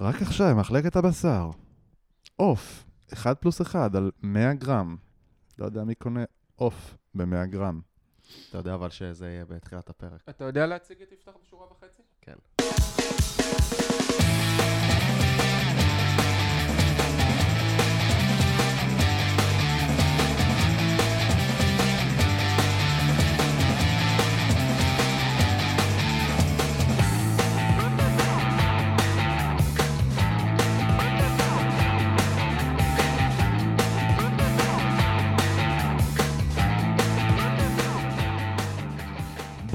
[0.00, 1.50] רק עכשיו, מחלקת הבשר.
[2.36, 4.96] עוף, 1 פלוס 1 על 100 גרם.
[5.58, 6.24] לא יודע מי קונה
[6.56, 7.80] עוף ב-100 גרם.
[8.50, 10.20] אתה יודע אבל שזה יהיה בתחילת הפרק.
[10.28, 12.02] אתה יודע להציג את יפתח בשורה וחצי?
[12.20, 12.34] כן.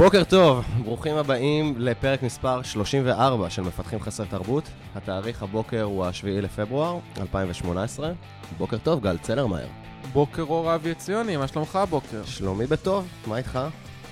[0.04, 4.64] בוקר טוב, ברוכים הבאים לפרק מספר 34 של מפתחים חסרי תרבות.
[4.96, 8.12] התאריך הבוקר הוא ה-7 לפברואר 2018.
[8.58, 9.68] בוקר טוב, גל צלרמייר.
[10.14, 12.26] בוקר אור אבי עציוני, מה שלומך הבוקר?
[12.26, 13.60] שלומי בטוב, מה איתך?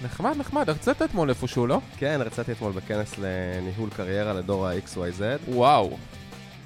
[0.03, 1.79] נחמד, נחמד, הרצית אתמול איפשהו, לא?
[1.97, 5.51] כן, הרציתי אתמול בכנס לניהול קריירה לדור ה-XYZ.
[5.51, 5.97] וואו.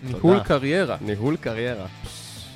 [0.03, 0.97] ניהול קריירה.
[1.01, 1.85] ניהול קריירה.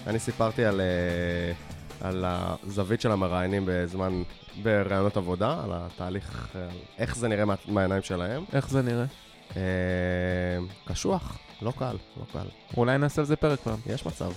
[0.07, 1.66] אני סיפרתי על, אה,
[2.01, 4.23] על הזווית של המראיינים בזמן,
[4.63, 6.67] בראיונות עבודה, על התהליך, אה,
[6.97, 8.43] איך זה נראה מה, מהעיניים שלהם.
[8.53, 9.05] איך זה נראה?
[9.55, 9.61] אה,
[10.85, 12.47] קשוח, לא קל, לא קל.
[12.77, 13.79] אולי נעשה על זה פרק פעם.
[13.85, 14.31] יש מצב.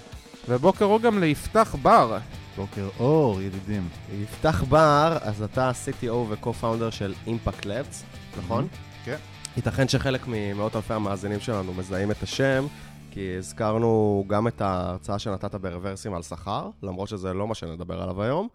[0.48, 2.18] ובוקר אור גם ליפתח בר.
[2.56, 3.88] בוקר אור, ידידים.
[4.22, 8.04] יפתח בר, אז אתה CTO ו-co-founder של Impact Labs,
[8.38, 8.68] נכון?
[9.04, 9.16] כן.
[9.56, 12.66] ייתכן שחלק ממאות אלפי המאזינים שלנו מזהים את השם,
[13.10, 18.22] כי הזכרנו גם את ההרצאה שנתת ברוורסים על שכר, למרות שזה לא מה שנדבר עליו
[18.22, 18.48] היום,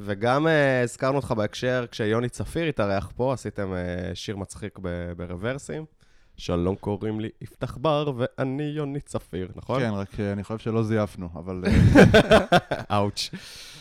[0.00, 0.50] וגם uh,
[0.84, 5.84] הזכרנו אותך בהקשר, כשיוני צפיר התארח פה, עשיתם uh, שיר מצחיק ב- ברוורסים.
[6.36, 9.80] שלום, קוראים לי יפתח בר, ואני יוני צפיר, נכון?
[9.80, 11.64] כן, רק אה, אני חושב שלא זייפנו, אבל...
[12.92, 13.30] אאוץ'.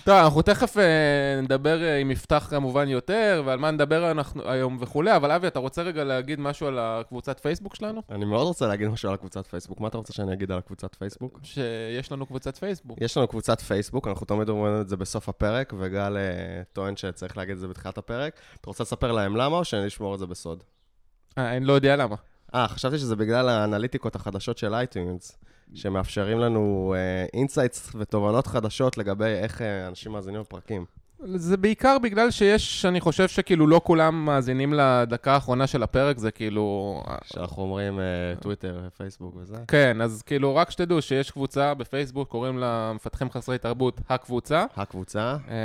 [0.07, 4.77] טוב, אנחנו תכף אה, נדבר אה, עם יפתח כמובן יותר, ועל מה נדבר אנחנו היום
[4.79, 8.01] וכולי, אבל אבי, אתה רוצה רגע להגיד משהו על הקבוצת פייסבוק שלנו?
[8.09, 9.79] אני מאוד רוצה להגיד משהו על הקבוצת פייסבוק.
[9.79, 11.39] מה אתה רוצה שאני אגיד על הקבוצת פייסבוק?
[11.43, 12.97] שיש לנו קבוצת פייסבוק.
[13.01, 17.37] יש לנו קבוצת פייסבוק, אנחנו תמיד אומרים את זה בסוף הפרק, וגל אה, טוען שצריך
[17.37, 18.33] להגיד את זה בתחילת הפרק.
[18.61, 20.63] אתה רוצה לספר להם למה, או שאני אשמור את זה בסוד?
[21.37, 22.15] אני לא יודע למה.
[22.55, 25.37] אה, חשבתי שזה בגלל האנליטיקות החדשות של אייטיונס,
[25.73, 26.95] שמאפשרים לנו
[27.33, 30.85] insights ותובנות חדשות לגבי איך אה, אנשים מאזינים לפרקים.
[31.19, 36.31] זה בעיקר בגלל שיש, אני חושב שכאילו לא כולם מאזינים לדקה האחרונה של הפרק, זה
[36.31, 37.03] כאילו...
[37.25, 38.05] שאנחנו אומרים אה,
[38.39, 39.57] טוויטר, פייסבוק וזה.
[39.67, 45.37] כן, אז כאילו רק שתדעו שיש קבוצה בפייסבוק, קוראים לה מפתחים חסרי תרבות הקבוצה, הקבוצה,
[45.49, 45.55] אה,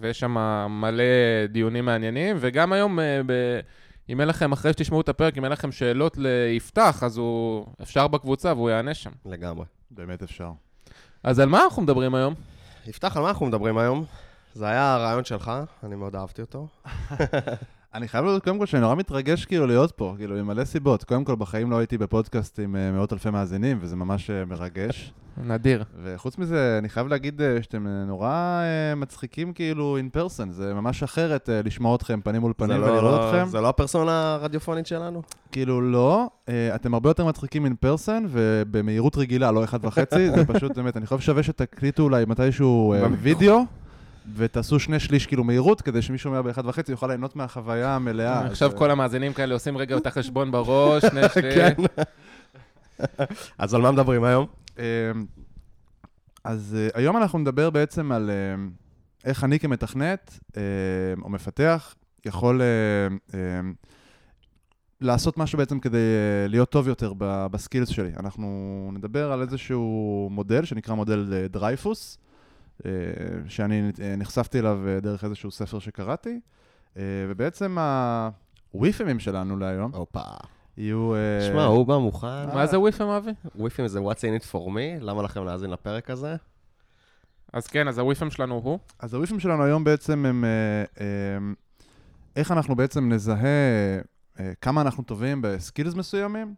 [0.00, 0.36] ויש שם
[0.70, 1.04] מלא
[1.48, 3.32] דיונים מעניינים, וגם היום, אה, ב...
[4.08, 8.08] אם אין לכם, אחרי שתשמעו את הפרק, אם אין לכם שאלות ליפתח, אז הוא אפשר
[8.08, 9.10] בקבוצה והוא יענה שם.
[9.26, 9.64] לגמרי.
[9.90, 10.50] באמת אפשר.
[11.22, 12.34] אז על מה אנחנו מדברים היום?
[12.86, 14.04] יפתח, על מה אנחנו מדברים היום?
[14.54, 15.52] זה היה הרעיון שלך,
[15.84, 16.66] אני מאוד אהבתי אותו.
[17.98, 21.04] אני חייב להודות קודם כל שאני נורא מתרגש כאילו להיות פה, כאילו עם מלא סיבות.
[21.04, 25.12] קודם כל, בחיים לא הייתי בפודקאסט עם אה, מאות אלפי מאזינים, וזה ממש אה, מרגש.
[25.44, 25.84] נדיר.
[26.04, 28.62] וחוץ מזה, אני חייב להגיד אה, שאתם נורא
[28.96, 33.20] מצחיקים כאילו in person, זה ממש אחרת לשמוע אתכם פנים מול זה פנים לא- ולראות
[33.20, 33.48] לא- אתכם.
[33.48, 35.22] זה לא הפרסונה הרדיופונית שלנו?
[35.52, 36.26] כאילו לא,
[36.74, 41.06] אתם הרבה יותר מצחיקים in person ובמהירות רגילה, לא אחד וחצי, זה פשוט באמת, אני
[41.06, 42.94] חושב שווה שתקליטו אולי מתישהו.
[43.22, 43.64] וידאו.
[44.34, 48.46] ותעשו שני שליש כאילו מהירות, כדי שמי שומע באחד וחצי יוכל ליהנות מהחוויה המלאה.
[48.46, 51.54] עכשיו אז, כל המאזינים כאלה עושים רגע את החשבון בראש, שני שליש.
[51.54, 51.74] כן.
[53.58, 54.46] אז על מה מדברים היום?
[54.78, 54.84] אה,
[56.44, 58.64] אז אה, היום אנחנו נדבר בעצם על אה,
[59.24, 60.62] איך אני כמתכנת אה,
[61.22, 61.94] או מפתח
[62.26, 62.66] יכול אה,
[63.34, 63.60] אה,
[65.00, 67.12] לעשות משהו בעצם כדי אה, להיות טוב יותר
[67.50, 68.10] בסקילס שלי.
[68.16, 72.27] אנחנו נדבר על איזשהו מודל שנקרא מודל אה, דרייפוס, אה,
[73.48, 76.40] שאני אה, נחשפתי אליו אה, דרך איזשהו ספר שקראתי,
[76.96, 77.76] אה, ובעצם
[78.72, 80.20] ה WIIFMים שלנו להיום הופה.
[80.76, 81.14] יהיו...
[81.14, 82.46] אה, שמע, הוא בא מוכן.
[82.54, 83.30] מה זה וויפם, אבי?
[83.56, 86.36] וויפים זה What's in it for me, למה לכם להאזין לפרק הזה?
[87.52, 88.78] אז כן, אז ה WIIFM שלנו הוא.
[88.98, 91.06] אז ה WIIFM שלנו היום בעצם הם אה, אה,
[92.36, 93.46] איך אנחנו בעצם נזהה
[94.40, 96.52] אה, כמה אנחנו טובים ב skills מסוימים, אה,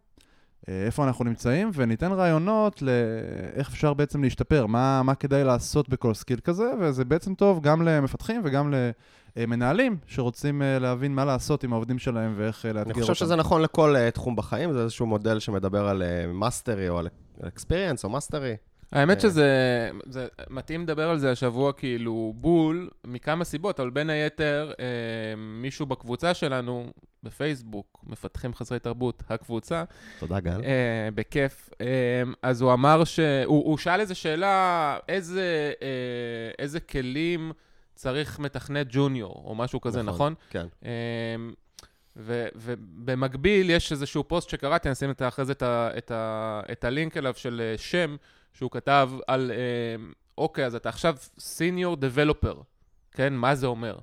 [0.67, 6.39] איפה אנחנו נמצאים, וניתן רעיונות לאיך אפשר בעצם להשתפר, מה, מה כדאי לעשות בכל skill
[6.39, 8.73] כזה, וזה בעצם טוב גם למפתחים וגם
[9.35, 13.13] למנהלים שרוצים אה, להבין מה לעשות עם העובדים שלהם ואיך אה, לאתגר אני אותם.
[13.13, 16.03] חושב שזה נכון לכל אה, תחום בחיים, זה איזשהו מודל שמדבר על
[16.33, 17.07] mastery או על
[17.47, 18.55] experience או mastery.
[18.91, 19.21] האמת אה.
[19.21, 19.49] שזה
[20.05, 24.85] זה מתאים לדבר על זה השבוע כאילו בול, מכמה סיבות, אבל בין היתר, אה,
[25.37, 26.91] מישהו בקבוצה שלנו,
[27.23, 29.83] בפייסבוק, מפתחים חסרי תרבות, הקבוצה,
[30.19, 30.61] תודה, גל.
[30.63, 31.87] אה, בכיף, אה,
[32.41, 33.19] אז הוא אמר ש...
[33.45, 35.87] הוא, הוא שאל איזה שאלה, איזה, אה,
[36.59, 37.51] איזה כלים
[37.95, 40.33] צריך מתכנת ג'וניור, או משהו כזה, נכון?
[40.49, 40.65] כן.
[40.83, 40.89] אמ,
[42.17, 46.83] ו- ובמקביל יש איזשהו פוסט שקראתי, אני אשים אחרי זה את, ה- את, ה- את
[46.83, 48.15] הלינק אליו של אה, שם,
[48.53, 49.95] שהוא כתב על, אה,
[50.37, 52.61] אוקיי, אז אתה עכשיו סיניור דבלופר,
[53.11, 53.33] כן?
[53.33, 53.97] מה זה אומר?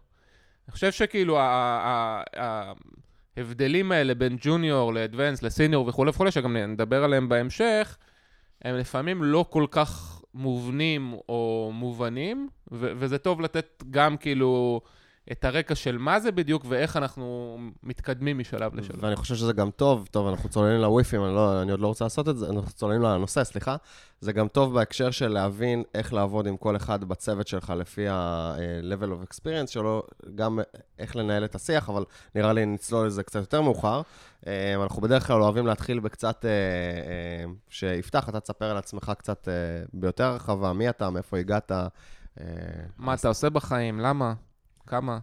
[0.69, 1.39] אני חושב שכאילו
[3.37, 7.97] ההבדלים האלה בין ג'וניור לאדוונס, לסיניור וכולי וכולי, שגם נדבר עליהם בהמשך,
[8.63, 14.81] הם לפעמים לא כל כך מובנים או מובנים, וזה טוב לתת גם כאילו
[15.33, 19.05] את הרקע של מה זה בדיוק ואיך אנחנו מתקדמים משלב לשלב.
[19.05, 22.05] ואני חושב שזה גם טוב, טוב, אנחנו צוללים לוויפים, אני, לא, אני עוד לא רוצה
[22.05, 23.77] לעשות את זה, אנחנו צוללים לנושא, סליחה.
[24.21, 29.07] זה גם טוב בהקשר של להבין איך לעבוד עם כל אחד בצוות שלך לפי ה-level
[29.07, 30.03] of experience שלו,
[30.35, 30.59] גם
[30.99, 32.05] איך לנהל את השיח, אבל
[32.35, 34.03] נראה לי נצלול לזה קצת יותר מאוחר.
[34.47, 39.49] אה, אנחנו בדרך כלל אוהבים להתחיל בקצת, אה, אה, שיפתח, אתה תספר על עצמך קצת
[39.49, 39.55] אה,
[39.93, 41.73] ביותר הרחבה, מי אתה, מאיפה הגעת.
[41.73, 41.87] אה,
[42.99, 44.01] מה אתה עושה בחיים?
[44.01, 44.35] למה?
[44.89, 45.19] כמה?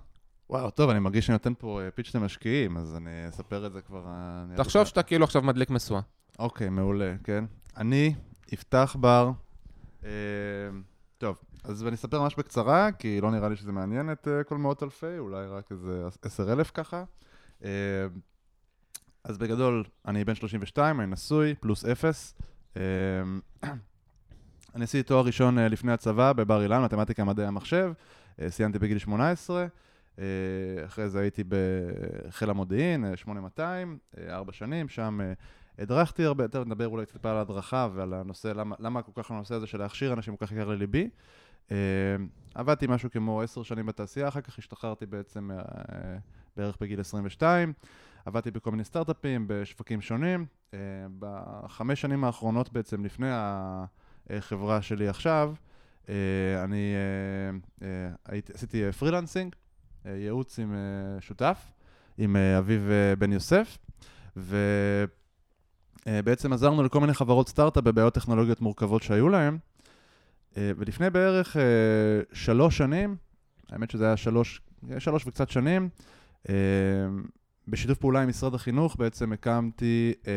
[0.49, 3.81] וואו, טוב, אני מרגיש שאני נותן פה אה, פיץ' למשקיעים, אז אני אספר את זה
[3.81, 4.05] כבר...
[4.07, 6.01] אה, תחשוב שאתה כאילו עכשיו מדליק משואה.
[6.39, 7.45] אוקיי, מעולה, כן.
[7.77, 8.15] אני,
[8.51, 9.31] יפתח בר.
[10.03, 10.09] אה,
[11.17, 14.57] טוב, אז אני אספר ממש בקצרה, כי לא נראה לי שזה מעניין את אה, כל
[14.57, 17.03] מאות אלפי, אולי רק איזה עשר אלף ככה.
[17.63, 17.69] אה,
[19.23, 22.35] אז בגדול, אני בן 32, אני נשוי, פלוס אפס.
[22.77, 22.81] אה,
[24.75, 27.91] אני עשיתי תואר ראשון לפני הצבא בבר אילן, מתמטיקה, מדעי המחשב.
[28.41, 29.67] אה, סיימתי בגיל 18.
[30.19, 31.43] אה, אחרי זה הייתי
[32.27, 35.19] בחיל המודיעין, אה, 8200, אה, ארבע שנים, שם
[35.79, 39.55] הדרכתי הרבה, יותר נדבר אולי טיפה על ההדרכה ועל הנושא, למה, למה כל כך הנושא
[39.55, 41.09] הזה של להכשיר אנשים כל כך יקר לליבי.
[42.55, 45.49] עבדתי משהו כמו עשר שנים בתעשייה, אחר כך השתחררתי בעצם
[46.57, 47.73] בערך בגיל 22.
[48.25, 50.45] עבדתי בכל מיני סטארט-אפים, בשווקים שונים.
[51.19, 53.27] בחמש שנים האחרונות בעצם, לפני
[54.29, 55.53] החברה שלי עכשיו,
[56.63, 56.93] אני
[57.81, 57.87] אה,
[58.31, 59.55] אה, עשיתי אה, freelancing,
[60.05, 61.71] אה, ייעוץ עם אה, שותף,
[62.17, 63.77] עם אה, אביב אה, בן יוסף,
[66.05, 69.57] ובעצם עזרנו לכל מיני חברות סטארט-אפ בבעיות טכנולוגיות מורכבות שהיו להם.
[70.57, 71.61] אה, ולפני בערך אה,
[72.33, 73.15] שלוש שנים,
[73.69, 74.61] האמת שזה היה שלוש,
[74.99, 75.89] שלוש וקצת שנים,
[76.49, 76.55] אה,
[77.67, 80.33] בשיתוף פעולה עם משרד החינוך בעצם הקמתי אה,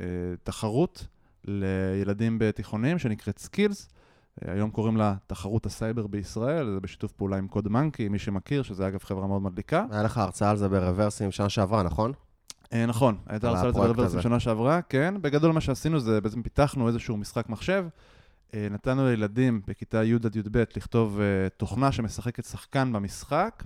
[0.00, 0.06] אה,
[0.44, 1.06] תחרות
[1.44, 3.88] לילדים בתיכונים שנקראת Skills.
[4.44, 8.88] אה, היום קוראים לה תחרות הסייבר בישראל, זה בשיתוף פעולה עם CodeMonkey, מי שמכיר, שזה
[8.88, 9.84] אגב חברה מאוד מדליקה.
[9.90, 12.12] היה לך הרצאה על זה ב Reversim שנה שעברה, נכון?
[12.72, 14.22] אה, נכון, הייתה הרצאה על זה ב Reversim.
[14.22, 15.14] שנה שעברה, כן.
[15.20, 17.86] בגדול מה שעשינו זה בעצם פיתחנו איזשהו משחק מחשב.
[18.54, 21.20] אה, נתנו לילדים בכיתה י' עד י"ב לכתוב
[21.56, 23.64] תוכנה שמשחקת שחקן במשחק,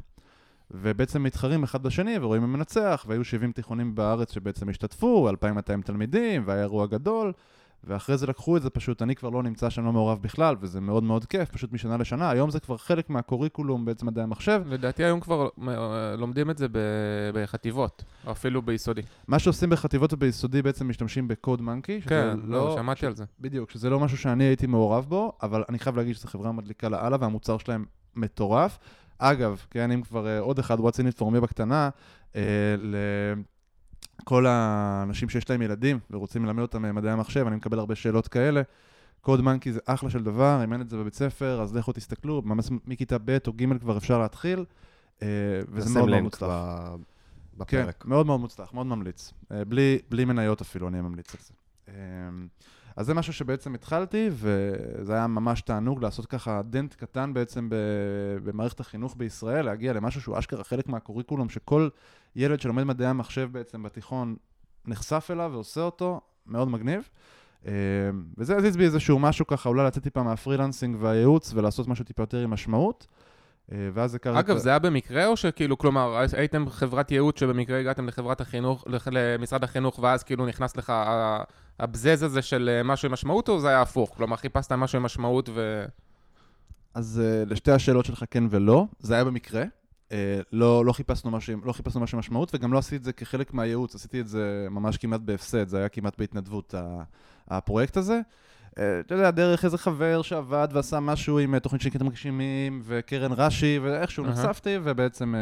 [0.71, 6.43] ובעצם מתחרים אחד בשני ורואים מי מנצח, והיו 70 תיכונים בארץ שבעצם השתתפו, 2,200 תלמידים,
[6.47, 7.33] והיה אירוע גדול,
[7.85, 10.81] ואחרי זה לקחו את זה פשוט, אני כבר לא נמצא שם לא מעורב בכלל, וזה
[10.81, 12.31] מאוד מאוד כיף, פשוט משנה לשנה.
[12.31, 14.63] היום זה כבר חלק מהקוריקולום בעצם מדעי המחשב.
[14.67, 16.67] לדעתי היום כבר אה, לומדים את זה
[17.35, 19.03] בחטיבות, או אפילו ביסודי.
[19.29, 23.25] מה שעושים בחטיבות וביסודי בעצם משתמשים בקוד מנקי, כן, לא, שמעתי על זה.
[23.41, 26.89] בדיוק, שזה לא משהו שאני הייתי מעורב בו, אבל אני חייב להגיד שזו חברה מדליקה
[26.89, 27.85] לאללה, והמוצר שלהם
[28.17, 28.79] מטורף.
[29.19, 31.91] אגב, כן, אם כבר אה, עוד אחד, what's in it for me בקטנה,
[32.37, 32.43] אה,
[34.21, 38.29] לכל האנשים שיש להם ילדים ורוצים ללמד אותם אה, מדעי המחשב, אני מקבל הרבה שאלות
[38.29, 38.63] כאלה.
[39.21, 42.43] קוד מנקי זה אחלה של דבר, אם אין את זה בבית ספר, אז לכו תסתכלו,
[42.45, 44.65] ממש מכיתה ב' או ג' כבר אפשר להתחיל,
[45.23, 45.29] אה,
[45.69, 46.51] וזה מאוד מאוד מוצלח.
[47.67, 48.05] כן, בפרק.
[48.07, 49.33] מאוד מאוד מוצלח, מאוד ממליץ.
[49.53, 51.53] אה, בלי, בלי מניות אפילו, אני ממליץ על זה.
[52.97, 57.69] אז זה משהו שבעצם התחלתי, וזה היה ממש תענוג לעשות ככה דנט קטן בעצם
[58.45, 61.89] במערכת החינוך בישראל, להגיע למשהו שהוא אשכרה חלק מהקוריקולום, שכל
[62.37, 64.37] ילד שלומד מדעי המחשב בעצם בתיכון
[64.87, 67.09] נחשף אליו ועושה אותו, מאוד מגניב.
[67.67, 67.73] אה,
[68.39, 72.39] וזה הזיז בי איזשהו משהו ככה, אולי לצאת טיפה מהפרילנסינג והייעוץ ולעשות משהו טיפה יותר
[72.39, 73.07] עם משמעות.
[73.73, 74.39] אה, ואז הכרתי...
[74.39, 79.65] אגב, זה היה במקרה, או שכאילו, כלומר, הייתם חברת ייעוץ שבמקרה הגעתם לחברת החינוך, למשרד
[79.65, 80.93] החינוך, ואז כאילו נכנס לך
[81.79, 84.15] הבזז הזה של אה, משהו עם משמעות, או זה היה הפוך?
[84.17, 85.85] כלומר, חיפשת משהו עם משמעות ו...
[86.95, 89.65] אז לשתי השאלות שלך כן ולא, זה היה במקרה.
[90.11, 90.13] Uh,
[90.53, 93.95] לא, לא, חיפשנו משהו, לא חיפשנו משהו משמעות, וגם לא עשיתי את זה כחלק מהייעוץ,
[93.95, 96.75] עשיתי את זה ממש כמעט בהפסד, זה היה כמעט בהתנדבות,
[97.49, 98.21] הפרויקט הזה.
[98.71, 103.33] Uh, אתה יודע, דרך איזה חבר שעבד ועשה משהו עם uh, תוכנית שנקראת מגשימים, וקרן
[103.33, 104.25] רש"י, ואיכשהו.
[104.27, 105.35] נחשפתי, ובעצם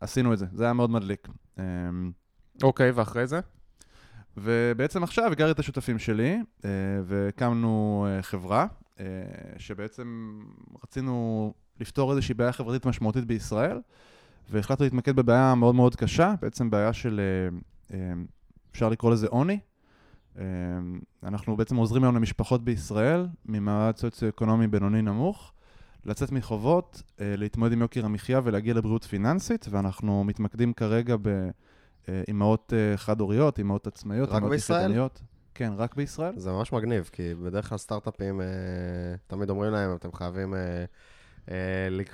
[0.00, 0.46] עשינו את זה.
[0.52, 1.28] זה היה מאוד מדליק.
[1.56, 1.60] Um,
[2.62, 3.40] אוקיי, ואחרי זה?
[4.36, 6.70] ובעצם עכשיו הכרתי את השותפים שלי, אה,
[7.04, 8.66] והקמנו אה, חברה,
[9.00, 9.04] אה,
[9.58, 10.40] שבעצם
[10.84, 13.78] רצינו לפתור איזושהי בעיה חברתית משמעותית בישראל,
[14.50, 17.58] והחלטנו להתמקד בבעיה מאוד מאוד קשה, בעצם בעיה של, אה,
[17.98, 18.12] אה,
[18.72, 19.58] אפשר לקרוא לזה עוני.
[20.38, 20.44] אה,
[21.22, 25.52] אנחנו בעצם עוזרים היום למשפחות בישראל ממעמד סוציו-אקונומי בינוני נמוך,
[26.04, 31.16] לצאת מחובות, להתמודד עם יוקר המחיה ולהגיע לבריאות פיננסית, ואנחנו מתמקדים כרגע
[32.08, 34.80] באימהות חד-הוריות, אימהות עצמאיות, רק אימהות בישראל?
[34.80, 35.22] יחידניות.
[35.54, 36.32] כן, רק בישראל.
[36.36, 38.40] זה ממש מגניב, כי בדרך כלל סטארט-אפים,
[39.26, 40.54] תמיד אומרים להם, אתם חייבים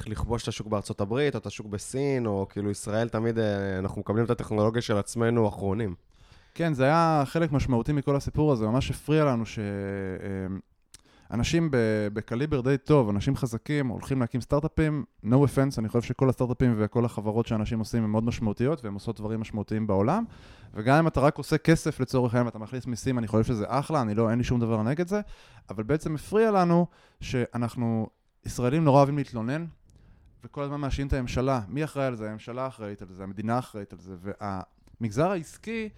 [0.06, 4.00] לכבוש את השוק בארצות הברית, או את השוק בסין, או כאילו ישראל, תמיד אה, אנחנו
[4.00, 5.94] מקבלים את הטכנולוגיה של עצמנו אחרונים.
[6.54, 9.44] כן, זה היה חלק משמעותי מכל הסיפור הזה, ממש הפריע לנו
[11.30, 11.68] שאנשים
[12.12, 17.04] בקליבר די טוב, אנשים חזקים, הולכים להקים סטארט-אפים, no offense, אני חושב שכל הסטארט-אפים וכל
[17.04, 20.24] החברות שאנשים עושים הן מאוד משמעותיות, והן עושות דברים משמעותיים בעולם,
[20.74, 24.02] וגם אם אתה רק עושה כסף לצורך העניין ואתה מכניס מיסים, אני חושב שזה אחלה,
[24.02, 25.20] אני לא, אין לי שום דבר נגד זה,
[25.70, 26.86] אבל בעצם הפריע לנו
[27.20, 28.06] שאנחנו,
[28.46, 29.64] ישראלים נורא אוהבים להתלונן,
[30.44, 31.60] וכל הזמן מאשימים את הממשלה.
[31.68, 32.28] מי אחראי על זה?
[32.30, 35.88] הממשלה אחראית על זה, המדינה אחראית על זה, והמגזר העסקי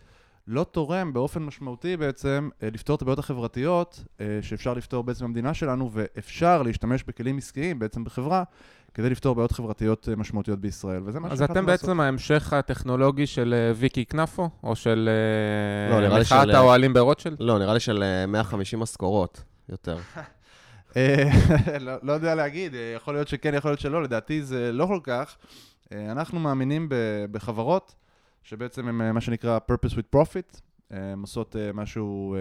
[0.46, 5.54] לא תורם באופן משמעותי בעצם אה, לפתור את הבעיות החברתיות אה, שאפשר לפתור בעצם במדינה
[5.54, 8.42] שלנו, ואפשר להשתמש בכלים עסקיים בעצם בחברה
[8.94, 11.88] כדי לפתור בעיות חברתיות אה, משמעותיות בישראל, וזה מה אז שהחלטנו אתם לעשות.
[11.88, 15.08] בעצם ההמשך הטכנולוגי של ויקי כנפו, או של
[15.90, 17.36] לא, מחאת של- האוהלים ברוטשילד?
[17.40, 19.98] לא, נראה לי של אה, 150 משכורות יותר.
[20.96, 21.30] אה,
[21.80, 25.00] לא, לא יודע להגיד, אה, יכול להיות שכן, יכול להיות שלא, לדעתי זה לא כל
[25.02, 25.36] כך.
[25.92, 26.88] אה, אנחנו מאמינים
[27.30, 27.94] בחברות
[28.42, 30.60] שבעצם הן מה שנקרא purpose with profit,
[30.90, 32.36] הן עושות משהו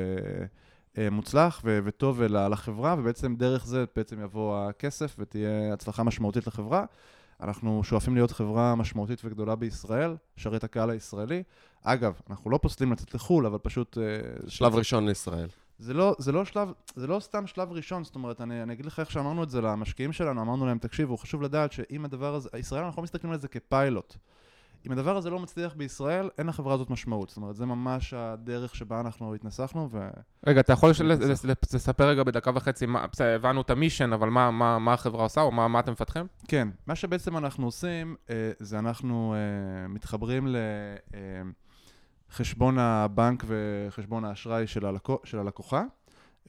[1.11, 6.85] מוצלח וטוב לחברה, ובעצם דרך זה בעצם יבוא הכסף ותהיה הצלחה משמעותית לחברה.
[7.41, 11.43] אנחנו שואפים להיות חברה משמעותית וגדולה בישראל, לשרת את הקהל הישראלי.
[11.83, 13.97] אגב, אנחנו לא פוסלים לצאת לחו"ל, אבל פשוט...
[14.47, 15.47] שלב ראשון לישראל.
[15.79, 18.85] זה לא, זה לא שלב, זה לא סתם שלב ראשון, זאת אומרת, אני, אני אגיד
[18.85, 22.49] לך איך שאמרנו את זה למשקיעים שלנו, אמרנו להם, תקשיבו, חשוב לדעת שאם הדבר הזה,
[22.59, 24.15] ישראל, אנחנו לא מסתכלים על זה כפיילוט.
[24.87, 27.29] אם הדבר הזה לא מצליח בישראל, אין לחברה הזאת משמעות.
[27.29, 30.07] זאת אומרת, זה ממש הדרך שבה אנחנו התנסחנו, ו...
[30.47, 30.89] רגע, אתה יכול
[31.73, 35.51] לספר רגע בדקה וחצי, מה- הבנו את המישן, אבל מה- מה מה החברה עושה, או
[35.51, 36.25] מה מה אתם מפתחים?
[36.47, 40.47] כן, מה שבעצם אנחנו עושים, אה, זה אנחנו אה, מתחברים
[42.33, 45.83] לחשבון הבנק וחשבון האשראי של, הלקו, של הלקוחה,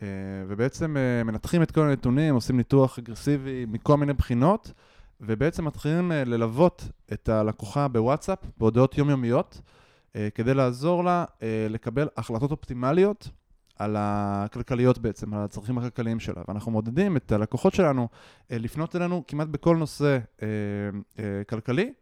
[0.02, 0.08] אה,
[0.48, 4.72] ובעצם אה, מנתחים את כל הנתונים, עושים ניתוח אגרסיבי מכל מיני בחינות,
[5.20, 9.60] ובעצם מתחילים אה, ללוות את הלקוחה בוואטסאפ, בהודעות יומיומיות,
[10.34, 11.24] כדי לעזור לה
[11.70, 13.28] לקבל החלטות אופטימליות
[13.78, 16.42] על הכלכליות בעצם, על הצרכים הכלכליים שלה.
[16.48, 18.08] ואנחנו מעודדים את הלקוחות שלנו
[18.50, 20.18] לפנות אלינו כמעט בכל נושא
[21.48, 21.92] כלכלי,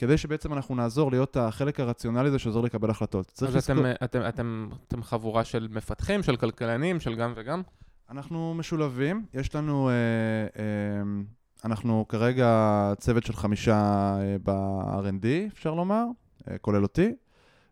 [0.00, 3.26] כדי שבעצם אנחנו נעזור להיות החלק הרציונלי הזה שעוזר לקבל החלטות.
[3.26, 7.32] צריך אז לזכור, אתם, אה, אתם, אתם, אתם חבורה של מפתחים, של כלכלנים, של גם
[7.36, 7.62] וגם?
[8.10, 9.94] אנחנו משולבים, יש לנו, אה,
[10.62, 11.02] אה,
[11.64, 12.48] אנחנו כרגע
[12.98, 13.74] צוות של חמישה
[14.20, 16.04] אה, ב-R&D, אפשר לומר,
[16.50, 17.14] אה, כולל אותי,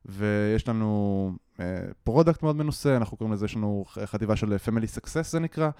[0.04, 1.64] ויש לנו אה,
[2.04, 5.70] product מאוד מנוסה, אנחנו קוראים לזה, יש לנו חטיבה של Family Success זה נקרא,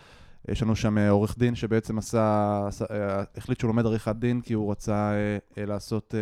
[0.48, 4.40] יש לנו שם אה, עורך דין שבעצם עשה, עשה אה, החליט שהוא לומד עריכת דין
[4.40, 5.12] כי הוא רצה
[5.58, 6.14] אה, לעשות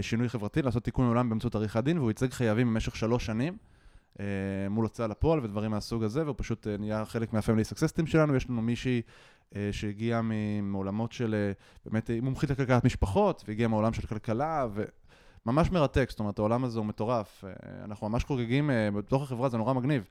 [0.00, 3.56] שינוי חברתי, לעשות תיקון עולם באמצעות עריכת דין, והוא ייצג חייבים במשך שלוש שנים.
[4.70, 8.36] מול הוצאה לפועל ודברים מהסוג הזה, והוא פשוט נהיה חלק Success Team שלנו.
[8.36, 9.02] יש לנו מישהי
[9.72, 10.20] שהגיעה
[10.62, 11.52] מעולמות של,
[11.86, 14.66] באמת, היא מומחית לכלכלת משפחות, והגיעה מעולם של כלכלה,
[15.46, 17.44] וממש מרתק, זאת אומרת, העולם הזה הוא מטורף.
[17.84, 20.04] אנחנו ממש חוגגים בתוך החברה, זה נורא מגניב.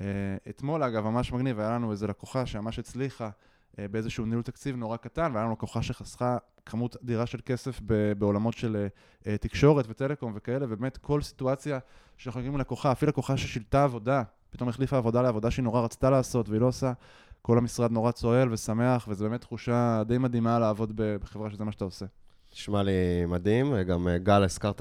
[0.00, 0.06] אה,
[0.48, 3.30] אתמול, אגב, ממש מגניב, היה לנו איזו לקוחה שממש הצליחה
[3.78, 7.80] אה, באיזשהו ניהול תקציב נורא קטן, והיה לנו לקוחה שחסכה כמות אדירה של כסף
[8.18, 8.86] בעולמות של
[9.26, 11.78] אה, תקשורת וטלקום וכאלה, ובאמת כל סיטואציה
[12.16, 16.48] שאנחנו מגיעים ללקוחה, אפילו לקוחה ששילתה עבודה, פתאום החליפה עבודה לעבודה שהיא נורא רצתה לעשות
[16.48, 16.92] והיא לא עושה,
[17.42, 21.84] כל המשרד נורא צוהל ושמח, וזו באמת תחושה די מדהימה לעבוד בחברה שזה מה שאתה
[21.84, 22.06] עושה.
[22.52, 23.82] נשמע לי מדהים.
[23.82, 24.80] גם גל, הזכרת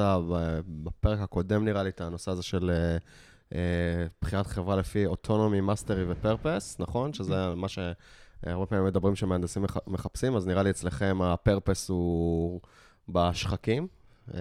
[0.83, 2.71] בפרק הקודם, נראה לי, את הנושא הזה של
[4.21, 7.13] בחירת חברה לפי autonomy, mastery ו purpose, נכון?
[7.13, 12.61] שזה מה שהרבה פעמים מדברים שמהנדסים מח- מחפשים, אז נראה לי אצלכם ה purpose הוא
[13.09, 13.87] בשחקים.
[14.33, 14.39] אה,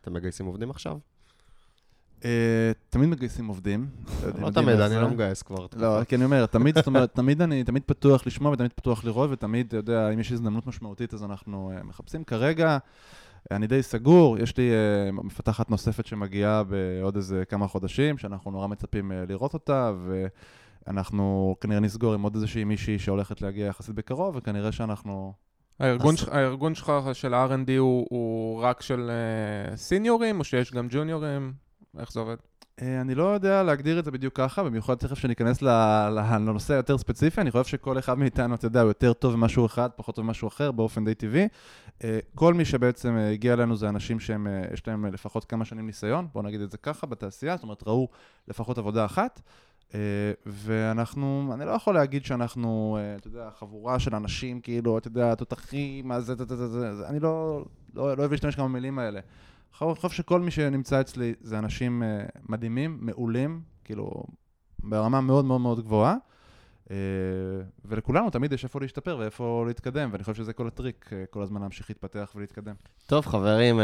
[0.00, 0.98] אתם מגייסים עובדים עכשיו?
[2.24, 3.88] אה, תמיד מגייסים עובדים.
[4.38, 4.96] לא תמיד, אני.
[4.96, 5.66] לא מגייס כבר.
[5.76, 9.30] לא, כי אני אומר, תמיד, זאת אומרת, תמיד אני, תמיד פתוח לשמוע ותמיד פתוח לראות,
[9.30, 12.24] ותמיד, אתה יודע, אם יש הזדמנות משמעותית, אז אנחנו מחפשים.
[12.24, 12.78] כרגע,
[13.50, 18.66] אני די סגור, יש לי uh, מפתחת נוספת שמגיעה בעוד איזה כמה חודשים, שאנחנו נורא
[18.66, 19.92] מצפים uh, לראות אותה,
[20.86, 25.32] ואנחנו כנראה נסגור עם עוד איזושהי מישהי שהולכת להגיע יחסית בקרוב, וכנראה שאנחנו...
[25.80, 30.72] הארגון, אז- שלך, הארגון שלך של ה-R&D הוא, הוא רק של uh, סיניורים, או שיש
[30.72, 31.52] גם ג'וניורים?
[31.98, 32.36] איך זה עובד?
[32.80, 37.40] אה, אני לא יודע להגדיר את זה בדיוק ככה, במיוחד תכף שניכנס לנושא היותר ספציפי,
[37.40, 40.48] אני חושב שכל אחד מאיתנו, אתה יודע, הוא יותר טוב במשהו אחד, פחות טוב במשהו
[40.48, 41.48] אחר, באופן די טבעי.
[42.04, 45.86] אה, כל מי שבעצם אה, הגיע אלינו זה אנשים שהם, יש להם לפחות כמה שנים
[45.86, 48.08] ניסיון, בואו נגיד את זה ככה, בתעשייה, זאת אומרת, ראו
[48.48, 49.40] לפחות עבודה אחת.
[50.46, 56.08] ואנחנו, אני לא יכול להגיד שאנחנו, אתה יודע, חבורה של אנשים, כאילו, אתה יודע, תותחים,
[56.08, 56.34] מה זה,
[57.06, 57.64] אני לא,
[57.94, 59.20] לא, לא אוהב להשתמש גם במילים האלה.
[59.80, 64.24] אני חושב שכל מי שנמצא אצלי זה אנשים אה, מדהימים, מעולים, כאילו,
[64.78, 66.16] ברמה מאוד מאוד מאוד גבוהה.
[66.90, 66.96] אה,
[67.84, 71.60] ולכולנו תמיד יש איפה להשתפר ואיפה להתקדם, ואני חושב שזה כל הטריק, אה, כל הזמן
[71.60, 72.74] להמשיך להתפתח ולהתקדם.
[73.06, 73.80] טוב, חברים,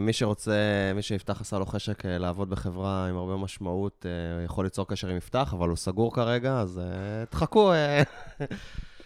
[0.00, 4.06] מי שרוצה, מי שיפתח עשה לו חשק לעבוד בחברה עם הרבה משמעות,
[4.44, 6.80] יכול ליצור קשר עם יפתח, אבל הוא סגור כרגע, אז
[7.30, 7.72] תחכו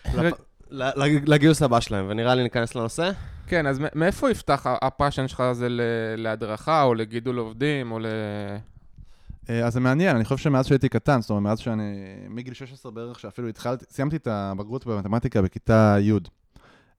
[0.70, 3.10] לגיוס הבא שלהם, ונראה לי ניכנס לנושא.
[3.46, 5.80] כן, אז מאיפה יפתח ה- הפאשן שלך זה ל-
[6.16, 8.06] להדרכה, או לגידול עובדים, או ל...
[9.50, 11.94] אה, אז זה מעניין, אני חושב שמאז שהייתי קטן, זאת אומרת, מאז שאני,
[12.28, 16.12] מגיל 16 בערך, שאפילו התחלתי, סיימתי את הבגרות במתמטיקה בכיתה י',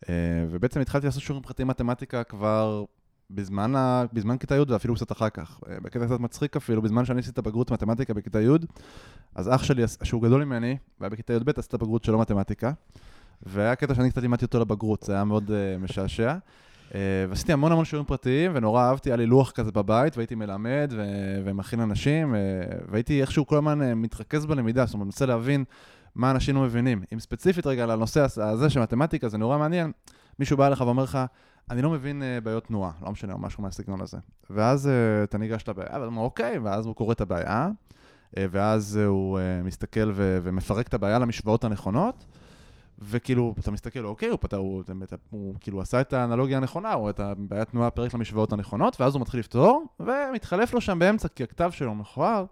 [0.10, 0.14] אה,
[0.50, 2.84] ובעצם התחלתי לעשות שיעורים פרטיים מתמטיקה כבר
[3.30, 4.04] בזמן, ה...
[4.14, 5.60] בזמן כיתה י' ואפילו קצת אחר כך.
[5.70, 8.50] אה, בקטע קצת מצחיק אפילו, בזמן שאני עשיתי את הבגרות במתמטיקה בכיתה י',
[9.36, 12.72] אז אח שלי, שהוא גדול ממני, והיה בכיתה י"ב, עשה את הבגרות שלו מתמטיקה,
[13.46, 16.36] והיה קטע שאני קצת לימדתי אותו לבגרות, זה היה מאוד uh, משעשע.
[16.90, 16.94] Uh,
[17.30, 21.42] ועשיתי המון המון שיעורים פרטיים, ונורא אהבתי, היה לי לוח כזה בבית, והייתי מלמד ו-
[21.46, 22.38] ומכין אנשים, uh,
[22.92, 25.64] והייתי איכשהו כל הזמן uh, מתרכז בלמידה, זאת אומרת, מנסה להבין
[26.16, 27.04] מה אנשים לא מבינים.
[27.14, 29.92] אם ספציפית רגע על הנושא הזה של מתמטיקה, זה נורא מעניין,
[30.40, 31.20] מישהו בא אליך ואומר לך,
[31.70, 34.18] אני לא מבין uh, בעיות תנועה, לא משנה, או משהו מהסגנון הזה.
[34.50, 37.70] ואז uh, אתה ניגש לבעיה, ואתה אומר, אוקיי, ואז הוא קורא את הבעיה,
[38.30, 42.26] uh, ואז הוא uh, מסתכל ו- ומפרק את הבעיה למשוואות הנכונות,
[43.02, 47.10] וכאילו, אתה מסתכל, אוקיי, הוא פתר, הוא, הוא, הוא כאילו עשה את האנלוגיה הנכונה, או
[47.10, 51.44] את הבעיית תנועה פרק למשוואות הנכונות, ואז הוא מתחיל לפתור, ומתחלף לו שם באמצע, כי
[51.44, 52.46] הכתב שלו מכוער,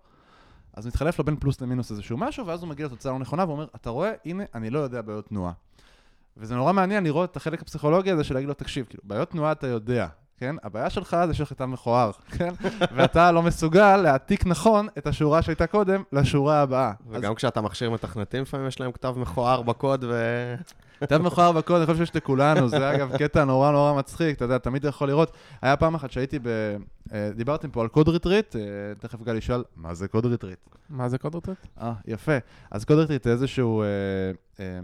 [0.73, 3.67] אז מתחלף לו בין פלוס למינוס איזשהו משהו, ואז הוא מגיע לתוצאה לא נכונה, ואומר,
[3.75, 5.51] אתה רואה, הנה, אני לא יודע בעיות תנועה.
[6.37, 9.51] וזה נורא מעניין לראות את החלק הפסיכולוגי הזה של להגיד לו, תקשיב, כאילו, בעיות תנועה
[9.51, 10.07] אתה יודע,
[10.39, 10.55] כן?
[10.63, 12.49] הבעיה שלך זה שיש לך כתב מכוער, כן?
[12.95, 16.91] ואתה לא מסוגל להעתיק נכון את השורה שהייתה קודם לשורה הבאה.
[17.09, 20.13] וגם כשאתה מכשיר מתכנתים, לפעמים יש להם כתב מכוער בקוד, ו...
[20.99, 24.57] כתב מכוער בקוד, אני חושב שיש לכולנו, זה אגב קטע נורא נורא מצחיק, אתה יודע,
[24.57, 25.31] תמיד אתה יכול לראות.
[25.61, 26.47] היה פעם אחת שהייתי ב...
[27.13, 28.61] אה, דיברתם פה על code retreat, אה,
[28.99, 30.59] תכף גל ישאל, מה זה code retreat?
[30.89, 31.67] מה זה קוד רוטט?
[31.81, 32.37] אה, יפה.
[32.71, 33.87] אז code retreat זה איזשהו אה,
[34.59, 34.79] אה,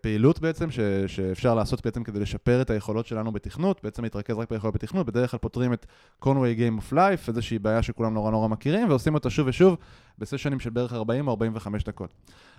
[0.00, 4.50] פעילות בעצם, ש, שאפשר לעשות בעצם כדי לשפר את היכולות שלנו בתכנות, בעצם להתרכז רק
[4.50, 5.86] ביכולות בתכנות, בדרך כלל פותרים את
[6.24, 9.76] Conway Game of Life, איזושהי בעיה שכולם נורא נורא מכירים, ועושים אותה שוב ושוב
[10.18, 12.14] בסשנים של בערך 40 או 45 דקות.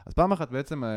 [0.05, 0.89] אז פעם אחת בעצם, אה,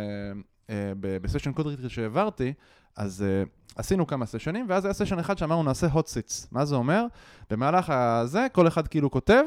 [0.71, 2.53] אה, בסשן code retreat שהעברתי,
[2.97, 3.43] אז אה,
[3.77, 6.47] עשינו כמה סשנים, ואז היה סשן אחד שאמרנו נעשה hot seats.
[6.53, 7.05] מה זה אומר?
[7.51, 9.43] במהלך הזה, כל אחד כאילו כותב,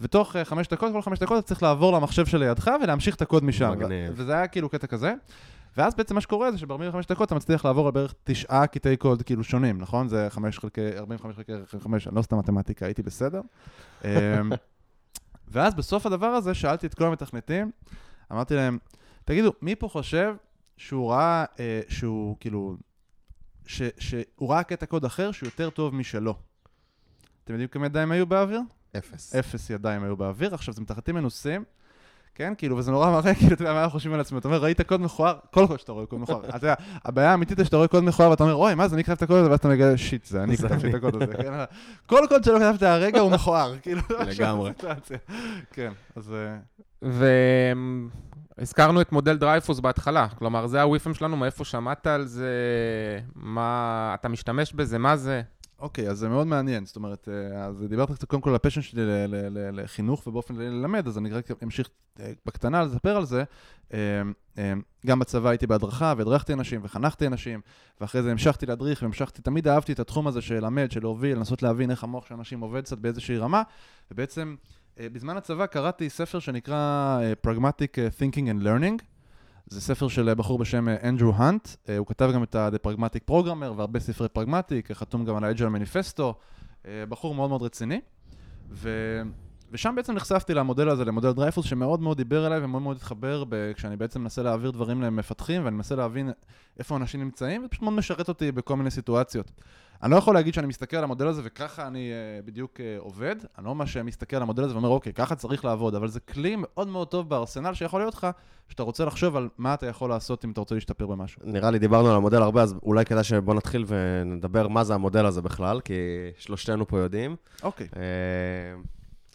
[0.00, 3.44] ותוך אה, חמש דקות, כל חמש דקות אתה צריך לעבור למחשב שלידך ולהמשיך את הקוד
[3.44, 3.70] משם.
[3.70, 4.12] מגניב.
[4.16, 5.14] וזה היה כאילו קטע כזה.
[5.76, 9.22] ואז בעצם מה שקורה זה שב-45 דקות אתה מצליח לעבור על בערך תשעה קטעי קוד
[9.22, 10.08] כאילו שונים, נכון?
[10.08, 13.40] זה 5 חלקי, 45 חלקי 5, אני לא סתם מתמטיקה, הייתי בסדר.
[14.04, 14.10] אמ,
[15.52, 17.70] ואז בסוף הדבר הזה שאלתי את כל המתכנתים,
[18.32, 18.78] אמרתי להם,
[19.24, 20.34] תגידו, מי פה חושב
[20.76, 22.76] שהוא ראה, אה, שהוא כאילו,
[23.66, 26.34] ש, שהוא ראה קטע קוד אחר שהוא יותר טוב משלו?
[27.44, 28.60] אתם יודעים כמה ידיים היו באוויר?
[28.98, 29.34] אפס.
[29.34, 31.64] אפס ידיים היו באוויר, עכשיו זה מתחתים מנוסים,
[32.34, 34.62] כן, כאילו, וזה נורא מראה, כאילו, אתה יודע, מה אנחנו חושבים על עצמנו, אתה אומר,
[34.62, 37.76] ראית קוד מכוער, כל קוד שאתה רואה קוד מכוער, אתה יודע, הבעיה האמיתית זה שאתה
[37.76, 39.68] רואה קוד מכוער ואתה אומר, אוי, מה זה, אני כתבתי את הקוד הזה, ואז אתה
[39.68, 41.52] מגלה, shit, זה אני כתבתי את אני." הקוד הזה, כן,
[42.06, 44.72] כל קוד שלא כתבת הרגע הוא מכוער, כאילו, לגמרי.
[45.72, 46.34] כן, אז
[47.02, 47.72] אה,
[48.58, 52.50] והזכרנו את מודל דרייפוס בהתחלה, כלומר, זה הוויפים שלנו, מאיפה שמעת על זה,
[53.34, 55.42] מה אתה משתמש בזה, מה זה?
[55.82, 58.59] אוקיי, אז זה מאוד מעניין, זאת אומרת, אה, אז דיברת קצת קודם כל על ה
[58.59, 59.02] passion שלי
[59.72, 61.88] לחינוך ובאופן ללמד, אז אני רק אמשיך
[62.20, 63.44] אה, בקטנה לספר על זה.
[63.92, 64.22] אה,
[65.06, 67.60] גם בצבא הייתי בהדרכה והדרכתי אנשים וחנכתי אנשים,
[68.00, 71.62] ואחרי זה המשכתי להדריך והמשכתי, תמיד אהבתי את התחום הזה של ללמד, של להוביל, לנסות
[71.62, 73.62] להבין איך המוח של אנשים עובד קצת באיזושהי רמה,
[74.10, 74.56] ובעצם
[75.00, 79.11] בזמן הצבא קראתי ספר שנקרא Pragmatic Thinking and Learning.
[79.72, 82.88] זה ספר של אה, בחור בשם אה, אנדרו האנט, אה, הוא כתב גם את ה-The
[82.88, 86.22] Pragmatic Programmer והרבה ספרי פרגמטיק, חתום גם על ה-Agile Manifesto,
[86.86, 88.00] אה, בחור מאוד מאוד רציני.
[88.70, 88.90] ו...
[89.70, 93.72] ושם בעצם נחשפתי למודל הזה, למודל דרייפוס, שמאוד מאוד דיבר אליי ומאוד מאוד התחבר ב...
[93.72, 96.30] כשאני בעצם מנסה להעביר דברים למפתחים ואני מנסה להבין
[96.78, 99.50] איפה אנשים נמצאים, ופשוט מאוד משרת אותי בכל מיני סיטואציות.
[100.02, 103.36] אני לא יכול להגיד שאני מסתכל על המודל הזה וככה אני uh, בדיוק uh, עובד,
[103.58, 106.56] אני לא ממש מסתכל על המודל הזה ואומר, אוקיי, ככה צריך לעבוד, אבל זה כלי
[106.58, 108.26] מאוד מאוד טוב בארסנל שיכול להיות לך,
[108.68, 111.42] שאתה רוצה לחשוב על מה אתה יכול לעשות אם אתה רוצה להשתפר במשהו.
[111.44, 115.26] נראה לי דיברנו על המודל הרבה, אז אולי כדאי שבוא נתחיל ונדבר מה זה המודל
[115.26, 115.94] הזה בכלל, כי
[116.38, 117.36] שלושתנו פה יודעים.
[117.62, 117.88] אוקיי.
[117.96, 118.02] אה,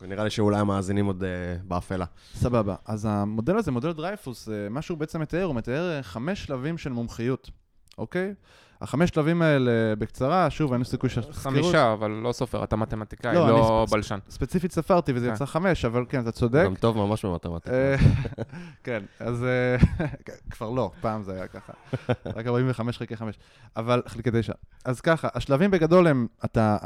[0.01, 1.29] ונראה לי שאולי המאזינים עוד אה,
[1.63, 2.05] באפלה.
[2.35, 2.75] סבבה.
[2.85, 6.77] אז המודל הזה, מודל דרייפוס, אה, מה שהוא בעצם מתאר, הוא מתאר אה, חמש שלבים
[6.77, 7.49] של מומחיות.
[7.97, 8.33] אוקיי?
[8.81, 11.33] החמש שלבים האלה, בקצרה, שוב, אין לי סיכוי שתזכרו.
[11.33, 14.19] חמישה, אבל לא סופר, אתה מתמטיקאי, לא, לא ספ- בלשן.
[14.29, 15.33] ספציפית ספרתי וזה כן.
[15.33, 16.63] יצא חמש, אבל כן, אתה צודק.
[16.65, 17.75] גם טוב ממש במתמטיקה.
[17.75, 17.95] אה,
[18.83, 19.77] כן, אז אה,
[20.51, 21.73] כבר לא, פעם זה היה ככה.
[22.35, 23.35] רק 45 חלקי 5,
[23.75, 24.53] אבל חלקי 9.
[24.85, 26.77] אז ככה, השלבים בגדול הם, אתה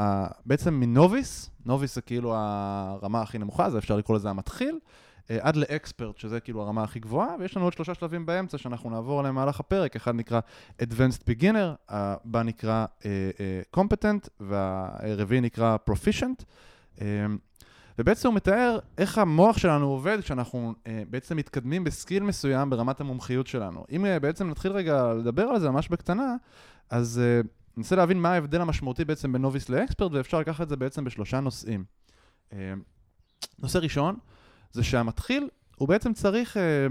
[0.45, 4.79] בעצם מנוביס, נוביס זה כאילו הרמה הכי נמוכה, זה אפשר לקרוא לזה המתחיל,
[5.39, 9.19] עד לאקספרט, שזה כאילו הרמה הכי גבוהה, ויש לנו עוד שלושה שלבים באמצע שאנחנו נעבור
[9.19, 10.39] עליהם במהלך הפרק, אחד נקרא
[10.81, 16.43] Advanced Beginner, הבא נקרא אה, אה, Competent, והרביעי נקרא Proficient.
[17.01, 17.25] אה,
[17.99, 23.47] ובעצם הוא מתאר איך המוח שלנו עובד כשאנחנו אה, בעצם מתקדמים בסקיל מסוים ברמת המומחיות
[23.47, 23.85] שלנו.
[23.91, 26.35] אם אה, בעצם נתחיל רגע לדבר על זה ממש בקטנה,
[26.89, 27.41] אז אה,
[27.77, 31.39] ננסה להבין מה ההבדל המשמעותי בעצם בין נוביס לאקספרט, ואפשר לקחת את זה בעצם בשלושה
[31.39, 31.83] נושאים.
[32.53, 32.73] אה,
[33.59, 34.15] נושא ראשון,
[34.71, 36.87] זה שהמתחיל, הוא בעצם צריך, אה,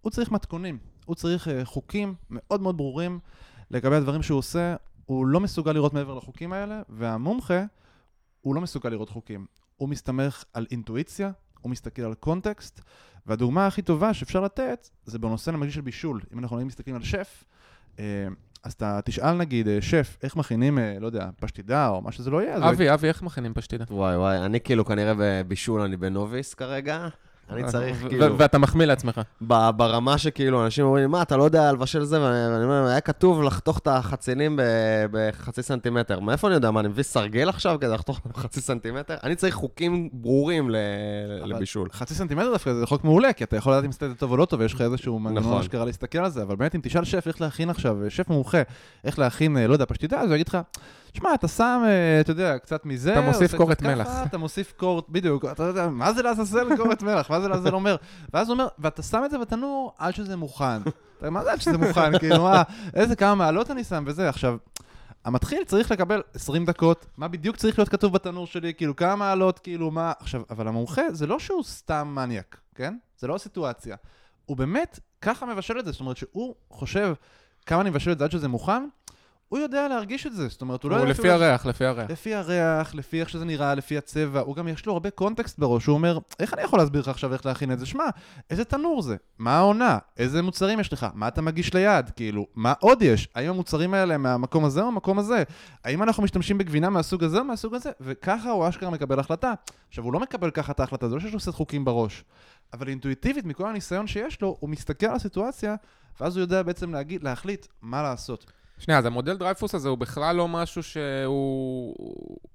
[0.00, 3.18] הוא צריך מתכונים, הוא צריך אה, חוקים מאוד מאוד ברורים
[3.70, 7.64] לגבי הדברים שהוא עושה, הוא לא מסוגל לראות מעבר לחוקים האלה, והמומחה,
[8.40, 9.46] הוא לא מסוגל לראות חוקים.
[9.76, 12.80] הוא מסתמך על אינטואיציה, הוא מסתכל על קונטקסט,
[13.26, 16.20] והדוגמה הכי טובה שאפשר לתת זה בנושא נגיד של בישול.
[16.32, 17.44] אם אנחנו מסתכלים על שף,
[17.98, 18.28] אה,
[18.64, 22.30] אז אתה תשאל נגיד, אה, שף, איך מכינים, אה, לא יודע, פשטידה או מה שזה
[22.30, 23.84] לא יהיה, אבי, אבי, איך מכינים פשטידה?
[23.90, 27.08] וואי וואי, אני כאילו כנראה בבישול, אני בנוביס כרגע.
[27.52, 29.20] אני צריך כאילו, ואתה מחמיא לעצמך.
[29.76, 32.20] ברמה שכאילו אנשים אומרים מה, אתה לא יודע לבשל זה?
[32.20, 34.62] ואני אומר, היה כתוב לחתוך את החצילים ב-
[35.10, 36.20] בחצי סנטימטר.
[36.20, 36.70] מאיפה אני יודע?
[36.70, 39.16] מה, אני מביא סרגל עכשיו כדי לחתוך בחצי סנטימטר?
[39.22, 40.70] אני צריך חוקים ברורים
[41.44, 41.88] לבישול.
[41.92, 44.44] חצי סנטימטר דווקא זה חוק מעולה, כי אתה יכול לדעת אם זה טוב או לא
[44.44, 45.60] טוב, ויש לך איזשהו מנגנון נכון.
[45.60, 48.62] אשכרה להסתכל על זה, אבל באמת אם תשאל שף איך להכין עכשיו, שף מומחה,
[49.04, 50.58] איך להכין, אה, לא יודע, פשטידה, אז הוא יגיד לך,
[51.14, 54.38] שמע, אתה שם, אה, אתה יודע, קצת מזה, אתה מוסיף קורת קצת ככה, מלח." אתה
[54.38, 57.96] מוסיף קורת, בדיוק, אתה יודע, מה זה לעזאזל קורת מלח, מה זה לעזאזל אומר?
[58.32, 60.82] ואז הוא אומר, ואתה שם את זה בתנור עד שזה מוכן.
[61.30, 62.18] מה זה עד שזה מוכן?
[62.18, 62.62] כאילו, מה,
[62.94, 64.56] איזה כמה מעלות אני שם וזה, עכשיו...
[65.24, 69.58] המתחיל צריך לקבל 20 דקות, מה בדיוק צריך להיות כתוב בתנור שלי, כאילו כמה מעלות,
[69.58, 70.12] כאילו מה...
[70.20, 72.96] עכשיו, אבל המומחה זה לא שהוא סתם מניאק, כן?
[73.18, 73.96] זה לא הסיטואציה.
[74.46, 77.14] הוא באמת ככה מבשל את זה, זאת אומרת שהוא חושב
[77.66, 78.88] כמה אני מבשל את זה עד שזה מוכן,
[79.52, 81.06] הוא יודע להרגיש את זה, זאת אומרת, הוא לא הוא.
[81.06, 82.10] לפי הריח, לפי הריח.
[82.10, 85.86] לפי הריח, לפי איך שזה נראה, לפי הצבע, הוא גם יש לו הרבה קונטקסט בראש,
[85.86, 87.86] הוא אומר, איך אני יכול להסביר לך עכשיו איך להכין את זה?
[87.86, 88.04] שמע,
[88.50, 89.16] איזה תנור זה?
[89.38, 89.98] מה העונה?
[90.18, 91.06] איזה מוצרים יש לך?
[91.14, 92.10] מה אתה מגיש ליד?
[92.16, 93.28] כאילו, מה עוד יש?
[93.34, 95.42] האם המוצרים האלה מהמקום הזה או מהמקום הזה?
[95.84, 97.90] האם אנחנו משתמשים בגבינה מהסוג הזה או מהסוג הזה?
[98.00, 99.52] וככה הוא אשכרה מקבל החלטה.
[99.88, 102.24] עכשיו, הוא לא מקבל ככה את ההחלטה, זה לא שיש לו סט חוקים בראש.
[102.72, 105.74] אבל אינטואיטיבית, מכל הניסיון שיש לו, הוא מסתכל על הסיטואציה,
[106.20, 108.52] ואז הוא יודע בעצם להגיד, להחליט מה לעשות.
[108.82, 111.94] שנייה, אז המודל דרייפוס הזה הוא בכלל לא משהו שהוא...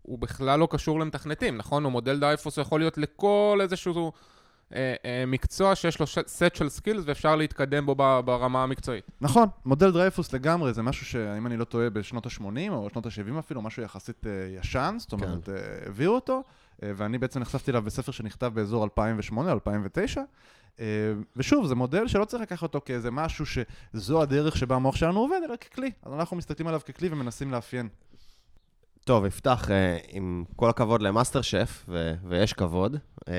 [0.01, 1.83] הוא בכלל לא קשור למתכנתים, נכון?
[1.83, 4.11] הוא מודל דרייפוס יכול להיות לכל איזשהו
[4.75, 9.11] אה, אה, מקצוע שיש לו ש- סט של skills ואפשר להתקדם בו ברמה המקצועית.
[9.21, 13.39] נכון, מודל דרייפוס לגמרי, זה משהו שאם אני לא טועה בשנות ה-80 או שנות ה-70
[13.39, 16.43] אפילו, משהו יחסית אה, ישן, זאת אומרת, אה, הביאו אותו,
[16.83, 20.23] אה, ואני בעצם נחשפתי אליו בספר שנכתב באזור 2008-2009, אה,
[21.35, 25.39] ושוב, זה מודל שלא צריך לקחת אותו כאיזה משהו שזו הדרך שבה המוח שלנו עובד,
[25.49, 25.91] אלא ככלי.
[26.03, 27.89] אז אנחנו מסתכלים עליו ככלי ומנסים לאפיין.
[29.03, 33.33] טוב, יפתח, אה, עם כל הכבוד למאסטר שף, ו- ויש כבוד, אה,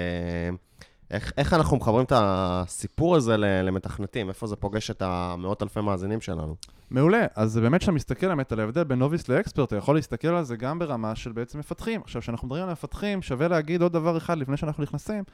[1.11, 4.29] איך, איך אנחנו מחברים את הסיפור הזה למתכנתים?
[4.29, 6.57] איפה זה פוגש את המאות אלפי מאזינים שלנו?
[6.91, 9.95] מעולה, אז זה באמת כשאתה מסתכל באמת על ההבדל בין novice ל expert, אתה יכול
[9.95, 12.01] להסתכל על זה גם ברמה של בעצם מפתחים.
[12.01, 15.25] עכשיו, כשאנחנו מדברים על מפתחים, שווה להגיד עוד דבר אחד לפני שאנחנו נכנסים,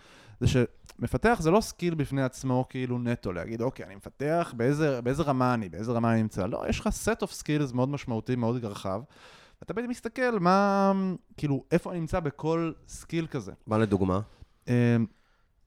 [0.40, 5.22] זה שמפתח זה לא skill בפני עצמו כאילו נטו, להגיד, אוקיי, אני מפתח, באיזה, באיזה
[5.22, 6.46] רמה אני, באיזה רמה אני נמצא.
[6.46, 9.00] לא, יש לך set of skills מאוד משמעותי, מאוד רחב.
[9.60, 10.92] ואתה בעצם מסתכל מה,
[11.36, 13.52] כאילו, איפה אני נמצא בכל skill כזה.
[13.66, 14.20] מה לדוגמה?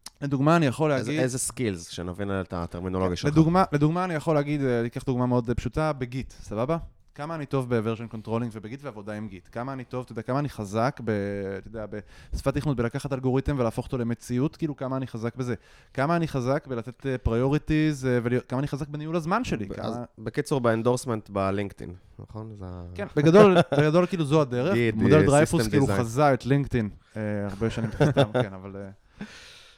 [0.08, 1.20] אה, לדוגמה, אני יכול להגיד...
[1.20, 3.32] איזה skills, שנבין את הטרמינולוגיה שלך.
[3.32, 6.78] לדוגמה, לדוגמה אני יכול להגיד, אה, אני אקח דוגמה מאוד פשוטה, ב Git, סבבה?
[7.18, 9.48] כמה אני טוב ב-version controlling וב Git ועבודה עם Git.
[9.52, 11.12] כמה אני טוב, אתה יודע, כמה אני חזק ב...
[11.58, 11.86] אתה יודע,
[12.34, 15.56] בשפת תכנות בלקחת אלגוריתם ולהפוך אותו למציאות, כאילו כמה אני חזק בזה.
[15.94, 19.70] כמה אני חזק בלתת priorities, וכמה אני חזק בניהול הזמן שלי.
[19.70, 19.86] כמה...
[19.86, 22.56] אז בקיצור, ב endorsement ב LinkedIn, נכון?
[22.60, 22.66] זה
[22.96, 24.76] כן, בגדול, בגדול כאילו זו הדרך.
[24.94, 25.88] מודל אה, דרייפוס כאילו.
[25.88, 28.76] חזה את LinkedIn אה, הרבה שנים סתם, כן, אבל...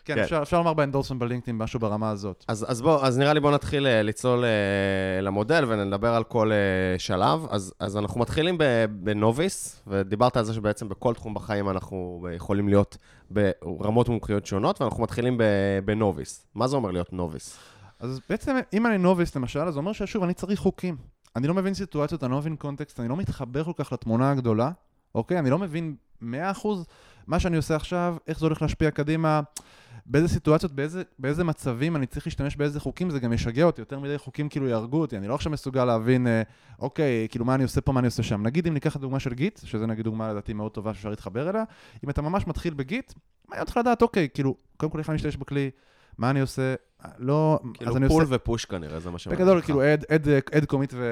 [0.05, 0.21] כן, כן.
[0.21, 2.45] אפשר אפשר לומר ב endorsement ב LinkedIn משהו ברמה הזאת.
[2.47, 6.51] אז, אז בוא, אז נראה לי בוא נתחיל אה, לצלול אה, למודל ונדבר על כל
[6.51, 7.45] אה, שלב.
[7.49, 8.57] אז, אז אנחנו מתחילים
[8.89, 12.97] בנוביס, ודיברת על זה שבעצם בכל תחום בחיים אנחנו יכולים להיות
[13.31, 15.37] ברמות מומחיות שונות, ואנחנו מתחילים
[15.85, 16.47] בנוביס.
[16.55, 17.57] מה זה אומר להיות נוביס?
[17.99, 20.97] אז בעצם, אם אני נוביסט למשל, אז זה אומר ששוב, אני צריך חוקים.
[21.35, 24.71] אני לא מבין סיטואציות, אני לא מבין קונטקסט, אני לא מתחבר כל כך לתמונה הגדולה,
[25.15, 25.39] אוקיי?
[25.39, 26.25] אני לא מבין 100%
[27.27, 29.41] מה שאני עושה עכשיו, איך זה הולך להשפיע קדימה,
[30.09, 33.99] באיזה סיטואציות, באיזה, באיזה מצבים אני צריך להשתמש באיזה חוקים, זה גם ישגע אותי, יותר
[33.99, 36.41] מדי חוקים כאילו יהרגו אותי, אני לא עכשיו מסוגל להבין, אה,
[36.79, 38.43] אוקיי, כאילו מה אני עושה פה, מה אני עושה שם.
[38.43, 41.49] נגיד אם ניקח את הדוגמה של Git, שזה נגיד דוגמה לדעתי מאוד טובה שאפשר להתחבר
[41.49, 41.63] אליה,
[42.03, 43.13] אם אתה ממש מתחיל ב Git,
[43.47, 45.69] מעניין אותך לדעת, אוקיי, כאילו, קודם כל איך אני משתמש בכלי,
[46.17, 46.75] מה אני עושה,
[47.17, 47.59] לא...
[47.73, 48.35] כאילו אז אני pull עושה...
[48.35, 49.61] ו push כנראה, זה מה שמעניין בגדול.
[49.61, 50.27] כאילו, add, add,
[50.57, 51.03] add commit ו...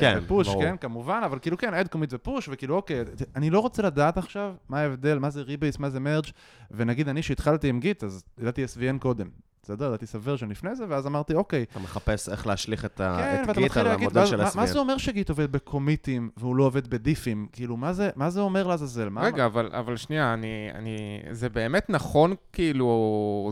[0.00, 0.62] כן, ו push, ברור.
[0.62, 3.04] כן, כמובן, אבל כאילו, כן, add commit ו push, וכאילו, אוקיי,
[3.36, 6.24] אני לא רוצה לדעת עכשיו מה ההבדל, מה זה ריבייס, מה זה מרג',
[6.70, 9.28] ונגיד אני שהתחלתי עם גיט, אז ידעתי SVN קודם,
[9.62, 9.86] בסדר?
[9.86, 13.76] ידעתי סברז'ן לפני זה, ואז אמרתי, אוקיי, אתה מחפש איך להשליך את כן, את גיט
[13.76, 14.66] על להגיד, המודל ואז של מה- מה SVN.
[14.66, 17.46] זה אומר שגיט עובד בקומיטים והוא לא עובד בדיפים?
[17.52, 19.08] כאילו, מה זה- מה זה אומר לעזאזל?
[19.08, 20.96] מה- רגע, אבל, אבל שנייה, אני, אני...
[21.30, 22.88] זה באמת נכון, כאילו,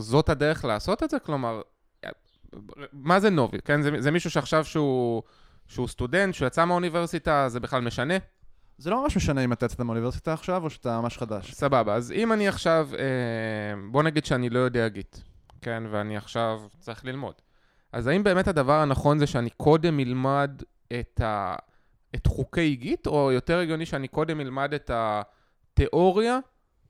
[0.01, 1.19] זאת הדרך לעשות את זה?
[1.19, 1.60] כלומר,
[2.93, 3.57] מה זה נובי?
[3.65, 5.23] כן, זה, זה מישהו שעכשיו שהוא,
[5.67, 8.13] שהוא סטודנט, שהוא יצא מהאוניברסיטה, זה בכלל משנה?
[8.77, 11.53] זה לא ממש משנה אם אתה יצאת מהאוניברסיטה עכשיו, או שאתה ממש חדש.
[11.53, 15.17] סבבה, אז אם אני עכשיו, אה, בוא נגיד שאני לא יודע גיט,
[15.61, 17.33] כן, ואני עכשיו צריך ללמוד.
[17.91, 20.61] אז האם באמת הדבר הנכון זה שאני קודם אלמד
[20.99, 21.55] את, ה,
[22.15, 26.39] את חוקי גיט, או יותר הגיוני שאני קודם אלמד את התיאוריה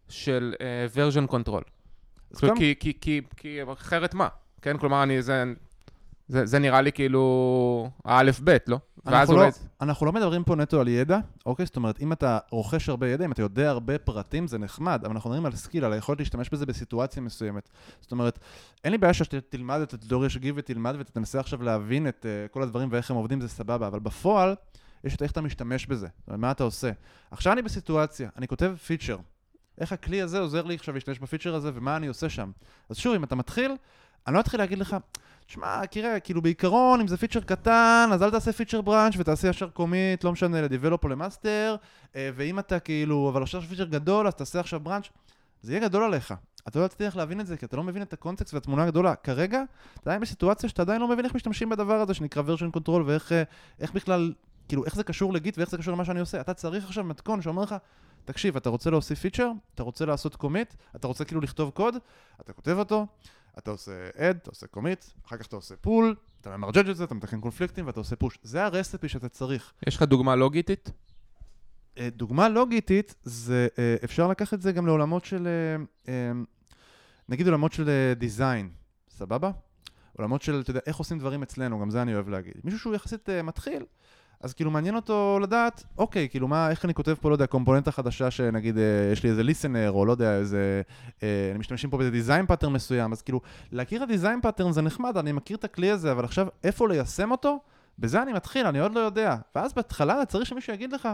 [0.10, 1.64] של uh, version control?
[2.56, 4.28] כי, כי, כי, כי אחרת מה?
[4.62, 5.44] כן, כלומר, אני, זה,
[6.28, 8.80] זה, זה נראה לי כאילו האלף-בית, לא?
[9.08, 9.52] אנחנו לא, אולי...
[9.82, 11.66] אנחנו לא מדברים פה נטו על ידע, אוקיי?
[11.66, 15.14] זאת אומרת, אם אתה רוכש הרבה ידע, אם אתה יודע הרבה פרטים, זה נחמד, אבל
[15.14, 17.70] אנחנו מדברים על skill, על היכולת להשתמש בזה בסיטואציה מסוימת.
[18.02, 18.40] זאת אומרת,
[18.84, 22.64] אין לי בעיה שתלמד את התיאוריה של Git ותלמד ותנסה עכשיו להבין את אה, כל
[22.64, 24.56] הדברים ואיך הם עובדים, זה סבבה, אבל בפועל,
[25.04, 26.92] יש את איך אתה משתמש בזה, מה אתה עושה.
[27.32, 29.18] עכשיו אני בסיטואציה, אני כותב feature.
[29.78, 32.52] איך הכלי הזה עוזר לי עכשיו להשתמש ב feature הזה ומה אני עושה שם.
[32.90, 33.72] אז שוב, אם אתה מתחיל,
[34.28, 34.96] אני לא אתחיל להגיד לך,
[35.46, 39.70] תשמע, קירה, כאילו בעיקרון, אם זה feature קטן, אז אל תעשה feature branch ותעשה ישר
[39.70, 41.76] commit, לא משנה, ל develop או ל master,
[42.16, 45.10] אה, ואם אתה כאילו, אבל עכשיו feature גדול, אז תעשה עכשיו branch,
[45.62, 46.34] זה יהיה גדול עליך.
[46.68, 49.16] אתה לא תצליח להבין את זה, כי אתה לא מבין את ה context והתמונה הגדולה.
[49.16, 53.02] כרגע, אתה עדיין בסיטואציה שאתה עדיין לא מבין איך משתמשים בדבר הזה שנקרא version control,
[53.06, 53.44] ואיך אה,
[53.94, 54.34] בכלל,
[54.68, 56.42] כאילו, איך זה קשור ל Git ואיך זה קשור למה שאני עושה.
[56.42, 57.76] אתה צריך עכשיו מתכון שאומר לך,
[58.26, 61.96] תקשיב, אתה רוצה להוסיף פיצ'ר, אתה רוצה לעשות קומיט, אתה רוצה כאילו לכתוב קוד,
[62.42, 63.08] אתה כותב אותו,
[63.58, 67.04] אתה עושה add, אתה עושה commit, אחר כך אתה עושה pull, אתה ממרג'ג' את זה,
[67.04, 68.38] אתה מתקן קונפליקטים ואתה עושה push.
[68.44, 69.74] זה הרספי שאתה צריך.
[69.88, 70.92] יש לך דוגמה לוגיתית?
[71.98, 75.48] אה, דוגמה לוגיתית, זה אה, אפשר לקחת את זה גם לעולמות של,
[76.08, 76.32] אה,
[77.30, 78.70] נגיד עולמות של דיזיין,
[79.10, 79.52] סבבה?
[80.18, 82.54] עולמות של, אתה יודע, איך עושים דברים אצלנו, גם זה אני אוהב להגיד.
[82.64, 83.86] מישהו שהוא יחסית מתחיל,
[84.42, 87.92] אז כאילו מעניין אותו לדעת, אוקיי, כאילו מה, איך אני כותב פה, לא יודע, קומפוננטה
[87.92, 90.82] חדשה שנגיד אה, יש לי איזה listener, או לא יודע, איזה,
[91.24, 94.72] אה, אני משתמשים פה באיזה design pattern מסוים, אז כאילו, להכיר את ה design pattern
[94.72, 97.60] זה נחמד, אני מכיר את הכלי הזה, אבל עכשיו, איפה ליישם אותו?
[98.00, 99.36] בזה אני מתחיל, אני עוד לא יודע.
[99.56, 101.10] ואז בהתחלה צריך שמישהו יגיד לך,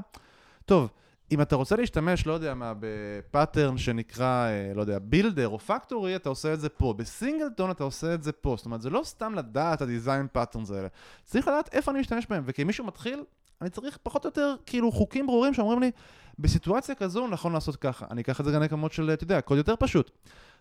[0.65, 0.89] טוב,
[1.31, 5.59] אם אתה רוצה להשתמש, לא יודע מה, ב pattern שנקרא, אה, לא יודע, builder או
[5.59, 6.93] factory, אתה עושה את זה פה.
[6.97, 8.53] ב singleton אתה עושה את זה פה.
[8.57, 10.87] זאת אומרת, זה לא סתם לדעת ה design patterns האלה.
[11.25, 12.43] צריך לדעת איפה אני משתמש בהם.
[12.45, 13.23] וכמישהו מתחיל,
[13.61, 15.91] אני צריך פחות או יותר, כאילו, חוקים ברורים שאומרים לי,
[16.39, 18.05] בסיטואציה כזו נכון לעשות ככה.
[18.11, 20.11] אני אקח את זה גם לכמות של, אתה יודע, קוד יותר פשוט.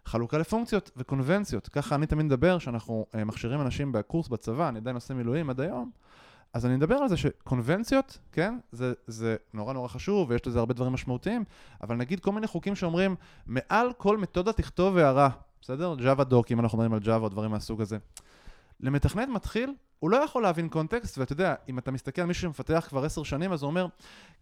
[0.05, 1.69] חלוקה לפונקציות וקונבנציות.
[1.69, 5.61] ככה אני תמיד מדבר, שאנחנו אה, מכשירים אנשים בקורס בצבא, אני עדיין עושה מילואים עד
[5.61, 5.91] היום.
[6.53, 10.75] אז אני מדבר על זה שקונבנציות, כן, זה, זה נורא נורא חשוב ויש לזה הרבה
[10.75, 11.45] דברים משמעותיים,
[11.83, 15.29] אבל נגיד כל מיני חוקים שאומרים, מעל כל מתודה תכתוב הערה,
[15.61, 15.95] בסדר?
[15.99, 17.99] Java דוק, אם אנחנו מדברים על Java או דברים מהסוג הזה.
[18.81, 22.87] למתכנת מתחיל, הוא לא יכול להבין קונטקסט, ואתה יודע, אם אתה מסתכל על מישהו שמפתח
[22.89, 23.87] כבר עשר שנים, אז הוא אומר,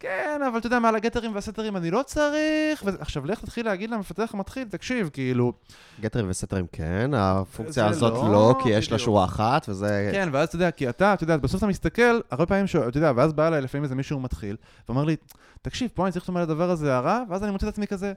[0.00, 2.90] כן, אבל אתה יודע, מה, על הגטרים והסטרים אני לא צריך, ו...
[2.98, 5.52] עכשיו לך תתחיל להגיד למפתח המתחיל, תקשיב, כאילו,
[6.00, 8.98] גטרים וסטרים כן, הפונקציה הזאת לא, לא, כי יש לה.
[8.98, 10.10] שורה אחת, וזה...
[10.12, 12.76] כן, ואז אתה יודע, כי אתה, אתה יודע, בסוף אתה מסתכל, הרבה פעמים, ש...
[12.76, 14.56] אתה יודע, ואז בא אליי לפעמים איזה מישהו מתחיל,
[14.88, 15.16] ואומר לי,
[15.62, 18.12] תקשיב, פה אני צריך לכתוב על הדבר הזה הערה, ואז אני מוצא את עצמי כזה,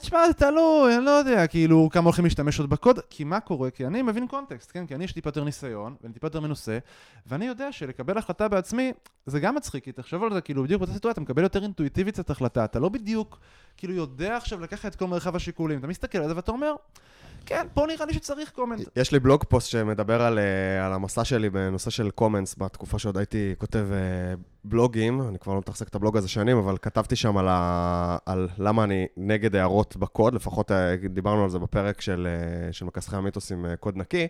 [0.00, 3.70] תשמע, זה תלוי, אני לא יודע, כאילו, כמה הולכים להשתמש עוד בקוד, כי מה קורה?
[3.70, 4.86] כי אני מבין context, כן?
[4.86, 6.78] כי אני יש טיפה יותר ניסיון, ואני טיפה יותר מנוסה,
[7.26, 8.92] ואני יודע שלקבל החלטה בעצמי,
[9.26, 12.20] זה גם מצחיק, כי תחשוב על זה, כאילו, בדיוק באותה סיטואציה, אתה מקבל יותר אינטואיטיבית
[12.20, 13.38] את החלטה, אתה לא בדיוק,
[13.76, 16.74] כאילו, יודע עכשיו לקחת את כל מרחב השיקולים, אתה מסתכל על זה ואתה אומר,
[17.46, 18.88] כן, פה נראה לי שצריך comment.
[18.96, 23.16] יש לי blog post שמדבר על, אה, על המסע שלי בנושא של comments, בתקופה שעוד
[23.16, 27.36] הייתי כותב אה, בלוגים, אני כבר לא מתחזק את הבלוג הזה שנים, אבל כתבתי שם
[27.36, 32.28] על, ה, על למה אני נגד הערות בקוד, לפחות אה, דיברנו על זה בפרק של,
[32.72, 34.26] של מכסחי המיתוס עם קוד נקי.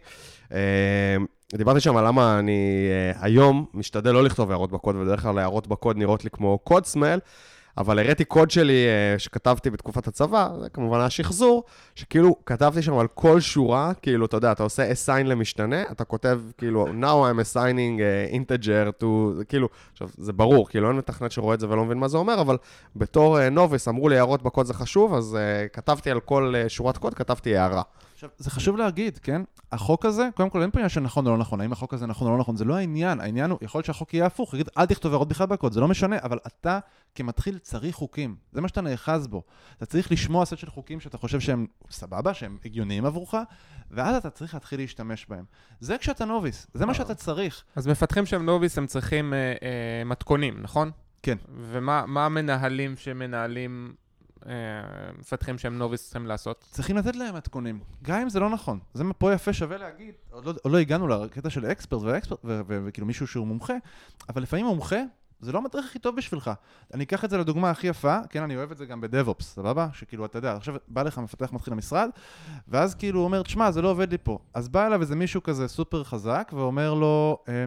[1.55, 2.88] דיברתי שם על למה אני
[3.20, 7.18] היום משתדל לא לכתוב הערות בקוד, ובדרך כלל הערות בקוד נראות לי כמו קוד סמל,
[7.79, 12.99] אבל הראיתי קוד שלי אה, שכתבתי בתקופת הצבא, זה כמובן היה שחזור, שכאילו כתבתי שם
[12.99, 17.55] על כל שורה, כאילו, אתה יודע, אתה עושה assign למשתנה, אתה כותב כאילו, now I'm
[17.55, 19.07] assigning uh, integer to,
[19.49, 22.41] כאילו, עכשיו, זה ברור, כאילו, אין מתכנת שרואה את זה ולא מבין מה זה אומר,
[22.41, 22.57] אבל
[22.97, 26.69] בתור uh, נוביס אמרו לי הערות בקוד זה חשוב, אז uh, כתבתי על כל uh,
[26.69, 27.83] שורת קוד, כתבתי הערה.
[28.25, 29.43] עכשיו, זה חשוב להגיד, כן?
[29.73, 32.07] החוק הזה, קודם כל אין פה עניין של נכון או לא נכון, האם החוק הזה
[32.07, 34.69] נכון או לא נכון, זה לא העניין, העניין הוא, יכול להיות שהחוק יהיה הפוך, יגיד,
[34.79, 36.79] אל תכתוב הערות בכלל בקוד, זה לא משנה, אבל אתה
[37.15, 39.43] כמתחיל צריך חוקים, זה מה שאתה נאחז בו.
[39.77, 43.35] אתה צריך לשמוע סט של חוקים שאתה חושב שהם סבבה, שהם הגיוניים עבורך,
[43.91, 45.45] ואז אתה צריך להתחיל להשתמש בהם.
[45.81, 47.65] זה כשאתה נוביס, זה מה שאתה צריך.
[47.77, 50.91] אז מפתחים שהם נוביס, הם צריכים אה, אה, מתכונים, נכון?
[51.23, 51.37] כן.
[51.61, 53.95] ומה מה המנהלים שמנהלים
[55.19, 56.65] מפתחים שהם נוביס צריכים לעשות?
[56.71, 58.79] צריכים לתת להם מתכונים, גם אם זה לא נכון.
[58.95, 63.07] זה פה יפה שווה להגיד, עוד לא, עוד לא הגענו לקטע של אקספרט ואקספרט, וכאילו
[63.07, 63.75] מישהו שהוא מומחה,
[64.29, 65.03] אבל לפעמים מומחה
[65.43, 66.51] זה לא המדריך הכי טוב בשבילך.
[66.95, 69.89] אני אקח את זה לדוגמה הכי יפה, כן, אני אוהב את זה גם בדב-אופס, סבבה?
[69.93, 72.11] שכאילו, אתה יודע, עכשיו בא לך מפתח מתחיל למשרד,
[72.69, 74.39] ואז כאילו הוא אומר, תשמע, זה לא עובד לי פה.
[74.55, 77.65] אז בא אליו איזה מישהו כזה סופר חזק, ואומר לו, אה,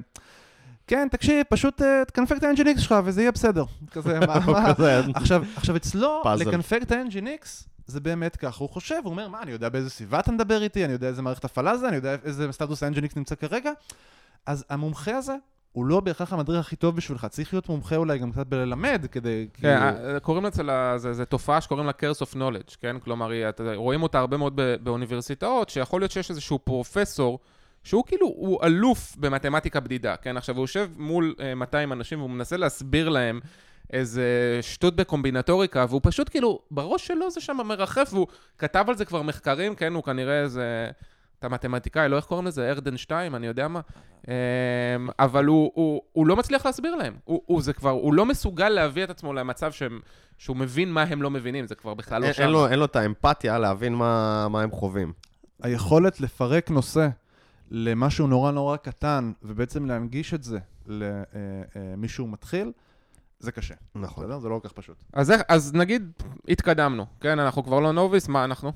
[0.87, 3.65] כן, תקשיב, פשוט תקנפק את ה-Nginx שלך וזה יהיה בסדר.
[3.91, 4.73] כזה, מה?
[5.55, 7.47] עכשיו, אצלו, לקנפק את ה-Nginx,
[7.87, 10.85] זה באמת ככה, הוא חושב, הוא אומר, מה, אני יודע באיזה סביבה אתה מדבר איתי,
[10.85, 13.71] אני יודע איזה מערכת הפעלה זה, אני יודע איזה סטטוס ה-Nginx נמצא כרגע.
[14.45, 15.35] אז המומחה הזה,
[15.71, 19.47] הוא לא בהכרח המדריך הכי טוב בשבילך, צריך להיות מומחה אולי גם קצת בללמד כדי...
[19.53, 20.21] כן, כאילו...
[20.21, 20.63] קוראים לזה,
[20.97, 22.99] זה, זה תופעה שקוראים לה curse of knowledge, כן?
[22.99, 23.29] כלומר,
[23.75, 27.39] רואים אותה הרבה מאוד באוניברסיטאות, שיכול להיות שיש איזשהו פרופסור
[27.85, 30.37] שהוא כאילו, הוא אלוף במתמטיקה בדידה, כן?
[30.37, 33.39] עכשיו, הוא יושב מול uh, אה, 200 אנשים והוא מנסה להסביר להם
[33.93, 39.05] איזה שטות בקומבינטוריקה, והוא פשוט כאילו, בראש שלו זה שם מרחף, והוא כתב על זה
[39.05, 39.93] כבר מחקרים, כן?
[39.93, 40.89] הוא כנראה איזה...
[41.39, 43.79] אתה מתמטיקאי, לא איך קוראים לזה, ארדן 2, אני יודע מה.
[44.27, 44.33] אמ,
[45.19, 47.13] אבל הוא, הוא, הוא לא מצליח להסביר להם.
[47.23, 49.99] הוא, הוא, זה כבר, הוא לא מסוגל להביא את עצמו למצב שהם,
[50.37, 52.41] שהוא מבין מה הם לא מבינים, זה כבר בכלל לא שם.
[52.41, 55.13] אין לו, אין לו את האמפתיה להבין מה, מה הם חווים.
[55.63, 57.07] היכולת לפרק נושא
[57.71, 60.59] למשהו נורא נורא קטן, ובעצם להנגיש את זה
[61.75, 62.71] למישהו מתחיל,
[63.39, 63.75] זה קשה.
[63.95, 64.23] נכון.
[64.23, 64.39] בסדר?
[64.39, 65.03] זה לא כל כך פשוט.
[65.13, 66.11] אז, אז נגיד,
[66.49, 67.39] התקדמנו, כן?
[67.39, 68.71] אנחנו כבר לא נוביס, מה אנחנו?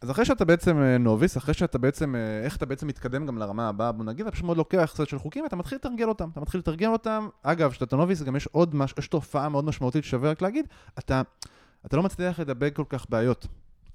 [0.00, 3.38] אז אחרי שאתה בעצם אה, נוביס, אחרי שאתה בעצם, אה, איך אתה בעצם מתקדם גם
[3.38, 6.28] לרמה הבאה, בוא נגיד, אתה פשוט מאוד לוקח קצת של חוקים ואתה מתחיל לתרגל אותם.
[6.32, 7.28] אתה מתחיל לתרגל אותם.
[7.42, 10.66] אגב, כשאתה נוביס, גם יש עוד משהו, יש תופעה מאוד משמעותית ששווה רק להגיד,
[10.98, 11.22] אתה,
[11.86, 13.46] אתה לא מצליח לדבק כל כך בעיות.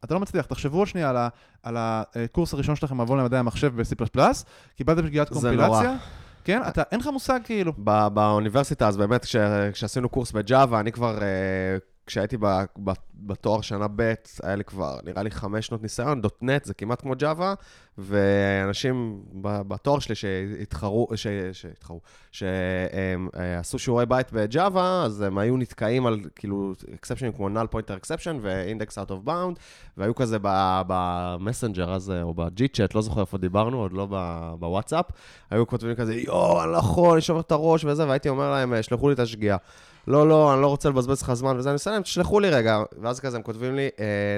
[0.04, 1.30] אתה לא מצליח, תחשבו עוד שנייה על, ה,
[1.64, 4.20] על הקורס הראשון שלכם מבוא למדעי המחשב ב-C++,
[4.76, 5.68] קיבלתם שגיאת קומפילציה.
[5.68, 5.88] נורא.
[6.44, 7.74] כן, אתה, אין לך מושג כאילו.
[8.14, 9.36] באוניברסיטה, אז באמת, כש,
[9.74, 11.28] כשעשינו קורס בג'אווה, אני כבר אה,
[12.06, 12.38] כשהייתי
[13.16, 17.14] בתואר שנה ב', היה לי כבר, נראה לי חמש שנות ניסיון, דוטנט זה כמעט כמו
[17.18, 17.54] ג'אווה,
[17.98, 21.08] ואנשים בתואר שלי שהתחרו,
[21.54, 28.06] שהתחרו, שעשו שיעורי בית בג'אווה, אז הם היו נתקעים על כאילו אקספשנים כמו null pointer
[28.06, 29.60] exception ו-index out of bound,
[29.98, 30.38] והיו כזה
[30.88, 34.08] ב Messenger הזה, או ב Gchat, לא זוכר איפה דיברנו, עוד לא
[34.60, 35.06] בוואטסאפ,
[35.50, 38.74] היו כותבים כזה, יואו, אני לא יכול, אני שובר את הראש וזה, והייתי אומר להם,
[38.82, 39.58] שלחו לי את השגיאה.
[40.08, 42.80] לא, לא, אני לא רוצה לבזבז לך זמן וזה, אני מסיים, תשלחו לי רגע.
[43.02, 43.90] ואז כזה הם כותבים לי,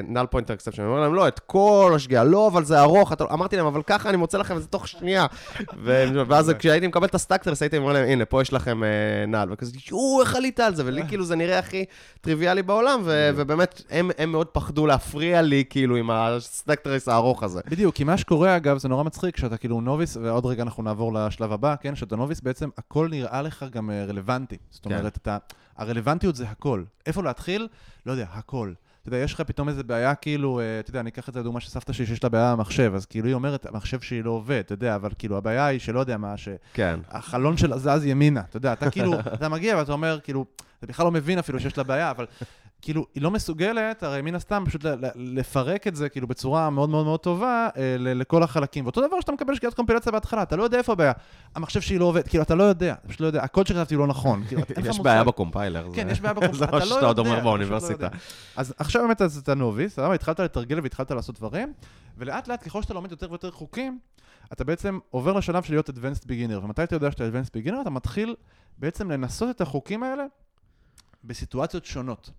[0.07, 0.81] null pointer exception.
[0.81, 3.13] אני אומר להם, לא, את כל השגיאה, לא, אבל זה ארוך.
[3.13, 3.23] אתה...
[3.33, 5.25] אמרתי להם, אבל ככה אני מוצא לכם את זה תוך שנייה.
[6.27, 8.81] ואז כשהייתי מקבל את ה stack trace, הייתי אומר להם, הנה, פה יש לכם
[9.27, 9.49] null.
[9.51, 10.83] וכזה, יואו, איך עלית על זה?
[10.85, 11.85] ולי כאילו זה נראה הכי
[12.21, 17.61] טריוויאלי בעולם, ובאמת, הם מאוד פחדו להפריע לי, כאילו, עם ה stack trace הארוך הזה.
[17.69, 21.13] בדיוק, כי מה שקורה, אגב, זה נורא מצחיק, שאתה כאילו novice, ועוד רגע אנחנו נעבור
[21.13, 21.95] לשלב הבא, כן?
[21.95, 24.57] שאתה novice, בעצם הכל נראה לך גם רלוונטי.
[24.71, 24.91] זאת כן.
[24.91, 25.37] אומרת, אתה...
[25.77, 26.83] הרלוונטיות זה הכל.
[27.05, 27.67] איפה להתחיל?
[28.05, 28.73] לא יודע, הכל.
[29.01, 31.39] אתה יודע, יש לך פתאום איזה בעיה, כאילו, אה, אתה יודע, אני אקח את זה
[31.39, 34.31] לדוגמה של סבתא שלי שיש לה בעיה במחשב, אז כאילו היא אומרת, המחשב שלי לא
[34.31, 37.57] עובד, אתה יודע, אבל כאילו הבעיה היא שלא יודע מה, שהחלון כן.
[37.57, 40.45] שלה זז ימינה, אתה יודע, אתה כאילו, אתה מגיע ואתה אומר, כאילו,
[40.79, 42.25] אתה בכלל לא מבין אפילו שיש לה בעיה, אבל
[42.83, 47.05] כאילו, היא לא מסוגלת, הרי מן הסתם, פשוט לפרק את זה, כאילו, בצורה מאוד מאוד
[47.05, 48.85] מאוד טובה אה, לכל החלקים.
[48.85, 51.11] ואותו דבר שאתה מקבל שגיאת קומפילציה בהתחלה, אתה לא יודע איפה הבעיה.
[51.55, 54.43] המחשב שלי לא עובד, כאילו, אתה לא יודע, פשוט לא יודע, הקוד שכתבתי לא נכון.
[54.47, 55.87] כאילו, יש בעיה בקומפיילר.
[55.93, 56.85] כן, יש בעיה בקומפיילר, אתה לא יודע.
[56.85, 58.07] זה מה שאתה עוד אומר באוניברסיטה.
[58.55, 61.73] אז עכשיו באמת אתה נוביס, התחלת לתרגל והתחלת לעשות דברים,
[62.17, 63.99] ולאט לאט, ככל שאתה לומד יותר ויותר חוקים,
[64.53, 66.63] אתה בעצם עובר לשלב של להיות Advanced Beginner.
[66.63, 67.81] ומתי אתה יודע שאתה Advanced Beginner?
[67.81, 68.35] אתה מתחיל
[68.77, 70.23] בעצם לנסות את החוקים האלה
[71.23, 72.31] בסיטואציות שונות.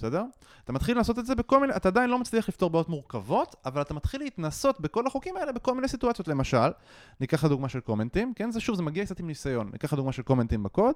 [0.00, 0.24] בסדר?
[0.64, 3.82] אתה מתחיל לעשות את זה בכל מיני, אתה עדיין לא מצליח לפתור בעיות מורכבות, אבל
[3.82, 6.28] אתה מתחיל להתנסות בכל החוקים האלה בכל מיני סיטואציות.
[6.28, 6.70] למשל,
[7.20, 8.50] ניקח לדוגמה של קומנטים, כן?
[8.50, 9.70] זה שוב, זה מגיע קצת עם ניסיון.
[9.72, 10.94] ניקח לדוגמה של קומנטים בקוד,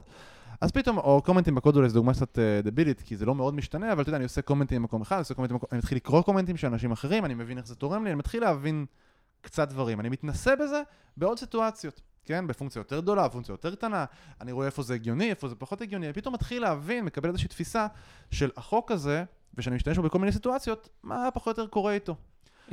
[0.60, 3.54] אז פתאום, או קומנטים בקוד אולי זו דוגמה קצת דבילית, uh, כי זה לא מאוד
[3.54, 6.22] משתנה, אבל אתה יודע, אני עושה קומנטים במקום אחד, אני, קומנטים במקום, אני מתחיל לקרוא
[6.22, 8.86] קומנטים של אנשים אחרים, אני מבין איך זה תורם לי, אני מתחיל להבין
[9.40, 10.00] קצת דברים.
[10.00, 10.82] אני מתנסה בזה
[11.16, 12.00] בעוד סיטואציות.
[12.24, 12.46] כן?
[12.46, 14.04] בפונקציה יותר גדולה, פונקציה יותר קטנה,
[14.40, 17.86] אני רואה איפה זה הגיוני, איפה זה פחות הגיוני, ופתאום מתחיל להבין, מקבל איזושהי תפיסה
[18.30, 19.24] של החוק הזה,
[19.58, 22.14] ושאני משתמש בו בכל מיני סיטואציות, מה פחות או יותר קורה איתו.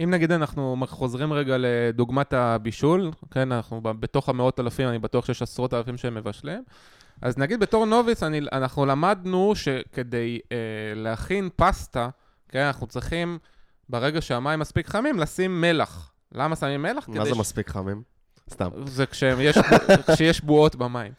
[0.04, 5.26] אם נגיד אנחנו חוזרים רגע לדוגמת הבישול, כן, אנחנו ב- בתוך המאות אלפים, אני בטוח
[5.26, 6.64] שיש עשרות אלפים שהם מבשלים,
[7.22, 10.58] אז נגיד בתור נוביס, אני, אנחנו למדנו שכדי אה,
[10.96, 12.10] להכין פסטה,
[12.50, 13.38] כן, אנחנו צריכים,
[13.90, 16.14] ברגע שהמים מספיק חמים, לשים מלח.
[16.32, 17.10] למה שמים מלח?
[17.10, 18.02] מה זה ש- מספיק חמים?
[18.50, 18.70] סתם.
[18.86, 19.58] זה כשיש,
[20.14, 21.12] כשיש בועות במים.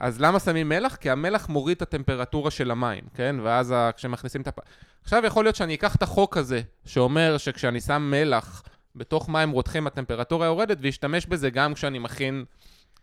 [0.00, 0.96] אז למה שמים מלח?
[0.96, 3.36] כי המלח מוריד את הטמפרטורה של המים, כן?
[3.42, 3.90] ואז ה...
[3.96, 4.58] כשמכניסים את הפ...
[5.02, 8.62] עכשיו יכול להיות שאני אקח את החוק הזה, שאומר שכשאני שם מלח
[8.96, 12.44] בתוך מים רותחים הטמפרטורה יורדת, ואשתמש בזה גם כשאני מכין,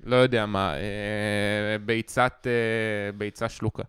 [0.04, 3.84] לא יודע מה, אה, ביצת, אה, ביצה שלוקה.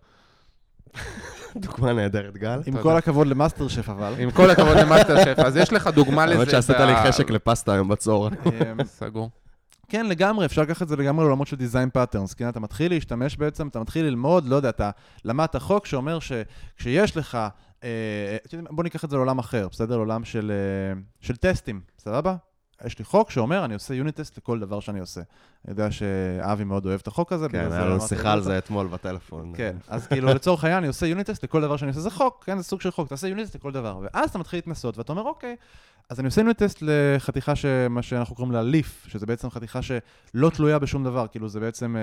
[1.55, 2.61] דוגמה נהדרת, גל.
[2.65, 2.81] עם.
[2.81, 4.13] כל הכבוד למאסטר שף אבל.
[4.19, 6.39] עם כל הכבוד למאסטר שף, אז יש לך דוגמה לזה.
[6.39, 8.35] האמת שעשית לי חשק לפסטה היום בצהריים.
[8.45, 9.29] אמ, סגור.
[9.93, 12.49] כן, לגמרי, אפשר לקחת את זה לגמרי לעולמות של design patterns, כן?
[12.49, 14.89] אתה מתחיל להשתמש בעצם, אתה מתחיל ללמוד, לא יודע, אתה
[15.25, 17.37] למדת חוק שאומר שכשיש לך,
[17.83, 19.95] אה, יודעים, בוא ניקח את זה לעולם אחר, בסדר?
[19.95, 22.35] לעולם של, אה, של טסטים, סבבה?
[22.85, 25.21] יש לי חוק שאומר, אני עושה unit test לכל דבר שאני עושה.
[25.65, 27.49] אני יודע שאבי מאוד אוהב את החוק הזה.
[27.49, 28.41] כן, היה לנו שיחה על.
[28.41, 29.53] זה אתמול בטלפון.
[29.55, 32.43] כן, אז כאילו לצורך העניין אני עושה unit test לכל דבר שאני עושה, זה חוק,
[32.45, 33.99] כן, זה סוג של חוק, תעשה unit test לכל דבר.
[34.01, 35.55] ואז אתה מתחיל להתנסות ואתה אומר, אוקיי,
[36.09, 40.49] אז אני עושה unit test לחתיכה שמה שאנחנו קוראים לה leaf, שזה בעצם חתיכה שלא
[40.49, 42.01] תלויה בשום דבר, כאילו זה בעצם אה,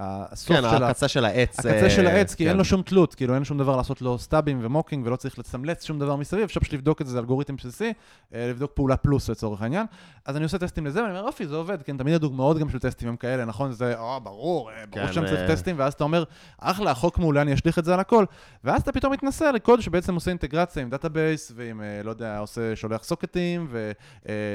[0.00, 0.88] אה, הסוף כן, של ה...
[0.88, 1.58] הקצה של העץ.
[1.58, 2.50] הקצה של אה, העץ, כי כן.
[2.50, 5.38] אין לו שום תלות, כאילו אין שום דבר לעשות לו סטאבים ו mocking ולא צריך
[5.38, 7.92] לצמלץ שום דבר מסביב, אפשר פשוט לבדוק את זה, זה אלגוריתם בסיסי,
[8.34, 9.86] אה, לבדוק פעולה פלוס לצורך העניין.
[10.24, 12.78] אז אני עושה טסטים לזה, ואני אומר, אוקיי, זה עובד, כן, תמיד הדוגמאות גם של
[12.78, 13.72] טסטים הם כאלה, נכון?
[13.72, 15.48] זה, אה, ברור, אה, ברור כן, צריך אה.
[15.48, 16.24] טסטים, ואז אתה אומר,
[16.58, 18.24] אחלה, החוק מעולה, אני אשליך את זה על הכל.
[18.64, 23.02] ואז אתה פתאום מתנסה לקוד שבעצם עושה אינטגרציה עם database, ועם, לא יודע, עושה, שולח
[23.06, 23.68] סוקטים,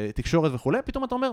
[0.09, 1.31] ותקשורת וכולי, פתאום אתה אומר,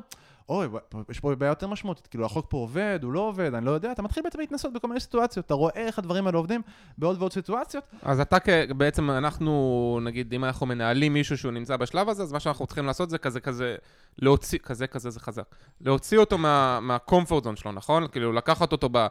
[0.49, 0.69] אוי,
[1.11, 3.93] יש פה בעיה יותר משמעותית, כאילו החוק פה עובד, הוא לא עובד, אני לא יודע,
[3.93, 6.63] אתה מתחיל בעצם להתנסות בכל מיני סיטואציות, אתה רואה איך הדברים האלה עובדים
[6.99, 8.37] בעוד ועוד סיטואציות, אז אתה.
[8.77, 12.87] בעצם אנחנו, נגיד, אם אנחנו מנהלים מישהו שהוא נמצא בשלב הזה, אז מה שאנחנו צריכים
[12.87, 13.77] לעשות זה כזה כזה,
[14.19, 15.55] להוציא, כזה כזה זה חזק.
[15.81, 18.09] להוציא אותו מה, מה comfort zone שלו, נכון?
[18.09, 19.07] כאילו, לקחת אותו ב...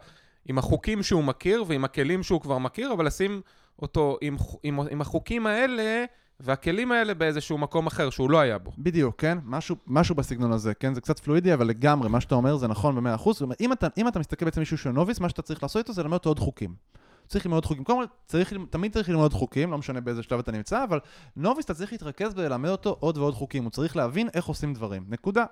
[0.45, 3.41] עם החוקים שהוא מכיר ועם הכלים שהוא כבר מכיר, אבל לשים
[3.81, 6.05] אותו עם, עם, עם החוקים האלה
[6.39, 8.71] והכלים האלה באיזשהו מקום אחר שהוא לא היה בו.
[8.77, 9.37] בדיוק, כן?
[9.43, 10.93] משהו, משהו בסגנון הזה, כן?
[10.93, 13.41] זה קצת פלואידי, אבל לגמרי, מה שאתה אומר זה נכון במאה אחוז.
[13.59, 16.03] אם אתה, אם אתה מסתכל בעצם מישהו שהוא נוביס, מה שאתה צריך לעשות איתו זה
[16.03, 16.75] ללמד אותו עוד חוקים.
[17.27, 17.83] צריך ללמוד חוקים.
[17.83, 20.99] קודם כל, צריך, תמיד צריך ללמוד חוקים, לא משנה באיזה שלב אתה נמצא, אבל
[21.35, 23.63] נוביס אתה צריך להתרכז בללמד אותו עוד ועוד חוקים.
[23.63, 25.05] הוא צריך להבין איך עושים דברים.
[25.09, 25.45] נקודה.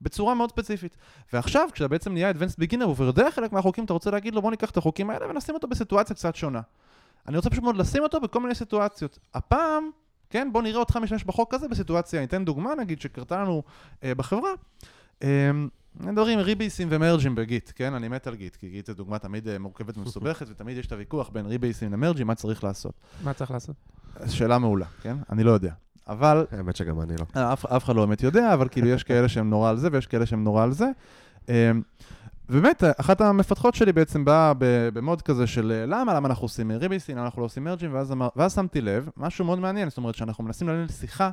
[0.00, 0.96] בצורה מאוד ספציפית.
[1.32, 4.50] ועכשיו, כשאתה בעצם נהיה Advanced Beginner, הוא יודע חלק מהחוקים, אתה רוצה להגיד לו, בוא
[4.50, 6.60] ניקח את החוקים האלה ונשים אותו בסיטואציה קצת שונה.
[7.28, 9.18] אני רוצה פשוט מאוד לשים אותו בכל מיני סיטואציות.
[9.34, 9.90] הפעם,
[10.30, 13.62] כן, בוא נראה אותך משתמש בחוק הזה בסיטואציה, אני אתן דוגמה נגיד שקרתה לנו
[14.04, 14.50] אה, בחברה.
[15.22, 15.50] אה,
[16.00, 17.94] מדברים ריבייסים ומרג'ים בגיט, כן?
[17.94, 20.92] אני מת על גיט, כי גיט זו דוגמה תמיד אה, מורכבת ומסובכת, ותמיד יש את
[20.92, 22.92] הוויכוח בין ריבייסים למרג'ים, מה צריך לעשות.
[23.24, 23.76] מה צריך לעשות?
[24.28, 25.16] שאלה מעולה, כן?
[25.30, 25.72] אני לא יודע.
[26.08, 27.24] אבל האמת שגם אני לא.
[27.36, 29.88] אה, אף, אף אחד לא באמת יודע, אבל כאילו יש כאלה שהם נורא על זה
[29.92, 30.86] ויש כאלה שהם נורא על זה.
[32.50, 34.52] אה, ובאמת, אחת המפתחות שלי בעצם באה
[34.92, 37.94] ב mode כזה של אה, למה, למה אנחנו עושים ריבייסים, למה אנחנו לא עושים מרג'ים,
[37.94, 41.30] ואז, ואז שמתי לב, משהו מאוד מעניין, זאת אומרת שאנחנו מנסים לנהל שיחה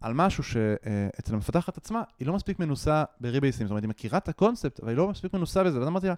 [0.00, 4.28] על משהו שאצל המפתחת עצמה, היא לא מספיק מנוסה בריבייסים, זאת אומרת, היא מכירה את
[4.28, 6.14] הקונספט, אבל היא לא מספיק מנוסה בזה, ואז אמרתי לה,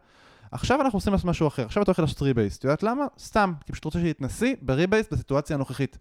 [0.50, 3.04] עכשיו אנחנו עושים משהו אחר, עכשיו את הולכת לעשות rebase, את יודעת למה?
[3.18, 5.98] סתם, כי פשוט רוצה שתתנסי ב rebase בסיטואציה הנוכחית.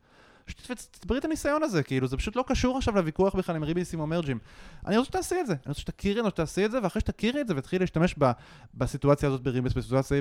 [0.47, 4.07] שתצברי את הניסיון הזה, כאילו, זה פשוט לא קשור עכשיו לוויכוח בכלל עם ריבייסים או
[4.07, 4.39] מרג'ים.
[4.85, 7.41] אני רוצה שתעשי את זה, אני רוצה שתכירי, אני רוצה שתעשי את זה, ואחרי שתכירי
[7.41, 8.31] את זה ותתחילי להשתמש ב,
[8.73, 10.19] בסיטואציה הזאת ב rebase, בסיטואציה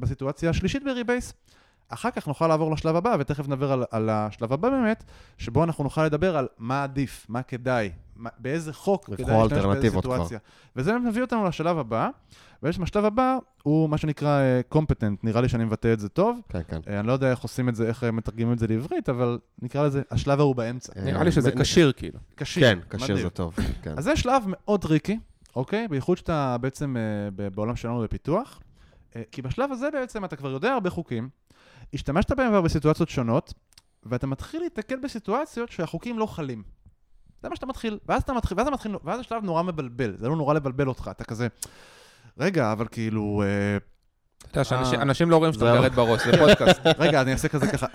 [0.00, 1.32] בסיטואציה, השלישית ב rebase,
[1.88, 5.04] אחר כך נוכל לעבור לשלב הבא, ותכף נדבר על, על השלב הבא באמת,
[5.38, 9.54] שבו אנחנו נוכל לדבר על מה עדיף, מה כדאי, מה, באיזה חוק כדאי להשתמש באיזה
[9.54, 10.14] אלטרנטיבות כבר.
[10.14, 10.38] סיטואציה.
[10.76, 12.08] וזה באמת מביא אותנו לשלב הבא,
[12.62, 16.40] ויש השלב הבא הוא מה שנקרא competent, נראה לי שאני מבטא את זה טוב.
[16.48, 16.80] כן, כן.
[16.88, 19.38] אה, אני לא יודע איך עושים את זה, איך אה, מתרגמים את זה לעברית, אבל
[19.62, 20.92] נקרא לזה, השלב ההוא באמצע.
[21.04, 22.18] נראה לי שזה אה, כשיר, כאילו.
[22.36, 22.62] כשיר.
[22.62, 23.16] כן, כשיר.
[23.16, 23.54] זה טוב.
[23.82, 23.94] כן.
[23.96, 25.18] אז זה שלב מאוד טריקי,
[25.56, 25.88] אוקיי?
[25.88, 28.60] בייחוד שאתה בעצם אה, בעולם שלנו בפיתוח.
[29.16, 31.28] אה, כי בשלב הזה בעצם אתה כבר יודע הרבה חוקים,
[31.94, 33.54] השתמשת בהם כבר בסיטואציות שונות,
[34.02, 36.62] ואתה מתחיל להתקל בסיטואציות שהחוקים לא חלים.
[37.42, 40.28] זה מה שאתה מתחיל, ואז אתה מתחיל, ואז, אתה מתחיל, ואז השלב נורא מבלבל, זה
[40.28, 41.48] לא נורא לבלבל אותך, אתה כזה,
[42.38, 43.76] רגע, אבל כאילו, אה,
[44.38, 45.02] אתה יודע שאנשים אה.
[45.02, 45.74] אנשים לא רואים שאתה.
[45.74, 46.80] מגרד בראש, זה פודקאסט.
[46.98, 47.86] רגע, אני אעשה כזה ככה,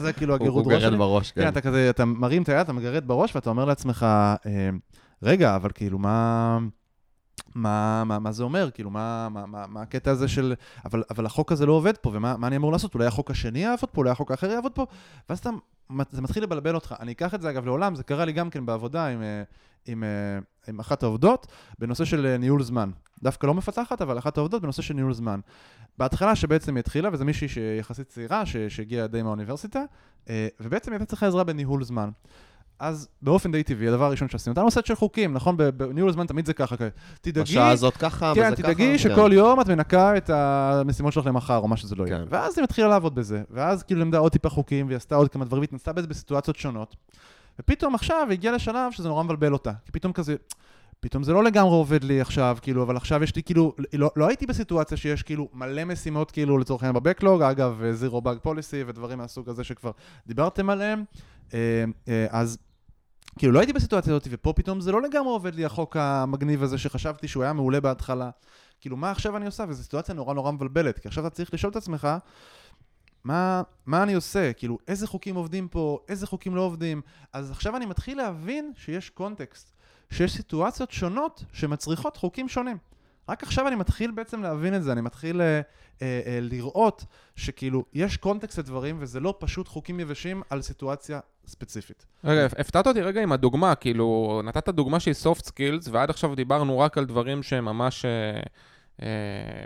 [0.00, 0.98] זה כאילו הוא הגירות הוא ראש גרד שלי.
[0.98, 1.48] בראש, כן, כן.
[1.48, 4.06] אתה כזה, אתה מרים את היד, אתה מגרד בראש, ואתה אומר לעצמך,
[4.46, 4.70] אה,
[5.22, 6.58] רגע, אבל כאילו, מה...
[7.56, 8.70] מה, מה, מה זה אומר?
[8.70, 10.54] כאילו, מה, מה, מה, מה הקטע הזה של...
[10.84, 12.94] אבל, אבל החוק הזה לא עובד פה, ומה מה אני אמור לעשות?
[12.94, 14.86] אולי החוק השני יעבוד פה, אולי החוק האחר יעבוד פה?
[15.28, 15.50] ואז אתה,
[16.10, 16.94] זה מתחיל לבלבל אותך.
[17.00, 19.42] אני אקח את זה, אגב, לעולם, זה קרה לי גם כן בעבודה עם, אה,
[19.86, 20.08] עם, אה,
[20.68, 21.46] עם אחת העובדות
[21.78, 22.90] בנושא של אה, ניהול זמן.
[23.22, 25.40] דווקא לא מפתחת, אבל אחת העובדות בנושא של ניהול זמן.
[25.98, 29.82] בהתחלה שבעצם היא התחילה, וזו מישהי שיחסית צעירה, שהגיעה די מהאוניברסיטה,
[30.60, 32.10] ובעצם היא הייתה צריכה עזרה בניהול זמן.
[32.78, 35.56] אז באופן די טבעי, הדבר הראשון שעשינו, אתה נושא של חוקים, נכון?
[35.56, 36.76] בניהול זמן תמיד זה ככה,
[37.20, 38.62] תדאגי, בשעה הזאת ככה, כן, וזה ככה.
[38.62, 42.18] תדאגי שכל יום את מנקה את המשימות שלך למחר, או מה שזה לא יהיה.
[42.18, 42.24] כן.
[42.30, 45.44] ואז היא מתחילה לעבוד בזה, ואז כאילו למדה עוד טיפה חוקים, והיא עשתה עוד כמה
[45.44, 46.96] דברים, והתנסתה בזה בסיטואציות שונות.
[47.58, 49.72] ופתאום עכשיו היא הגיעה לשלב שזה נורא מבלבל אותה.
[49.84, 50.36] כי פתאום כזה,
[51.00, 54.28] פתאום זה לא לגמרי עובד לי עכשיו, כאילו, אבל עכשיו יש לי כאילו, לא, לא
[54.28, 59.18] הייתי בסיטואציה שיש כאילו מלא משימות כאילו לצורך העניין בבקלוג, אגב, זירו באג פוליסי ודברים
[59.18, 59.90] מהסוג הזה שכבר
[60.26, 61.04] דיברתם עליהם.
[61.54, 62.58] אה, אה, אז
[63.38, 66.78] כאילו לא הייתי בסיטואציה הזאת, ופה פתאום זה לא לגמרי עובד לי החוק המגניב הזה
[66.78, 68.30] שחשבתי שהוא היה מעולה בהתחלה.
[68.80, 69.64] כאילו, מה עכשיו אני עושה?
[69.68, 72.08] וזו סיטואציה נורא נורא מבלבלת, כי עכשיו אתה צריך לשאול את עצמך,
[73.24, 74.52] מה, מה אני עושה?
[74.52, 77.00] כאילו, איזה חוקים עובדים פה, איזה חוקים לא עובדים?
[77.32, 79.72] אז עכשיו אני מתחיל להבין שיש קונטקסט,
[80.10, 82.76] שיש סיטואציות שונות שמצריכות חוקים שונים.
[83.28, 85.60] רק עכשיו אני מתחיל בעצם להבין את זה, אני מתחיל אה, אה,
[86.26, 87.04] אה, לראות
[87.36, 92.06] שכאילו, יש קונטקסט לדברים, וזה לא פשוט חוקים יבשים על סיטואציה ספציפית.
[92.24, 96.78] רגע, הפתעת אותי רגע עם הדוגמה, כאילו, נתת דוגמה שהיא soft skills, ועד עכשיו דיברנו
[96.78, 98.40] רק על דברים שהם ממש אה,
[99.02, 99.64] אה,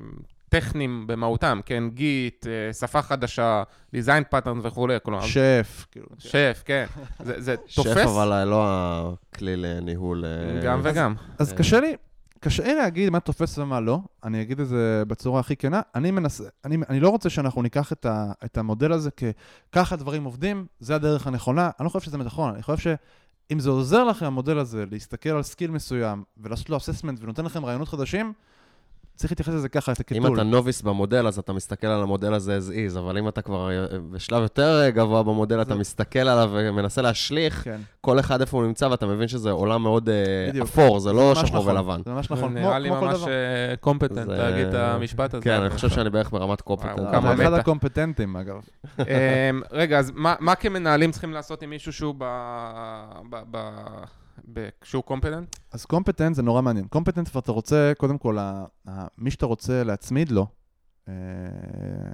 [0.49, 1.85] טכניים במהותם, כן?
[1.89, 3.62] Git, אה, שפה חדשה,
[3.97, 6.07] design pattern וכולי, כלומר, שף, כאילו.
[6.18, 6.87] שף, כן.
[7.20, 10.24] זה, זה שף, תופס אבל לא הכלי לניהול...
[10.24, 11.14] אה, גם וגם.
[11.39, 11.59] אז אה.
[11.59, 11.97] קשה לי,
[12.41, 15.80] קשה להגיד מה תופס ומה לא, אני אגיד את זה בצורה הכי כנה.
[15.95, 19.11] אני מנסה, אני, אני לא רוצה שאנחנו ניקח את, ה, את המודל הזה
[19.70, 22.97] כככה דברים עובדים, זה הדרך הנכונה, אני לא חושב שזה נכון, אני חושב
[23.51, 27.64] שאם זה עוזר לכם, המודל הזה, להסתכל על skill מסוים ולעשות לו assessment ונותן לכם
[27.64, 28.32] רעיונות חדשים,
[29.21, 30.35] צריך להתייחס לזה ככה, את אם הקיטול.
[30.35, 33.71] אתה נוביס במודל, אז אתה מסתכל על המודל הזה as is, אבל אם אתה כבר
[33.71, 38.57] אה, בשלב יותר גבוה במודל, אתה זה- מסתכל עליו ומנסה להשליך כן, כל אחד איפה
[38.57, 40.14] הוא נמצא, ואתה מבין שזה עולם מאוד אה,
[40.49, 40.68] בדיוק.
[40.68, 42.01] אפור, זה לא ממש שחור נכון, ולבן.
[42.05, 43.18] זה ממש זה נכון, כמו, נראה לי ממש.
[43.81, 45.45] קומפטנט זה- להגיד את המשפט הזה.
[45.45, 46.99] כן, אני חושב שאני בערך ברמת קופטנט.
[46.99, 47.53] וואו, אתה כמה אחד.
[47.53, 48.61] הקומפטנטים, אגב.
[48.99, 49.05] אמ,
[49.73, 52.25] רגע, אז מה מה כמנהלים צריכים לעשות עם מישהו שהוא ב...
[53.31, 54.20] ב- ב- ב-
[54.84, 55.57] שהוא קומפטנט?
[55.72, 56.86] אז קומפטנט זה נורא מעניין.
[56.88, 60.47] קומפטנט אתה רוצה, קודם כל, ה- ה- מי שאתה רוצה להצמיד לו,
[61.09, 61.14] אה,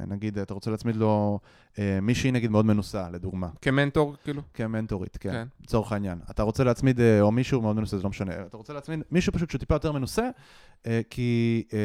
[0.07, 1.39] נגיד, אתה רוצה להצמיד לו
[1.79, 4.43] אה, מישהי נגיד מאוד מנוסה, לדוגמה, כמנטור, כאילו?
[4.55, 5.47] כמנטורית, כן, כן.
[5.61, 6.19] לצורך העניין.
[6.31, 9.33] אתה רוצה להצמיד, אה, או מישהו מאוד מנוסה, זה לא משנה, אתה רוצה להצמיד מישהו
[9.33, 10.29] פשוט שהוא טיפה יותר מנוסה,
[10.87, 11.79] אה, כי, אה,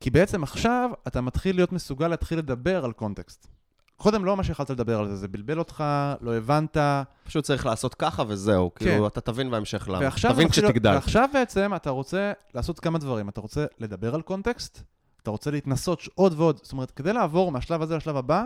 [0.00, 3.48] כי בעצם עכשיו אתה מתחיל להיות מסוגל להתחיל לדבר על קונטקסט.
[3.96, 5.84] קודם לא מה שיכולת לדבר על זה, זה בלבל אותך,
[6.20, 6.76] לא הבנת,
[7.24, 8.84] פשוט צריך לעשות ככה וזהו, כן.
[8.84, 9.98] כאילו, אתה תבין בהמשך למה.
[10.32, 10.90] תבין כשתגדל.
[10.90, 13.28] ועכשיו בעצם אתה רוצה לעשות כמה דברים.
[13.28, 14.82] אתה רוצה לדבר על קונטקסט,
[15.22, 16.60] אתה רוצה להתנסות עוד ועוד.
[16.62, 18.44] זאת אומרת, כדי לעבור מהשלב הזה לשלב הבא,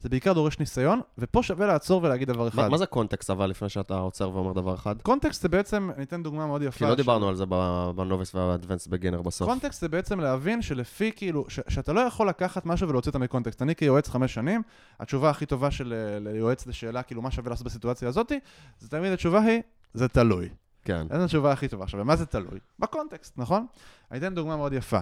[0.00, 2.62] זה בעיקר דורש ניסיון, ופה שווה לעצור ולהגיד דבר אחד.
[2.62, 5.02] מה מה זה קונטקסט אבל, לפני שאתה עוצר ואומר דבר אחד?
[5.02, 6.78] קונטקסט זה בעצם, אני אתן דוגמה מאוד יפה.
[6.78, 9.48] כי לא ש- דיברנו על זה ב- בנוביס והאדוונס בגינר בסוף.
[9.48, 13.62] קונטקסט זה בעצם להבין שלפי, כאילו, ש- שאתה לא יכול לקחת משהו ולהוציא אותה מקונטקסט.
[13.62, 14.62] אני כיועץ חמש שנים,
[15.00, 18.32] התשובה הכי טובה של ליועץ לשאלה, כאילו, מה שווה לעשות בסיטואציה הזאת,
[18.78, 19.60] זה תמיד התשובה היא,
[19.94, 20.48] זה תלוי.
[20.86, 21.06] כן.
[21.10, 21.84] איזו התשובה הכי טובה.
[21.84, 22.58] עכשיו, במה זה תלוי?
[22.78, 23.66] בקונטקסט, נכון?
[24.10, 25.00] אני אתן דוגמה מאוד יפה.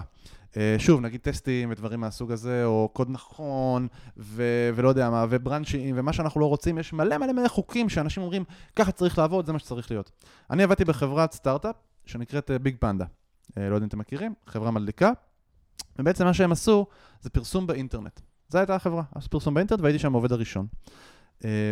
[0.57, 5.95] אה, שוב, נגיד טסטים ודברים מהסוג הזה, או קוד נכון, ו- ולא יודע מה, ובראנצ'ים,
[5.97, 8.43] ומה שאנחנו לא רוצים, יש מלא מלא מלא חוקים שאנשים אומרים,
[8.75, 10.11] ככה צריך לעבוד, זה מה שצריך להיות.
[10.49, 11.75] אני עבדתי בחברת סטארט-אפ
[12.05, 13.05] שנקראת ביג פנדה.
[13.57, 15.11] לא יודע אם אתם מכירים, חברה מדליקה,
[15.99, 16.85] ובעצם מה שהם עשו
[17.21, 18.19] זה פרסום באינטרנט.
[18.49, 20.67] זו הייתה החברה, עשו פרסום באינטרנט והייתי שם העובד הראשון.
[21.45, 21.71] אה,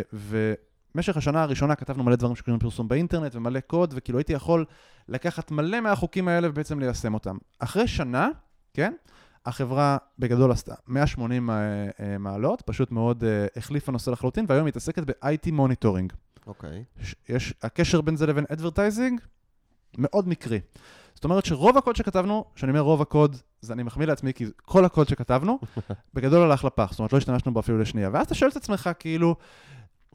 [0.94, 4.64] ובמשך השנה הראשונה כתבנו מלא דברים שקשורים לפרסום באינטרנט ומלא קוד, וכאילו הייתי יכול
[5.08, 7.36] לקחת מלא מהחוקים האלה ובעצם ליישם אותם.
[7.58, 8.28] אחרי שנה,
[8.74, 8.92] כן,
[9.46, 11.54] החברה בגדול עשתה 180 אה,
[12.00, 16.12] אה, מעלות, פשוט מאוד אה, החליפה נושא לחלוטין, והיום היא מתעסקת ב-IT monitoring.
[16.46, 16.84] אוקיי.
[17.00, 19.20] יש- יש, הקשר בין זה לבין advertising
[19.98, 20.60] מאוד מקרי.
[21.14, 24.84] זאת אומרת שרוב הקוד שכתבנו, כשאני אומר רוב הקוד, זה אני מחמיא לעצמי, כי כל
[24.84, 25.58] הקוד שכתבנו,
[26.14, 28.10] בגדול הלך לפח, זאת אומרת לא השתמשנו בו אפילו לשנייה.
[28.12, 29.36] ואז אתה שואל את עצמך, כאילו,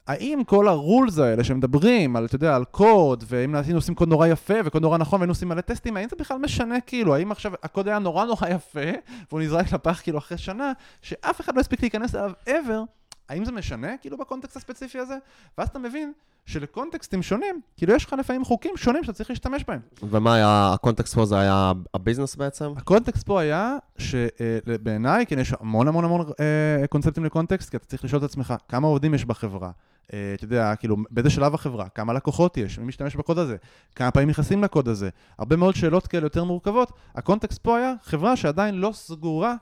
[0.10, 4.28] האם כל הרולס האלה שמדברים על, אתה יודע, על קוד, ואם היינו עושים קוד נורא
[4.28, 7.51] יפה וקוד נורא נכון והיינו עושים מלא טסטים, האם זה בכלל משנה, כאילו, האם עכשיו
[7.64, 8.89] הקוד היה נורא נורא יפה,
[9.30, 12.99] והוא נזרק לפח כאילו אחרי שנה, שאף אחד לא הספיק להיכנס אליו ever,
[13.30, 15.18] האם זה משנה, כאילו, בקונטקסט הספציפי הזה?
[15.58, 16.14] ואז אתה מבין
[16.46, 19.80] שלקונטקסטים שונים, כאילו, יש לך לפעמים חוקים שונים שאתה צריך להשתמש בהם.
[20.04, 22.72] ומה היה, הקונטקסט פה זה היה ה business בעצם?
[22.78, 28.04] הקונטקסט פה היה שבעיניי, כן, יש המון המון המון אה, קונספטים לקונטקסט, כי אתה צריך
[28.04, 29.72] לשאול את עצמך כמה עובדים יש בחברה.
[30.14, 33.56] אה, אתה יודע, כאילו, באיזה שלב החברה, כמה לקוחות יש, מי משתמש בקוד הזה,
[33.96, 35.10] כמה פעמים נכנסים לקוד הזה.
[35.38, 36.92] הרבה מאוד שאלות כאלה יותר מורכבות.
[37.16, 39.56] הקונטקסט פה היה חברה שעדיין לא סגורה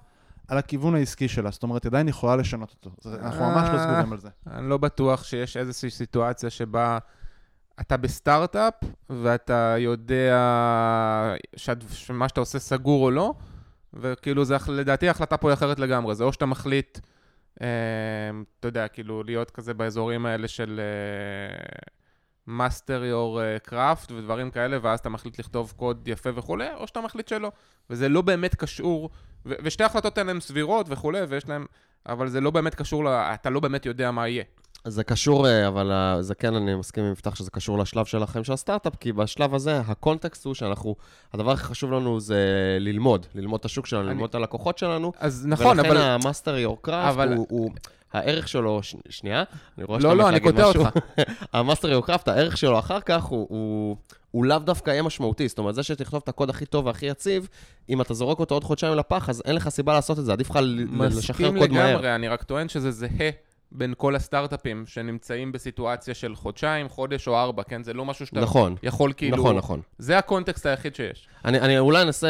[0.47, 3.11] על הכיוון העסקי שלה, זאת אומרת, עדיין יכולה לשנות אותו.
[3.21, 4.29] אנחנו ממש לא סגורים על זה.
[4.47, 6.97] אני לא בטוח שיש איזושהי סיטואציה שבה
[7.81, 8.73] אתה בסטארט-אפ,
[9.09, 10.37] ואתה יודע
[11.55, 13.33] שאת, שמה שאתה עושה סגור או לא,
[13.93, 16.15] וכאילו, זה, לדעתי ההחלטה פה היא אחרת לגמרי.
[16.15, 16.99] זה או שאתה מחליט,
[17.61, 17.67] אה,
[18.59, 21.93] אתה יודע, כאילו, להיות כזה באזורים האלה של אה,
[22.47, 27.01] master your אה, craft ודברים כאלה, ואז אתה מחליט לכתוב קוד יפה וכולי, או שאתה
[27.01, 27.51] מחליט שלא.
[27.89, 29.09] וזה לא באמת קשור,
[29.45, 31.65] ו- ושתי ההחלטות האלה הן סבירות וכולי, ויש להן...
[32.05, 33.07] אבל זה לא באמת קשור, ל...
[33.07, 34.43] אתה לא באמת יודע מה יהיה.
[34.87, 38.43] זה קשור, אה, אבל אה, זה כן, אני מסכים עם יפתח שזה קשור לשלב שלכם
[38.43, 40.95] של הסטארט-אפ, כי בשלב הזה, הקונטקסט הוא שאנחנו,
[41.33, 42.37] הדבר הכי חשוב לנו זה
[42.79, 45.11] ללמוד, ללמוד את השוק שלנו, אני- ללמוד את הלקוחות שלנו.
[45.19, 45.89] אז נכון, אבל...
[45.89, 47.71] ולכן ה master your craft אבל- הוא, הוא,
[48.13, 48.95] הערך שלו, ש...
[49.09, 49.43] שנייה,
[49.77, 50.65] אני רואה לא, שאתה לא, אני קוטע.
[50.65, 50.89] אותך.
[51.53, 53.95] ה master your craft, הערך שלו אחר כך הוא, הוא,
[54.31, 55.47] הוא לאו דווקא יהיה משמעותי.
[55.47, 57.47] זאת אומרת, זה שתכתוב את הקוד הכי טוב והכי יציב,
[57.89, 60.49] אם אתה זורק אותו עוד חודשיים לפח, אז אין לך סיבה לעשות את זה, עדיף
[60.49, 61.07] לך לשחרר
[61.51, 61.91] מסכים קוד מהר.
[61.93, 63.29] לגמרי, אני רק טוען שזה זהה
[63.71, 67.83] בין כל הסטארט-אפים שנמצאים בסיטואציה של חודשיים, חודש או ארבע, כן?
[67.83, 69.37] זה לא משהו שאתה נכון, יכול כאילו...
[69.37, 69.81] נכון, נכון.
[69.97, 71.27] זה הקונטקסט היחיד שיש.
[71.45, 72.27] אני, אני אולי אנסה,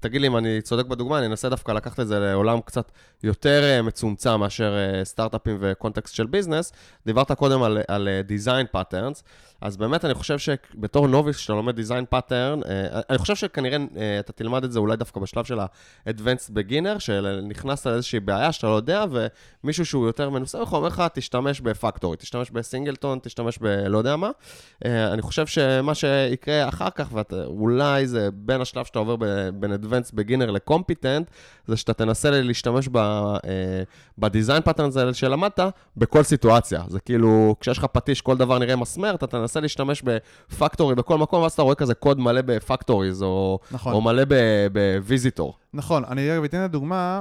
[0.00, 2.92] תגיד לי אם אני צודק בדוגמה, אני אנסה דווקא לקחת את זה לעולם קצת
[3.22, 6.72] יותר אה, מצומצם מאשר אה, סטארט-אפים וקונטקסט של ביזנס.
[7.06, 9.22] דיברת קודם על, על אה, design patterns,
[9.60, 12.68] אז באמת אני חושב שבתור novice, כשאתה לומד design pattern,
[13.10, 17.86] אני חושב שכנראה אה, אתה תלמד את זה אולי דווקא בשלב של ה-advanced beginner, שנכנסת
[17.86, 19.04] לאיזושהי בעיה שאתה לא יודע,
[19.64, 23.98] ומישהו שהוא יותר מנוסה יכול אומר לך, תשתמש ב factory, תשתמש ב singleton, תשתמש בלא
[23.98, 24.30] יודע מה.
[24.84, 29.16] אני חושב שמה שיקרה אחר כך, ואולי זה בין השלב שאתה עובר
[29.54, 31.24] בין advanced beginner ל-competent,
[31.66, 33.07] זה שאתה תנסה להשתמש ב-
[34.18, 35.60] ב design patterns האלה שלמדת
[35.96, 36.82] בכל סיטואציה.
[36.88, 41.18] זה כאילו, כשיש לך פטיש, כל דבר נראה מסמר, אתה תנסה להשתמש ב factory בכל
[41.18, 43.92] מקום, ואז אתה רואה כזה קוד מלא ב factories, או, נכון.
[43.92, 44.22] או מלא
[44.72, 45.56] ב visitor.
[45.72, 47.20] נכון, אני אגב אתן דוגמה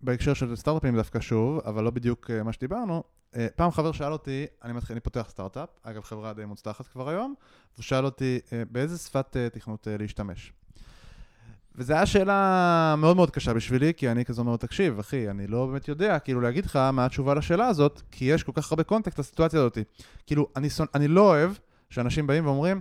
[0.00, 3.02] בהקשר של סטארט-אפים דווקא שוב, אבל לא בדיוק אה, מה שדיברנו.
[3.36, 7.08] אה, פעם חבר שאל אותי, אני מתחיל, אני פותח סטארט-אפ, אגב חברה די מוצלחת כבר
[7.08, 7.34] היום,
[7.74, 10.52] והוא שאל אותי אה, באיזה שפת אה, תכנות אה, להשתמש.
[11.76, 15.66] וזו הייתה שאלה מאוד מאוד קשה בשבילי, כי אני כזה אומר, תקשיב, אחי, אני לא
[15.66, 19.18] באמת יודע, כאילו, להגיד לך מה התשובה לשאלה הזאת, כי יש כל כך הרבה קונטקסט
[19.18, 19.78] לסיטואציה הזאת.
[20.26, 21.50] כאילו, אני, שונא- אני לא אוהב
[21.90, 22.80] שאנשים באים ואומרים,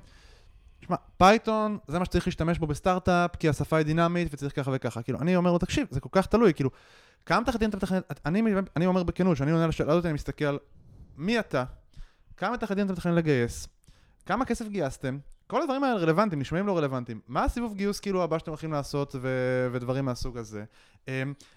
[0.86, 5.02] שמע, Python זה מה שצריך להשתמש בו בסטארט-אפ, כי השפה היא דינמית וצריך ככה וככה.
[5.02, 6.70] כאילו, אני אומר לו, תקשיב, זה כל כך תלוי, כאילו,
[7.26, 8.42] כמה מפתחים אתה מתכנן, אני,
[8.76, 10.58] אני אומר בכנות, כשאני עונה לשאלה הזאת, אני מסתכל
[11.18, 11.64] מי אתה,
[12.38, 13.68] כמה מפתחים אתה מתכנן לגייס,
[14.26, 15.18] כמה כסף גייסתם,
[15.48, 17.20] כל הדברים האלה רלוונטיים, נשמעים לא רלוונטיים.
[17.28, 20.64] מה הסיבוב גיוס כאילו הבא שאתם הולכים לעשות ו- ודברים מהסוג הזה?
[21.06, 21.10] אמ,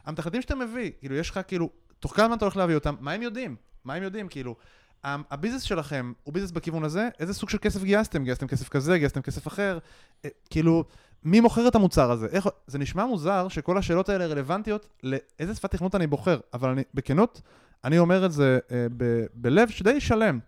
[0.05, 1.71] המפתחים שאתה מביא, כאילו, יש לך כאילו,
[2.01, 3.57] תוך כמה זמן אתה הולך להביא אותם, מה הם יודעים?
[3.85, 4.57] מה הם יודעים, כאילו?
[5.05, 8.25] ה- הביזנס שלכם הוא ביזנס בכיוון הזה, איזה סוג של כסף גייסתם?
[8.25, 9.79] גייסתם כסף כזה, גייסתם כסף אחר?
[10.25, 10.85] אה, כאילו,
[11.25, 12.27] מי מוכר את המוצר הזה?
[12.27, 16.83] איך, זה נשמע מוזר שכל השאלות האלה רלוונטיות לאיזה שפת תכנות אני בוחר, אבל אני,
[16.95, 17.41] בכנות,
[17.85, 20.39] אני אומר את זה אה, ב, בלב שדי שלם,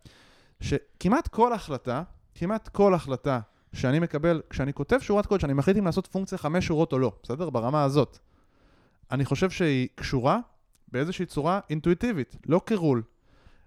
[0.61, 2.03] שכמעט כל החלטה,
[2.35, 3.41] כמעט כל החלטה
[3.73, 7.13] שאני מקבל, כשאני כותב שורת קוד, שאני מחליט אם לעשות פונקציה חמש שורות או לא,
[7.23, 7.51] בסדר?
[7.51, 8.19] ברמה הזאת.
[9.11, 10.39] אני חושב שהיא קשורה
[10.89, 13.03] באיזושהי צורה אינטואיטיבית, לא כרול.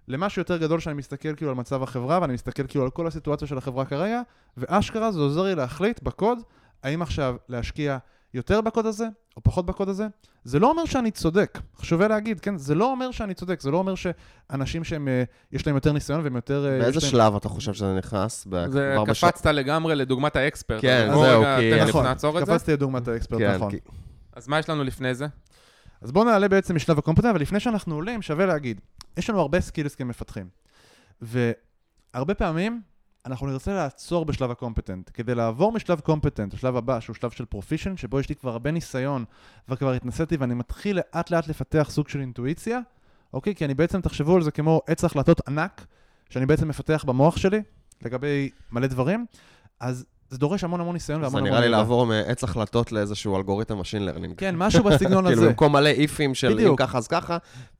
[0.08, 3.48] למשהו יותר גדול שאני מסתכל כאילו על מצב החברה, ואני מסתכל כאילו על כל הסיטואציה
[3.48, 4.22] של החברה כרגע,
[4.56, 6.38] ואשכרה זה עוזר לי להחליט בקוד,
[6.82, 7.98] האם עכשיו להשקיע
[8.34, 9.06] יותר בקוד הזה,
[9.36, 10.06] או פחות בקוד הזה.
[10.44, 12.58] זה לא אומר שאני צודק, חשוב לי להגיד, כן?
[12.58, 15.22] זה לא אומר שאני צודק, זה לא אומר שאנשים שהם, אה,
[15.52, 16.66] יש להם יותר ניסיון והם יותר...
[16.66, 17.10] אה, באיזה להם...
[17.10, 18.46] שלב אתה חושב שזה נכנס?
[18.68, 20.80] זה קפצת לגמרי לדוגמת האקספרט.
[20.82, 22.52] כן, זהו, כי נכון, נעצור את זה.
[22.52, 23.70] קפצתי לדוגמת האקספרט, כן, נכון.
[23.70, 23.78] כי-
[24.32, 25.26] אז מה יש לנו לפני זה?
[26.02, 28.80] אז בואו נעלה בעצם משלב ה competent, אבל לפני שאנחנו עולים, שווה להגיד,
[29.16, 30.48] יש לנו הרבה skills כמפתחים.
[31.20, 32.82] והרבה פעמים
[33.26, 35.10] אנחנו נרצה לעצור בשלב ה competent.
[35.14, 38.70] כדי לעבור משלב competent, השלב הבא, שהוא שלב של proficient, שבו יש לי כבר הרבה
[38.70, 39.24] ניסיון,
[39.68, 42.80] וכבר התנסיתי ואני מתחיל לאט לאט לפתח סוג של אינטואיציה,
[43.32, 43.54] אוקיי?
[43.54, 45.86] כי אני בעצם, תחשבו על זה כמו עץ החלטות ענק,
[46.30, 47.62] שאני בעצם מפתח במוח שלי,
[48.02, 49.26] לגבי מלא דברים,
[49.80, 51.50] אז זה דורש המון המון ניסיון זה והמון המון...
[51.50, 51.68] נראה לי.
[51.68, 54.34] לעבור מעץ החלטות לאיזשהו אלגוריתם machine learning.
[54.36, 55.48] כן, משהו בסגנון כאילו הזה.
[55.48, 56.76] במקום מלא איפים של אם.
[56.76, 57.38] ככה אז ככה,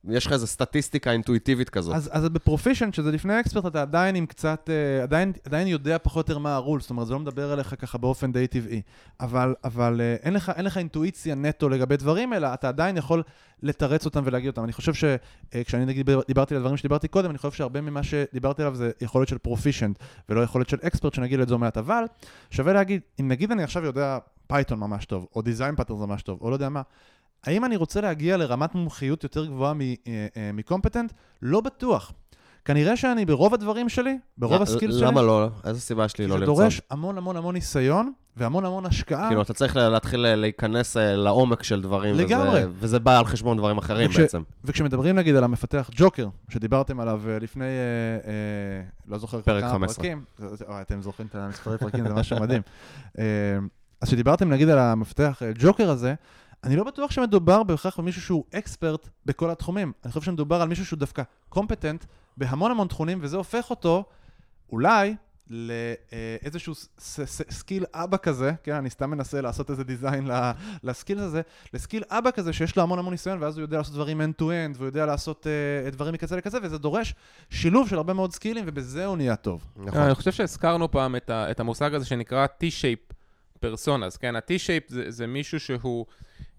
[0.09, 1.95] יש לך איזו סטטיסטיקה אינטואיטיבית כזאת.
[1.95, 5.97] אז, אז ב proficient, שזה לפני expert, אתה עדיין עם קצת, אה, עדיין, עדיין יודע
[6.03, 8.81] פחות או יותר מה הרול, זאת אומרת, זה לא מדבר אליך ככה באופן די טבעי.
[9.19, 13.23] אבל, אבל אה, אין, לך, אין לך אינטואיציה נטו לגבי דברים, אלא אתה עדיין יכול
[13.63, 14.63] לתרץ אותם ולהגיד אותם.
[14.63, 18.61] אני חושב שכשאני נגיד דיבר- דיברתי על הדברים שדיברתי קודם, אני חושב שהרבה ממה שדיברתי
[18.61, 21.77] עליו זה יכולת של proficient, ולא יכולת של expert, שנגיע לזה עוד מעט.
[21.77, 22.03] אבל
[22.51, 24.17] שווה להגיד, אם נגיד אני עכשיו יודע
[24.47, 26.81] Python ממש טוב, או design patterns ממש טוב, או לא יודע מה,
[27.43, 31.13] האם אני רוצה להגיע לרמת מומחיות יותר גבוהה אה, אה, מ competent?
[31.41, 32.11] לא בטוח.
[32.65, 35.49] כנראה שאני ברוב הדברים שלי, ברוב ל- ה skill שלי, למה לא?
[35.63, 36.55] איזה סיבה יש לי לא לרצות?
[36.57, 39.27] דורש המון המון המון ניסיון והמון המון השקעה.
[39.27, 42.15] כאילו, אתה צריך להתחיל להיכנס אה, לעומק של דברים.
[42.15, 42.59] לגמרי.
[42.59, 44.41] וזה, וזה בא על חשבון דברים אחרים וכש- בעצם.
[44.63, 47.69] וכשמדברים נגיד על המפתח ג'וקר, שדיברתם עליו אה, לפני, אה,
[48.27, 48.31] אה,
[49.07, 49.95] לא זוכר פרק כמה 15.
[49.95, 52.61] פרקים, זה- זה- אוי, אתם זוכרים את המספרי פרקים, זה משהו מדהים.
[53.19, 53.23] אה,
[54.01, 56.13] אז כשדיברתם נגיד על המפתח אה, ג'וקר הזה,
[56.63, 59.91] אני לא בטוח שמדובר בהכרח במישהו שהוא expert בכל התחומים.
[60.05, 62.05] אני חושב שמדובר על מישהו שהוא דווקא competent
[62.37, 64.03] בהמון המון תחומים, וזה הופך אותו
[64.71, 65.15] אולי
[65.49, 66.73] לאיזשהו
[67.49, 70.27] skill אבא כזה, כן, אני סתם מנסה לעשות איזה design
[70.83, 71.41] ל skill הזה,
[71.73, 74.75] ל skill אבא כזה שיש לו המון המון ניסיון, ואז הוא יודע לעשות דברים end-to-end,
[74.75, 75.47] והוא יודע לעשות
[75.87, 77.15] אה, דברים מקצה לקצה, וזה דורש
[77.49, 79.65] שילוב של הרבה מאוד סקילים, ובזה הוא נהיה טוב.
[79.75, 80.01] נכון.
[80.01, 83.13] אני חושב שהזכרנו פעם את, ה, את המושג הזה שנקרא T-shape
[83.59, 84.35] persons, כן?
[84.35, 86.05] ה-T-shape זה, זה מישהו שהוא,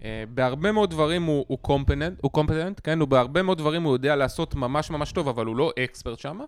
[0.04, 3.00] אה, בהרבה מאוד דברים הוא, הוא competent, הוא competent, כן?
[3.00, 6.40] הוא בהרבה מאוד דברים הוא יודע לעשות ממש ממש טוב, אבל הוא לא expert שם.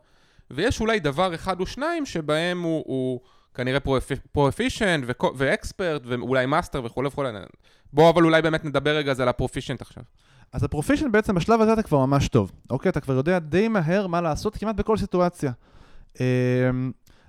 [0.51, 3.21] ויש אולי דבר אחד או שניים שבהם הוא, הוא
[3.55, 3.81] כנראה
[4.33, 5.05] proficient
[5.37, 7.31] ו expert, ואולי master וכולי וכולי.
[7.93, 10.03] בואו אבל אולי באמת נדבר רגע על הפרופישנט עכשיו.
[10.53, 12.91] אז הפרופישן בעצם בשלב הזה אתה כבר ממש טוב, אוקיי?
[12.91, 15.53] אתה כבר יודע די מהר מה לעשות כמעט בכל סיטואציה.
[16.21, 16.25] אמ,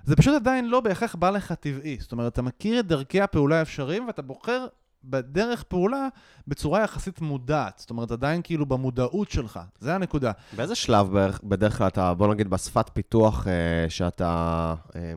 [0.04, 1.96] זה פשוט עדיין לא בהכרח בא לך טבעי.
[2.00, 4.66] זאת אומרת, אתה מכיר את דרכי הפעולה האפשריים ואתה בוחר
[5.04, 6.08] בדרך פעולה
[6.48, 7.78] בצורה יחסית מודעת.
[7.78, 9.60] זאת אומרת, עדיין כאילו במודעות שלך.
[9.78, 10.32] זה הנקודה.
[10.56, 11.08] באיזה שלב
[11.44, 14.74] בדרך כלל אתה, בוא נגיד, בשפת פיתוח אה, שאתה...
[14.96, 15.12] אה,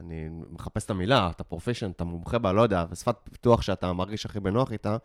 [0.00, 4.26] אני מחפש את המילה, אתה proficient, אתה מומחה בה, לא יודע, בשפת פיתוח שאתה מרגיש
[4.26, 4.96] הכי בנוח איתה,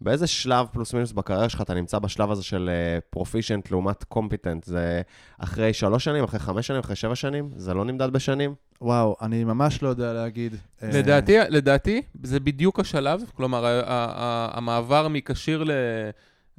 [0.00, 2.70] באיזה שלב פלוס מינוס בקריירה שלך אתה נמצא בשלב הזה של
[3.10, 4.64] proficient לעומת קומפיטנט?
[4.64, 5.02] זה
[5.38, 7.50] אחרי שלוש שנים, אחרי חמש שנים, אחרי שבע שנים?
[7.56, 8.54] זה לא נמדד בשנים?
[8.80, 10.54] וואו, אני ממש לא יודע להגיד.
[10.82, 15.70] אה, לדעתי, לדעתי, זה בדיוק השלב, כלומר, המעבר מכשיר ל...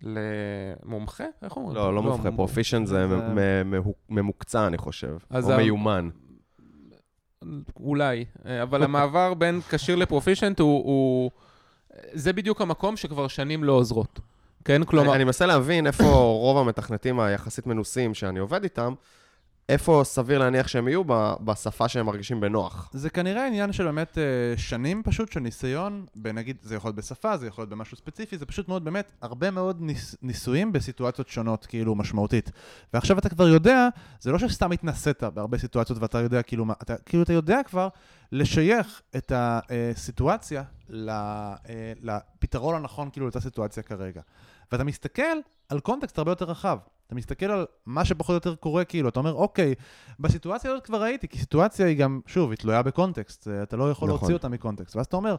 [0.03, 1.23] למומחה?
[1.43, 1.75] איך אומרים?
[1.75, 5.57] לא, לא מומחה, מ- proficient זה זה- מ- מ- מהו- ממוקצע, אני חושב, או ה-
[5.57, 6.09] מיומן.
[7.79, 11.31] אולי, אה, אבל המעבר בין כשיר לפרופישנט הוא, הוא...
[12.13, 14.19] זה בדיוק המקום שכבר שנים לא עוזרות.
[14.65, 15.15] כן, כלומר...
[15.15, 16.03] אני מנסה להבין איפה
[16.39, 18.93] רוב המתכנתים היחסית מנוסים שאני עובד איתם,
[19.69, 21.03] איפה סביר להניח שהם יהיו
[21.41, 22.89] בשפה שהם מרגישים בנוח.
[22.93, 24.23] זה כנראה עניין של באמת אה,
[24.57, 28.45] שנים פשוט, של ניסיון, בנגיד, זה יכול להיות בשפה, זה יכול להיות במשהו ספציפי, זה
[28.45, 32.51] פשוט מאוד באמת הרבה מאוד ניס, ניסויים בסיטואציות שונות, כאילו משמעותית.
[32.93, 33.87] ועכשיו אתה כבר יודע,
[34.19, 37.87] זה לא שסתם התנסית בהרבה סיטואציות ואתה יודע כאילו מה, אתה, כאילו אתה יודע כבר
[38.31, 44.21] לשייך את הסיטואציה ל, אה, לפתרון הנכון כאילו לאותה סיטואציה כרגע.
[44.71, 45.37] ואתה מסתכל
[45.69, 46.77] על קונטקסט הרבה יותר רחב.
[47.07, 49.75] אתה מסתכל על מה שפחות או יותר קורה, כאילו, אתה אומר, אוקיי,
[50.19, 54.07] בסיטואציה הזאת כבר הייתי, כי סיטואציה היא גם, שוב, היא תלויה בקונטקסט, אתה לא יכול
[54.07, 54.19] נכון.
[54.19, 54.95] להוציא אותה מקונטקסט.
[54.95, 55.35] ואז אתה אומר,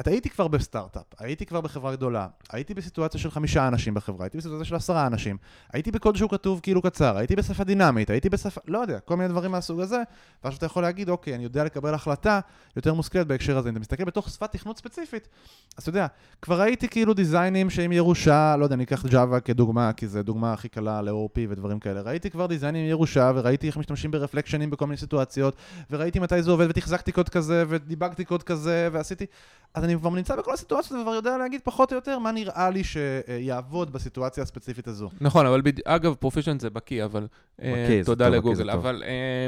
[0.00, 4.38] אתה הייתי כבר בסטארט-אפ, הייתי כבר בחברה גדולה, הייתי בסיטואציה של חמישה אנשים בחברה, הייתי
[4.38, 5.36] בסיטואציה של עשרה אנשים,
[5.72, 9.28] הייתי בקוד שהוא כתוב כאילו קצר, הייתי בשפה דינמית, הייתי בשפה, לא יודע, כל מיני
[9.28, 10.02] דברים מהסוג הזה,
[10.44, 12.40] ואז אתה יכול להגיד, אוקיי, אני יודע לקבל החלטה
[12.76, 13.68] יותר מושכלת בהקשר הזה.
[13.68, 15.28] אם אתה מסתכל בתוך שפת תכנות ספציפית,
[15.76, 16.06] אז אתה יודע,
[16.42, 20.52] כבר ראיתי כאילו דיזיינים שעם ירושה, לא יודע, אני אקח Java כדוגמה, כי זו דוגמה
[20.52, 22.00] הכי קלה ל-OP ודברים כאלה.
[22.00, 25.56] ראיתי כבר דיזיינים ירושה, וראיתי איך משתמשים ברפלקשנים בכל מיני סיטואציות,
[25.90, 29.26] וראיתי מתי זה עובד, ותחזקתי קוד כזה, ודיבגתי קוד כזה, ועשיתי...
[29.74, 32.82] אז אני כבר נמצא בכל הסיטואציות, וכבר יודע להגיד פחות או יותר מה נראה לי
[32.84, 35.10] שיעבוד בסיטואציה הספציפית הזו.
[35.20, 35.80] נכון, אבל בד...
[35.84, 37.26] אגב, פרופישנט זה בקיא, אבל...
[37.62, 38.76] אה, בקיא, תודה טוב, בקיא זה לגוגל.
[38.76, 38.86] טוב.
[38.86, 39.46] אבל, אה,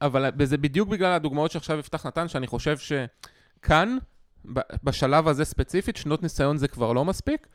[0.00, 3.98] אבל זה בדיוק בגלל הדוגמאות שעכשיו יפתח נתן, שאני חושב שכאן,
[4.52, 7.46] ב- בשלב הזה ספציפית, שנות ניסיון זה כבר לא מספיק,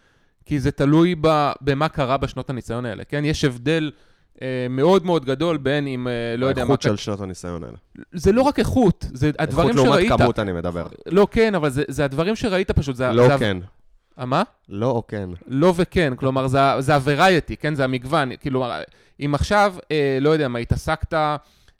[0.48, 3.26] כי זה תלוי ב, במה קרה בשנות הניסיון האלה, כן?
[3.26, 3.91] יש הבדל
[4.41, 6.68] אה, מאוד מאוד גדול בין אם, אה, לא יודע מה...
[6.70, 7.78] האיכות של שנות הניסיון האלה.
[8.12, 10.08] זה לא רק איכות, זה הדברים איכות שראית.
[10.10, 10.88] לעומת כמות אני מדבר.
[11.06, 12.95] לא כן, אבל זה, זה הדברים שראית פשוט.
[12.95, 13.58] זה, לא זה, כן.
[14.18, 14.43] ה- מה?
[14.70, 15.30] לא או כן.
[15.48, 17.76] לא וכן, כלומר, זה, זה ה-variety, כן?
[17.76, 18.30] זה המגוון.
[18.36, 18.66] כאילו,
[19.26, 21.14] אם עכשיו, אה, לא יודע מה, התעסקת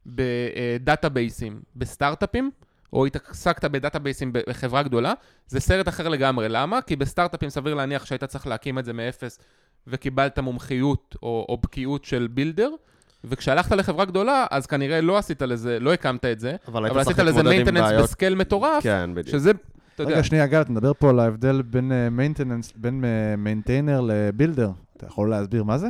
[0.05, 2.51] ב databaseים בסטארט-אפים,
[2.93, 5.13] או התעסקת ב databaseים בחברה גדולה,
[5.47, 6.49] זה סרט אחר לגמרי.
[6.49, 6.81] למה?
[6.81, 9.39] כי בסטארט-אפים סביר להניח שהיית צריך להקים את זה מאפס,
[9.88, 12.70] וקיבלת מומחיות או, או בקיאות של builder,
[13.23, 17.19] וכשהלכת לחברה גדולה, אז כנראה לא עשית לזה, לא הקמת את זה, אבל אבל עשית
[17.19, 18.03] לזה maintenance בעיות.
[18.03, 19.27] ב scale מטורף, כן, בדיוק.
[19.38, 19.51] שזה,
[19.95, 23.03] אתה יודע, רגע, שנייה, גל, אתה מדבר פה על ההבדל בין maintenance, בין
[23.38, 24.72] maintainer ל builder.
[24.97, 25.88] אתה יכול להסביר מה זה?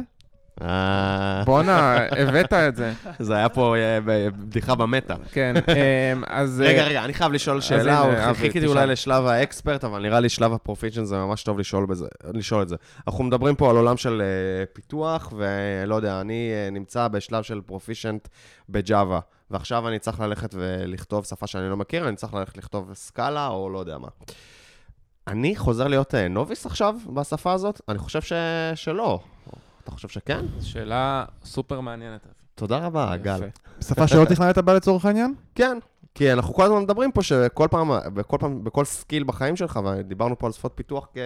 [0.62, 2.94] אה, בואנה, הבאת את זה.
[3.20, 5.16] זה היה פה אה, בדיחה במטה.
[5.32, 6.64] כן, אמ, אז...
[6.66, 8.66] רגע, אה, רגע, אני חייב לשאול שאלה, חיכיתי.
[8.66, 11.60] אולי לשלב ה expert, אבל נראה לי שלב ה proficient זה ממש טוב
[12.34, 12.76] לשאול את זה.
[13.08, 14.22] אנחנו מדברים פה על עולם של
[14.74, 18.28] פיתוח, ולא יודע, אני נמצא בשלב של proficient
[18.70, 19.20] ב Java,
[19.52, 23.70] ועכשיו אני צריך ללכת ולכתוב שפה שאני לא מכיר, אני צריך ללכת לכתוב Scala, או
[23.70, 24.08] לא יודע מה.
[25.28, 27.82] אני חוזר להיות novice עכשיו בשפה הזאת?
[27.90, 28.20] אני חושב.
[28.76, 29.20] שלא.
[29.88, 30.46] אתה חושב שכן?
[30.62, 32.28] שאלה סופר מעניינת.
[32.56, 33.40] תודה רבה, גל.
[33.82, 35.34] שפה שלא תכנתת בה לצורך העניין?
[35.56, 35.78] כן,
[36.16, 40.40] כי אנחנו כל הזמן מדברים פה שכל פעם, בכל פעם, בכל skill בחיים שלך, ודיברנו
[40.40, 41.18] פה על שפות פיתוח כ,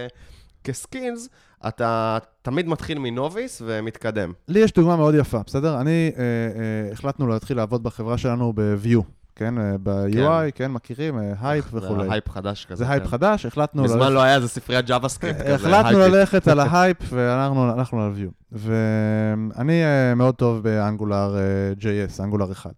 [0.64, 1.30] כ skills,
[1.68, 4.34] אתה תמיד מתחיל מ novice ומתקדם.
[4.47, 5.82] לי יש דוגמה מאוד יפה, בסדר?
[5.82, 9.02] אני, אה, אה, החלטנו להתחיל לעבוד בחברה שלנו ב-Vue,
[9.36, 9.58] כן?
[9.58, 12.06] אה, ב-UI, כן, מכירים, אה, הייפ וכולי.
[12.06, 12.76] זה הייפ חדש כזה.
[12.86, 13.10] זה הייפ כן.
[13.10, 13.84] חדש, החלטנו...
[13.84, 15.56] מזמן לא היה איזה ספריית JavaScript כזה.
[15.56, 16.00] החלטנו.
[16.00, 18.32] ללכת על ההייפ הלכנו על Vue.
[18.52, 21.42] ואני אה, מאוד טוב ב Angular אה,
[21.80, 22.72] JS, Angular 1.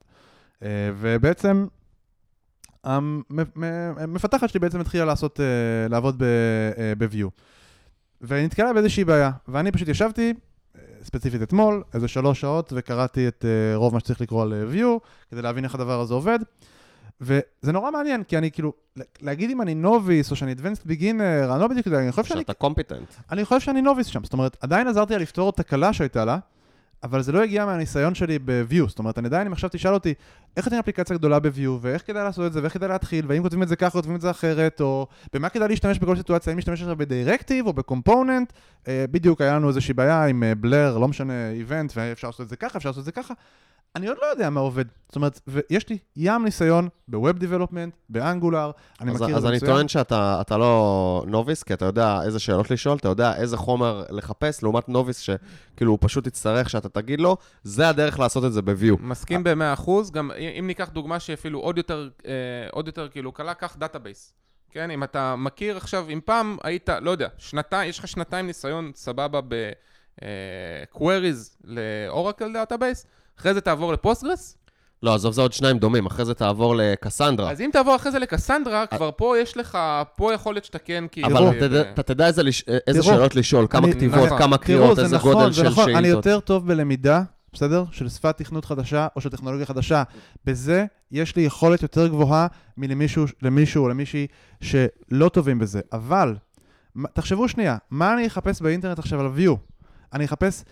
[0.63, 0.67] אה,
[0.99, 1.65] ובעצם,
[2.83, 5.45] המפתחת שלי בעצם התחילה לעשות, אה,
[5.89, 7.29] לעבוד אה, ב- Vue.
[8.21, 10.33] ונתקלה באיזושהי בעיה, ואני פשוט ישבתי, אה,
[11.03, 14.99] ספציפית אתמול, איזה שלוש שעות, וקראתי את אה, רוב מה שצריך לקרוא על אה, view,
[15.31, 16.39] כדי להבין איך הדבר הזה עובד.
[17.21, 18.73] וזה נורא מעניין, כי אני כאילו,
[19.21, 22.39] להגיד אם אני נוביס או שאני advanced beginner, אני לא בדיוק יודע, אני חושב שאני
[22.39, 23.13] שאתה קומפיטנט.
[23.31, 26.37] אני חושב שאני נוביס שם, זאת אומרת, עדיין עזרתי לה לפתור תקלה שהייתה לה,
[27.03, 30.13] אבל זה לא הגיע מהניסיון שלי ב-View, זאת אומרת, אני עדיין, אם עכשיו תשאל אותי,
[30.57, 33.63] איך תהיה אפליקציה גדולה ב-View, ואיך כדאי לעשות את זה, ואיך כדאי להתחיל, והאם כותבים
[33.63, 36.81] את זה ככה, כותבים את זה אחרת, או במה כדאי להשתמש בכל סיטואציה, האם להשתמש
[36.81, 38.53] עכשיו בדירקטיב או בקומפוננט,
[38.87, 42.49] אה, בדיוק היה לנו איזושהי בעיה עם אה, בלר, לא משנה, איבנט, ואפשר לעשות את
[42.49, 43.33] זה ככה, אפשר לעשות את זה ככה.
[43.95, 44.85] אני עוד לא יודע מה עובד.
[45.07, 48.71] זאת אומרת, ויש לי ים ניסיון ב-Web Development, באנגולר,
[49.01, 49.71] אני אז, מכיר את אז זה אני מצוין.
[49.71, 54.03] טוען שאתה אתה לא נוביס, כי אתה יודע איזה שאלות לשאול, אתה יודע איזה חומר
[54.09, 58.61] לחפש, לעומת נוביס שכאילו הוא פשוט יצטרך שאתה תגיד לו, זה הדרך לעשות את זה
[58.61, 58.95] ב-view.
[58.99, 62.31] מסכים במאה אחוז, גם אם ניקח דוגמה שאפילו עוד יותר, אה,
[62.71, 64.33] עוד יותר כאילו קלה, קח database.
[64.71, 68.91] כן, אם אתה מכיר עכשיו, אם פעם היית, לא יודע, שנתיים, יש לך שנתיים ניסיון
[68.95, 73.05] סבבה ב-queries ל Oracle database,
[73.39, 74.57] אחרי זה תעבור ל Postgres,
[75.03, 77.51] לא, עזוב, זה עוד שניים דומים, אחרי זה תעבור לקסנדרה.
[77.51, 79.77] אז אם תעבור אחרי זה לקסנדרה, כבר פה יש לך,
[80.15, 81.27] פה יכול להיות שאתה כן כאילו...
[81.27, 82.41] אבל אה, אתה תדע- איזה
[82.85, 84.37] תראו, שאלות לשאול, כמה אני- כתיבות, נכון.
[84.37, 86.25] כמה קריאות, זה איזה נכון, גודל זה של נכון, אני שאילתות.
[86.25, 87.23] יותר טוב בלמידה,
[87.53, 87.83] בסדר?
[87.91, 90.03] של שפת תכנות חדשה או של טכנולוגיה חדשה.
[90.45, 94.27] בזה יש לי יכולת יותר גבוהה מלמישהו למישהו או למישהי
[94.61, 95.81] שלא טובים בזה.
[95.93, 96.35] אבל,
[97.13, 99.51] תחשבו שנייה, מה אני אחפש באינטרנט עכשיו על view?
[100.13, 100.63] אני אחפש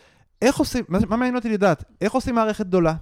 [0.42, 1.84] איך עושים, מה מעניין אותי לדעת?
[2.02, 2.94] איך עושים מערכת גדולה?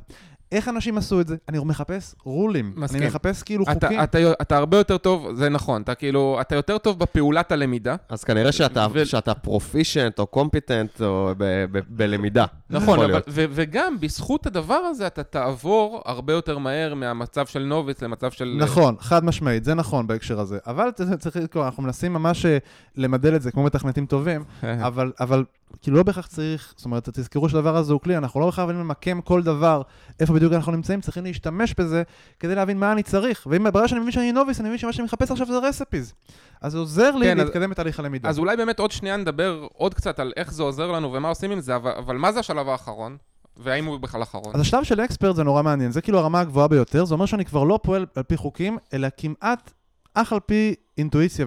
[0.51, 1.35] איך אנשים עשו את זה?
[1.49, 2.73] אני מחפש רולים.
[2.75, 2.99] מסכים.
[3.01, 4.03] אני מחפש כאילו אתה, חוקים.
[4.03, 7.95] אתה, אתה הרבה יותר טוב, זה נכון, אתה כאילו, אתה יותר טוב בפעולת הלמידה.
[8.09, 12.45] אז כנראה שאתה- ו- שאתה proficient או competent או ב- ב- בלמידה.
[12.69, 13.21] נכון, אבל.
[13.27, 18.55] ו- וגם בזכות הדבר הזה אתה תעבור הרבה יותר מהר מהמצב של novice למצב של...
[18.59, 20.57] נכון, חד משמעית, זה נכון בהקשר הזה.
[20.67, 22.57] אבל צריך לזכור, אנחנו מנסים ממש אה,
[22.95, 25.43] למדל את זה כמו מתכנתים טובים, אבל, אבל
[25.81, 29.21] כאילו לא בהכרח צריך, זאת אומרת, תזכרו שהדבר הזה הוא כלי, אנחנו לא חייבים למקם
[29.21, 29.81] כל דבר,
[30.19, 32.03] איפה בדיוק אנחנו נמצאים, צריכים להשתמש בזה
[32.39, 33.47] כדי להבין מה אני צריך.
[33.49, 36.13] ואם ברגע שאני מבין שאני novice, אני מבין שמה שאני מחפש עכשיו זה recipes.
[36.61, 38.29] אז זה עוזר לי כן, אז- להתקדם בתהליך הלמידה.
[38.29, 41.51] אז אולי באמת עוד שנייה נדבר עוד קצת על איך זה עוזר לנו ומה עושים
[41.51, 43.17] עם זה, אבל, אבל מה זה השלב האחרון?
[43.57, 44.55] והאם הוא בכלל אחרון?
[44.55, 47.45] אז השלב של אקספרט זה נורא מעניין, זה כאילו הרמה הגבוהה ביותר, זה אומר שאני
[47.45, 49.71] כבר לא פועל על פי חוקים, אלא כמעט
[50.13, 51.45] אך על פי אינטואיציה,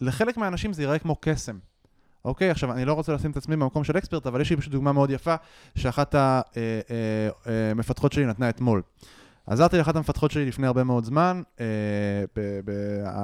[0.00, 1.58] ולחלק מהאנשים זה ייראה כמו קסם.
[2.24, 4.72] אוקיי, עכשיו אני לא רוצה לשים את עצמי במקום של אקספרט, אבל יש לי פשוט
[4.72, 5.34] דוגמה מאוד יפה,
[5.74, 6.14] שאחת
[7.74, 8.82] המפתחות שלי נתנה אתמול.
[9.46, 11.66] עזרתי לאחת המפתחות שלי לפני הרבה מאוד זמן, אה,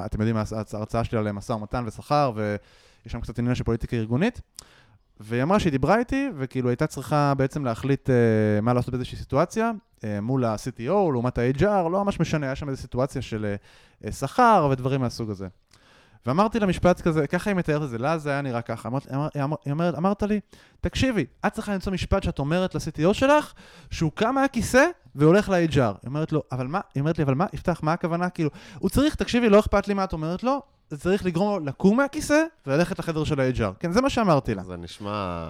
[0.07, 0.37] אתם יודעים,
[0.75, 4.41] ההרצאה שלי על משא ומתן ושכר, ויש שם קצת עניין של פוליטיקה ארגונית.
[5.21, 8.13] והיא אמרה שהיא דיברה איתי, וכאילו הייתה צריכה בעצם להחליט uh,
[8.63, 12.83] מה לעשות באיזושהי סיטואציה, uh, מול ה-CTO, לעומת ה-HR, לא ממש משנה, היה שם איזו
[12.83, 13.55] סיטואציה של
[14.05, 15.49] uh, שכר ודברים מהסוג הזה.
[16.27, 18.89] ואמרתי לה משפט כזה, ככה היא מתארת את זה, לה זה היה נראה ככה.
[18.89, 20.41] אמרת, אמר, היא אמר, היא אומרת, אמרת לי,
[20.81, 23.53] תקשיבי, את צריכה למצוא משפט שאת אומרת ל-CTO שלך,
[23.91, 25.77] שהוא קם מהכיסא והולך ל-HR.
[25.77, 28.31] היא אומרת לו, אבל מה, היא אומרת לי, אבל מה, יפתח, מה הכוונה?
[28.31, 31.67] כאילו, הוא צריך, תקשיבי, לא אכפת לי מה את אומרת לו, זה צריך לגרום לו
[31.67, 33.73] לקום מהכיסא וללכת לחדר של ה-HR.
[33.79, 34.63] כן, זה מה שאמרתי לה.
[34.65, 35.47] זה נשמע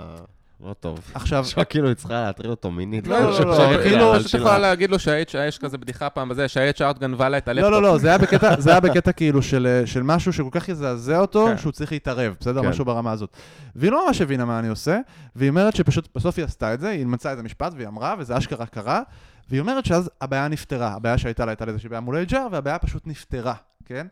[0.60, 1.00] לא טוב.
[1.14, 3.06] עכשיו, נשמע כאילו היא צריכה להטריד אותו מינית.
[3.06, 4.40] לא, לא, לא, לא, כאילו, שלה.
[4.40, 7.72] יכולה להגיד לו שה-HR, יש כזה בדיחה פעם בזה, שה-HR גנבה לה את הלפטופ.
[7.72, 11.58] לא, לא, לא, זה היה בקטע, כאילו של, של משהו שכל כך יזעזע אותו, כן.
[11.58, 12.62] שהוא צריך להתערב, בסדר?
[12.62, 12.68] כן.
[12.68, 13.36] משהו ברמה הזאת.
[13.76, 14.98] והיא לא ממש הבינה מה אני עושה,
[15.36, 18.38] והיא אומרת שפשוט, בסוף היא עשתה את זה, היא מצאה איזה משפט והיא אמרה, וזה
[18.38, 19.02] אשכרה קרה,
[19.48, 20.88] והיא אומרת שאז הבעיה נפתרה.
[20.88, 23.54] הבעיה שהייתה לה הייתה איזושהי בעיה מול ה-HR, והבעיה פשוט נפתרה,
[23.84, 24.06] כן?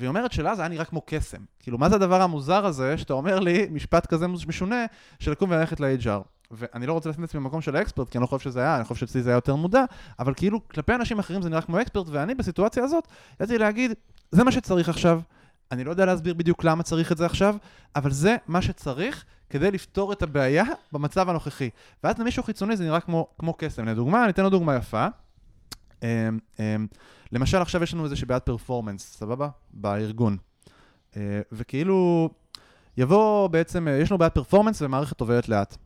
[0.00, 1.38] והיא אומרת שלה זה היה נראה כמו קסם.
[1.58, 4.84] כאילו, מה זה הדבר המוזר הזה, שאתה אומר לי משפט כזה משונה,
[5.18, 6.20] של לקום וללכת ל-HR.
[6.50, 8.76] ואני לא רוצה לשים את עצמי במקום של האקספרט, כי אני לא חושב שזה היה,
[8.76, 9.84] אני חושב שאצלי זה היה יותר מודע,
[10.18, 13.08] אבל כאילו, כלפי אנשים אחרים זה נראה כמו אקספרט, ואני בסיטואציה הזאת,
[13.40, 13.92] ידעתי להגיד,
[14.30, 15.20] זה מה שצריך עכשיו,
[15.72, 17.56] אני לא יודע להסביר בדיוק למה צריך את זה עכשיו,
[17.96, 21.70] אבל זה מה שצריך כדי לפתור את הבעיה במצב הנוכחי.
[22.04, 23.84] ואז למישהו חיצוני זה נראה כמו, כמו קסם.
[23.84, 25.06] לדוגמה, אני אתן לו דוגמה יפה.
[26.02, 26.86] אמ, אמ,
[27.32, 29.48] למשל, עכשיו יש לנו איזושהי בעיית פרפורמנס, סבבה?
[29.72, 30.36] בארגון.
[31.16, 32.28] אה, וכאילו,
[32.96, 35.76] יבוא בעצם, אה, יש לנו בעיית פרפורמנס ומערכת עובדת לאט.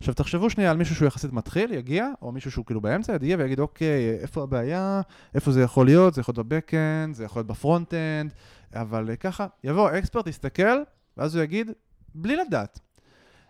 [0.00, 3.36] עכשיו תחשבו שנייה על מישהו שהוא יחסית מתחיל, יגיע, או מישהו שהוא כאילו באמצע, יגיע
[3.38, 5.00] ויגיד, אוקיי, איפה הבעיה,
[5.34, 8.32] איפה זה יכול להיות, זה יכול להיות ב backend, זה יכול להיות ב frontend,
[8.74, 10.82] אבל אה, ככה, יבוא expert, יסתכל,
[11.16, 11.70] ואז הוא יגיד,
[12.14, 12.78] בלי לדעת,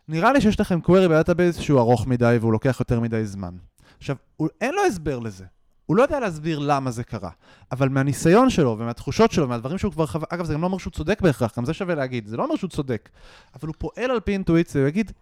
[0.09, 3.55] נראה לי שיש לכם query ב database שהוא ארוך מדי והוא לוקח יותר מדי זמן.
[3.99, 4.17] עכשיו,
[4.61, 5.45] אין לו הסבר לזה.
[5.91, 7.31] הוא לא יודע להסביר למה זה קרה,
[7.73, 10.91] אבל מהניסיון שלו ומהתחושות שלו, מהדברים שהוא כבר חווה, אגב, זה גם לא אומר שהוא
[10.91, 13.09] צודק בהכרח, גם זה שווה להגיד, זה לא אומר שהוא צודק,
[13.55, 15.13] אבל הוא פועל על פי אינטואיציה, הוא יגיד,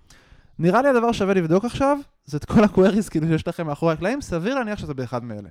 [0.58, 4.20] נראה לי הדבר שווה לבדוק עכשיו, זה את כל הקוויריס כאילו שיש לכם מאחורי הקלעים,
[4.20, 5.48] סביר להניח שזה באחד מאלה.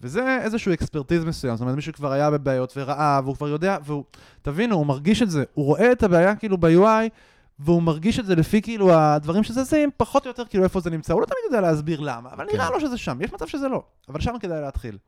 [0.00, 4.04] וזה איזשהו אקספרטיז מסוים, זאת אומרת, מישהו כבר היה בבעיות וראה, והוא כבר יודע, והוא,
[4.42, 7.08] תבינו, הוא מרגיש את זה, הוא רואה את הבעיה כאילו ב-UI,
[7.58, 11.12] והוא מרגיש את זה לפי כאילו הדברים שזזים, פחות או יותר כאילו איפה זה נמצא.
[11.12, 12.72] הוא לא תמיד יודע להסביר למה, אבל נראה כן.
[12.72, 13.18] לו שזה שם.
[13.22, 14.98] יש מצב שזה לא, אבל שם כדאי להתחיל.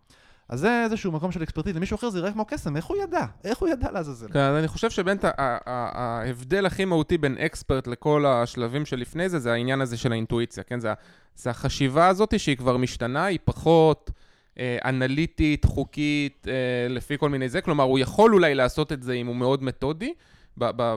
[0.48, 3.24] אז זה איזשהו מקום של אקספרטיז, למישהו אחר זה יראה כמו קסם, איך הוא ידע?
[3.44, 4.26] איך הוא ידע לעזאזל?
[4.32, 4.88] כן, אני חושב
[5.24, 10.62] ה- ההבדל הכי מהותי בין אקספרט לכל השלבים שלפני זה, זה העניין הזה של האינטואיציה,
[10.62, 10.80] כן?
[10.80, 10.92] זה,
[11.36, 14.10] זה החשיבה הזאת שהיא כבר משתנה, היא פחות
[14.58, 16.54] אה, אנליטית, חוקית, אה,
[16.88, 17.60] לפי כל מיני זה.
[17.60, 20.14] כלומר, הוא יכול אולי לעשות את זה אם הוא מאוד מתודי,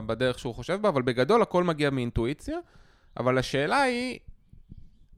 [0.06, 2.58] בדרך שהוא חושב בה, אבל בגדול הכל מגיע מאינטואיציה.
[3.16, 4.18] אבל השאלה היא,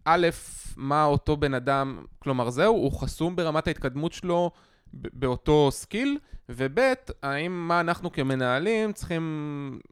[0.05, 0.29] א',
[0.77, 4.51] מה אותו בן אדם, כלומר זהו, הוא חסום ברמת ההתקדמות שלו
[4.93, 6.19] באותו skill,
[6.49, 6.79] וב',
[7.23, 9.23] האם מה אנחנו כמנהלים צריכים,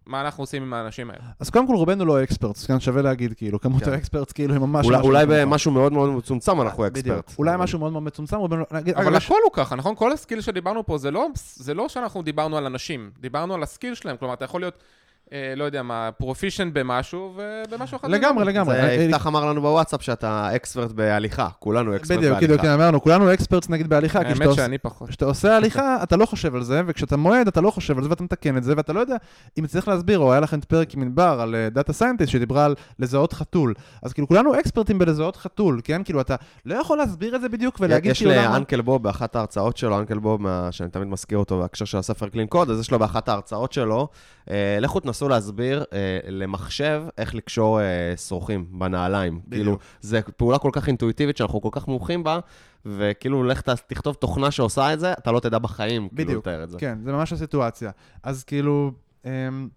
[0.06, 1.22] מה אנחנו עושים עם האנשים האלה.
[1.40, 3.92] אז קודם כל רובנו לא experts, כן, שווה להגיד, כאילו, כמות כן.
[3.92, 4.86] ה experts כאילו היא ממש...
[4.86, 5.40] אולי- אולי נמוכה.
[5.46, 7.16] במשהו מאוד מאוד מצומצם אנחנו בדיוק.
[7.18, 7.38] expert.
[7.38, 8.64] אולי משהו מאוד מאוד מצומצם, רובנו...
[8.72, 9.94] נגיד, אבל הכל הוא ככה, נכון?
[9.94, 13.62] כל ה skill שדיברנו פה, זה לא, זה לא שאנחנו דיברנו על אנשים, דיברנו על
[13.62, 14.74] ה skill שלהם, כלומר, אתה יכול להיות,
[15.56, 18.08] לא יודע מה, proficient במשהו, ובמשהו אחר...
[18.08, 18.74] לגמרי, לגמרי.
[18.74, 22.74] זה אה, יפתח אמר לנו בוואטסאפ שאתה expert בהליכה, כולנו expert בדיוק, בדיוק, כן, בהליכה.
[22.74, 25.08] אמרנו, כולנו experts נגיד בהליכה, האמת שאני פחות.
[25.08, 28.10] כשאתה עושה הליכה, אתה לא חושב על זה, וכשאתה מועד, אתה לא חושב על זה,
[28.10, 29.16] ואתה מתקן את זה, ואתה לא יודע
[29.58, 32.74] אם צריך להסביר, או היה לכם את פרק עם ענבר על data scientist שדיברה על
[32.98, 33.74] לזהות חתול.
[34.02, 36.02] אז כאילו, כולנו expertים בלזהות חתול, כן?
[36.04, 38.48] כאילו, אתה לא יכול להסביר את זה בדיוק ולהגיד יש כאילו למה...
[38.52, 41.98] ל Uncle Bob באחת ההרצאות שלו, Uncle Bob, מה- שאני תמיד מזכיר אותו בהקשר של
[41.98, 44.08] הספר Clean Code, אז יש לו באחת ההרצאות שלו,
[44.50, 49.40] אה, לכו תנסו להסביר אה, למחשב איך לקשור אה, שרוכים בנעליים.
[49.50, 52.38] כאילו, זה פעולה כל כך אינטואיטיבית שאנחנו כל כך מומחים בה,
[52.86, 56.46] וכאילו, לך תכתוב תוכנה שעושה את זה, אתה לא תדע בחיים, כאילו, בדיוק.
[56.46, 56.78] לתאר את זה.
[56.78, 57.90] כן, זה ממש הסיטואציה.
[58.22, 58.92] אז כאילו,
[59.24, 59.68] אמ,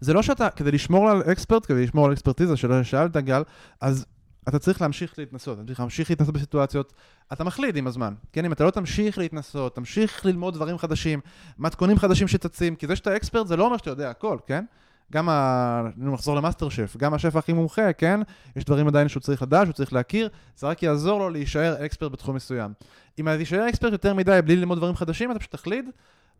[0.00, 3.42] זה לא שאתה, כדי לשמור על expert, כדי לשמור על expertיזה שלא שאלת, גל,
[3.80, 4.06] אז
[4.48, 6.92] אתה צריך להמשיך להתנסות, אתה צריך להמשיך להתנסות בסיטואציות,
[7.32, 8.44] אתה מחליט עם הזמן, כן?
[8.44, 11.20] אם אתה לא תמשיך להתנסות, תמשיך ללמוד דברים חדשים,
[11.58, 14.64] מתכונים חדשים שצצים, כי זה שאתה expert זה לא אומר שאתה יודע הכל, כן?
[15.12, 15.82] גם ה...
[15.96, 18.20] נחזור למאסטר שף, גם השף הכי מומחה, כן?
[18.56, 22.12] יש דברים עדיין שהוא צריך לדעת, שהוא צריך להכיר, זה רק יעזור לו להישאר expert
[22.12, 22.72] בתחום מסוים.
[23.18, 25.84] אם אתה תישאר expert יותר מדי בלי ללמוד דברים חדשים, אתה פשוט תחליד,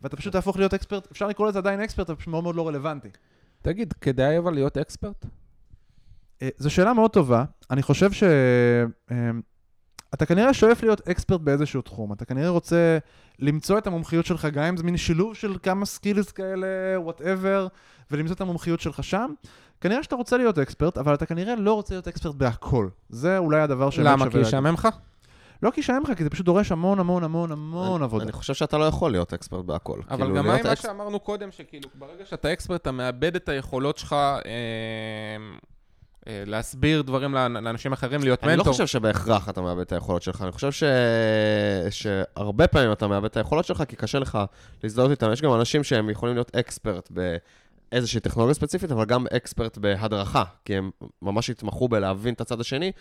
[0.02, 2.68] ואתה פשוט תהפוך להיות expert, אפשר לקרוא לזה עדיין expert, אבל פשוט מאוד מאוד לא
[2.68, 3.08] רלוונטי.
[3.62, 5.26] תגיד, כדאי אבל להיות expert?
[6.42, 7.44] אה, זו שאלה מאוד טובה.
[7.70, 8.22] אני חושב ש...
[8.22, 9.16] אה,
[10.14, 12.12] אתה כנראה שואף להיות expert באיזשהו תחום.
[12.12, 12.98] אתה כנראה רוצה
[13.38, 16.66] למצוא את המומחיות שלך, גם אם זה מין שילוב של כמה skills כאלה,
[16.96, 17.66] whatever,
[18.10, 19.32] ולמצוא את המומחיות שלך שם.
[19.80, 22.88] כנראה שאתה רוצה להיות expert, אבל אתה כנראה לא רוצה להיות expert בהכל.
[23.08, 24.30] זה אולי הדבר שבאמת למה?
[24.30, 24.38] כי.
[24.38, 24.88] ישעמם לך?
[25.62, 28.24] לא כי ישעמם לך, כי זה פשוט דורש המון המון המון המון אני- עבודה.
[28.24, 30.00] אני חושב שאתה לא יכול להיות אקספרט בהכל.
[30.10, 33.36] אבל כאילו, גם מה עם מה אקס- שאמרנו קודם, שכאילו ברגע שאתה אקספרט, אתה מאבד
[33.36, 34.40] את היכולות שלך אה,
[36.26, 38.72] להסביר דברים לאנ- לאנשים אחרים, להיות אני לא מנטור.
[38.72, 40.82] חושב שבהכרח אתה מאבד את היכולות שלך, אני חושב ש...
[41.90, 44.38] שהרבה פעמים אתה מאבד את היכולות שלך, כי קשה לך
[44.82, 45.32] להזדהות איתם.
[45.32, 47.08] יש גם אנשים שהם יכולים להיות אקספרט
[47.92, 50.90] באיזושהי טכנולוגיה ספציפית, אבל גם אקספרט בהדרכה, כי הם
[51.22, 52.92] ממש התמחו בלהבין את הצד השני,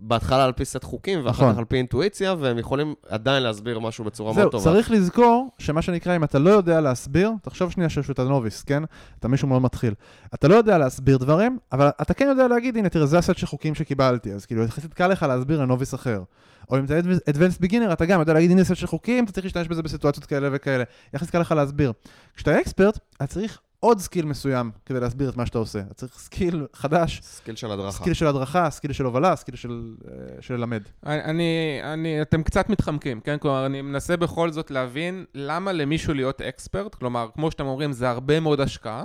[0.00, 1.52] בהתחלה על פי סט חוקים, ואחר נכון.
[1.52, 4.64] כך על פי אינטואיציה, והם יכולים עדיין להסביר משהו בצורה מאוד זהו, טובה.
[4.64, 8.82] צריך לזכור שמה שנקרא, אם אתה לא יודע להסביר, תחשוב שנייה שאתה novice, כן?
[9.18, 9.94] אתה מישהו מאוד מתחיל.
[10.34, 13.46] אתה לא יודע להסביר דברים, אבל אתה כן יודע להגיד, הנה, תראה, זה הסט של
[13.46, 16.22] חוקים שקיבלתי, אז כאילו, יחסית קל לך להסביר ל novice אחר.
[16.70, 16.98] או אם אתה
[17.30, 20.26] Advanced Beginner, אתה גם יודע להגיד, הנה סט של חוקים, אתה צריך להשתמש בזה בסיטואציות
[20.26, 20.84] כאלה וכאלה.
[21.14, 21.92] יחסית קל לך להסביר.
[22.36, 25.80] כשאתה expert, אתה צריך עוד skill מסוים כדי להסביר את מה שאתה עושה.
[25.80, 27.90] אתה צריך skill חדש, skill של הדרכה.
[27.90, 30.82] skill של הדרכה, skill של הובלה, skill של אה, של ללמד.
[31.06, 33.38] אני, אני, אתם קצת מתחמקים, כן?
[33.38, 38.10] כלומר, אני מנסה בכל זאת להבין למה למישהו להיות expert, כלומר, כמו שאתם אומרים, זה
[38.10, 39.04] הרבה מאוד השקעה.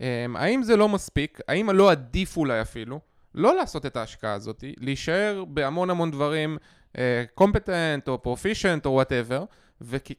[0.00, 1.40] אמ, האם זה לא מספיק?
[1.48, 3.00] האם לא עדיף אולי אפילו
[3.34, 6.58] לא לעשות את ההשקעה הזאת, להישאר בהמון המון דברים,
[7.34, 9.44] competent או proficient או whatever,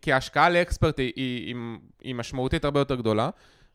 [0.02, 1.56] כי ההשקעה ל expert היא, היא, היא,
[2.02, 3.30] היא משמעותית הרבה יותר גדולה,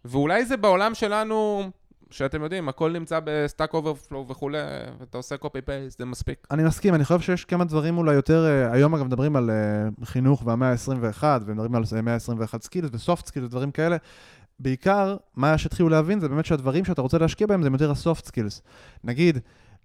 [0.04, 1.70] ואולי זה בעולם שלנו,
[2.10, 4.58] שאתם יודעים, הכל נמצא ב Stack Overflow וכולי,
[5.00, 6.46] ואתה עושה copy paste, זה מספיק.
[6.50, 10.06] אני מסכים, אני חושב שיש כמה דברים אולי יותר, אה, היום אגב מדברים על אה,
[10.06, 13.96] חינוך והמאה ה-21, ומדברים על אה, 121 skills ו soft skills ודברים כאלה.
[14.60, 18.24] בעיקר, מה שהתחילו להבין זה באמת שהדברים שאתה רוצה להשקיע בהם זה יותר ה soft
[18.24, 18.62] skills.
[19.04, 19.38] נגיד,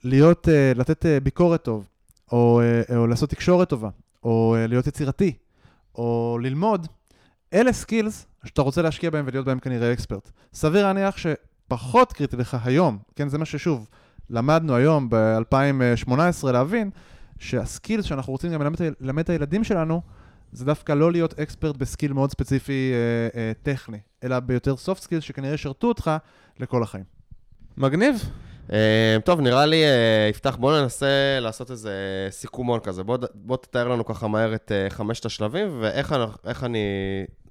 [0.04, 1.88] להיות, אה, לתת ביקורת טוב,
[2.32, 2.62] או,
[2.96, 3.90] או לעשות תקשורת טובה,
[4.24, 5.34] או להיות יצירתי,
[5.96, 6.88] או ללמוד,
[7.54, 10.32] אלה skills שאתה רוצה להשקיע בהם ולהיות בהם כנראה expert.
[10.54, 13.90] סביר להניח שפחות קריטי לך היום, כן, זה מה ששוב,
[14.30, 16.12] למדנו היום ב-2018
[16.52, 16.90] להבין,
[17.40, 20.02] שה skills שאנחנו רוצים גם ללמד, ללמד את הילדים שלנו,
[20.52, 25.02] זה דווקא לא להיות expert ב skill מאוד ספציפי אה, אה, טכני, אלא ביותר soft
[25.02, 26.12] skills שכנראה ישרתו אותך
[26.60, 27.04] לכל החיים.
[27.78, 28.16] מגניב.
[28.74, 31.08] אה, טוב, נראה לי, אה, יפתח, בוא ננסה
[31.42, 31.94] לעשות איזה
[32.30, 33.04] סיכומון כזה.
[33.04, 36.26] בוא, בוא תתאר לנו ככה מהר את אה, חמשת השלבים, ואיך אני-
[36.64, 36.80] אני...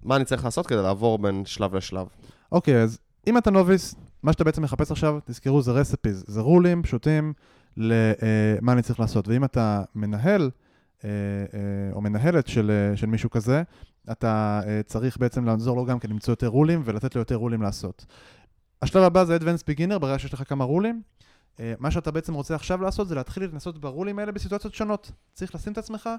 [0.03, 2.07] מה אני צריך לעשות כדי לעבור בין שלב לשלב.
[2.53, 6.83] אוקיי, אז אם אתה נוביס, מה שאתה בעצם מחפש עכשיו, תזכרו, זה רספיז, זה רולים
[6.83, 7.33] פשוטים
[7.77, 9.29] למה אני צריך לעשות.
[9.29, 10.51] ואם אתה מנהל,
[11.05, 11.09] אה,
[11.55, 13.63] אה, או מנהלת של, אה, של מישהו כזה,
[14.11, 17.63] אתה אה, צריך בעצם לעזור לו גם כן למצוא יותר רולים ולתת לו יותר רולים
[17.63, 18.07] לעשות.
[18.83, 21.03] השלב הבא זה Advanced Beginner, ברגע שיש לך כמה רולים.
[21.61, 25.13] אה, מה שאתה בעצם רוצה עכשיו לעשות זה להתחיל לנסות ברולים האלה בסיטואציות שונות.
[25.33, 26.11] צריך לשים את עצמך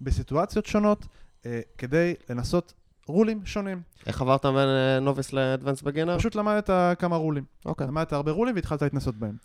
[0.00, 1.06] בסיטואציות שונות
[1.46, 2.74] אה, כדי לנסות
[3.10, 3.82] רולים שונים.
[4.06, 4.68] איך עברת בין
[5.04, 6.18] נוביס לאדוונס בגינר?
[6.18, 7.44] פשוט למדת כמה רולים.
[7.66, 7.86] אוקיי.
[7.86, 9.36] למדת הרבה רולים והתחלת להתנסות בהם.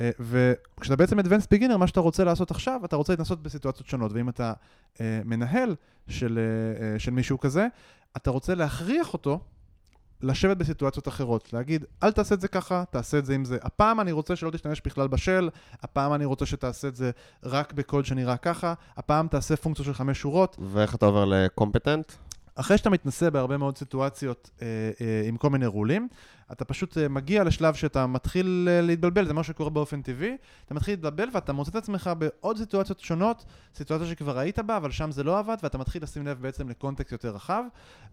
[0.00, 4.12] אה, וכשאתה בעצם Advanced Beginner, מה שאתה רוצה לעשות עכשיו, אתה רוצה להתנסות בסיטואציות שונות.
[4.12, 4.52] ואם אתה
[5.00, 5.74] אה, מנהל
[6.08, 7.66] של, אה, של מישהו כזה,
[8.16, 9.40] אתה רוצה להכריח אותו
[10.22, 11.52] לשבת בסיטואציות אחרות.
[11.52, 13.58] להגיד, אל תעשה את זה ככה, תעשה את זה עם זה.
[13.62, 15.48] הפעם אני רוצה שלא תשתמש בכלל בשל,
[15.82, 17.10] הפעם אני רוצה שתעשה את זה
[17.42, 20.56] רק בקוד שנראה ככה, הפעם תעשה פונקציה של חמש שורות.
[20.60, 22.12] ואיך אתה עובר לקומפטנט?
[22.54, 24.66] אחרי שאתה מתנסה בהרבה מאוד סיטואציות אה,
[25.00, 26.08] אה, עם כל מיני רולים,
[26.52, 30.36] אתה פשוט אה, מגיע לשלב שאתה מתחיל אה, להתבלבל, זה מה שקורה באופן טבעי,
[30.66, 33.44] אתה מתחיל להתבלבל ואתה מוצא את עצמך בעוד סיטואציות שונות,
[33.74, 37.12] סיטואציה שכבר היית בה, אבל שם זה לא עבד, ואתה מתחיל לשים לב בעצם לקונטקסט
[37.12, 37.64] יותר רחב,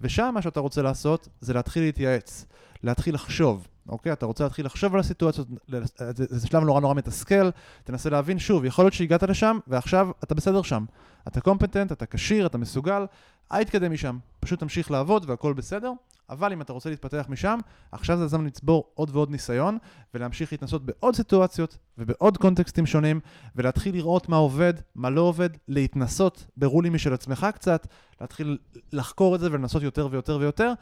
[0.01, 2.45] ושם מה שאתה רוצה לעשות זה להתחיל להתייעץ,
[2.83, 3.67] להתחיל לחשוב.
[3.89, 4.11] אוקיי?
[4.11, 7.49] אתה רוצה להתחיל לחשוב על הסיטואציות, ל- זה, זה שלב נורא נורא מתסכל,
[7.83, 10.85] תנסה להבין שוב, יכול להיות שהגעת לשם, ועכשיו אתה בסדר שם.
[11.27, 13.05] אתה קומפטנט, אתה כשיר, אתה מסוגל,
[13.51, 15.91] אל תתקדם משם, פשוט תמשיך לעבוד והכל בסדר,
[16.29, 17.59] אבל אם אתה רוצה להתפתח משם,
[17.91, 19.77] עכשיו זה הזמן לצבור עוד ועוד ניסיון,
[20.13, 23.19] ולהמשיך להתנסות בעוד סיטואציות ובעוד קונטקסטים שונים,
[23.55, 27.87] ולהתחיל לראות מה עובד, מה לא עובד, להתנסות ברולים משל עצמך קצת,
[28.21, 28.57] להתחיל
[28.93, 30.73] לחקור את זה ולנסות יותר ויותר ויותר,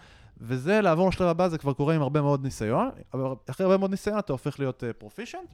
[0.41, 2.89] וזה לעבור לשלב הבא, זה כבר קורה עם הרבה מאוד ניסיון,
[3.49, 5.49] אחרי הרבה מאוד ניסיון אתה הופך להיות פרופישנט.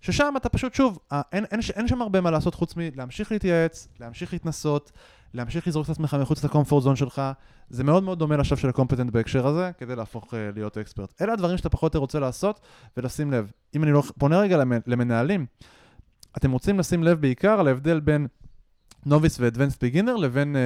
[0.00, 3.88] ששם אתה פשוט, שוב, אה, אין, אין, אין שם הרבה מה לעשות חוץ מלהמשיך להתייעץ,
[4.00, 4.92] להמשיך להתנסות,
[5.34, 7.22] להמשיך לזרוק את עצמך מחוץ לקומפורט זון שלך.
[7.70, 11.22] זה מאוד מאוד דומה לשלב של הקומפטנט בהקשר הזה, כדי להפוך uh, להיות אקספרט.
[11.22, 12.60] אלה הדברים שאתה פחות רוצה לעשות,
[12.96, 13.50] ולשים לב.
[13.76, 15.46] אם אני לא פונה רגע למ, למנהלים,
[16.36, 18.26] אתם רוצים לשים לב בעיקר על ההבדל בין
[19.06, 20.56] נוביס ו-advanced beginner לבין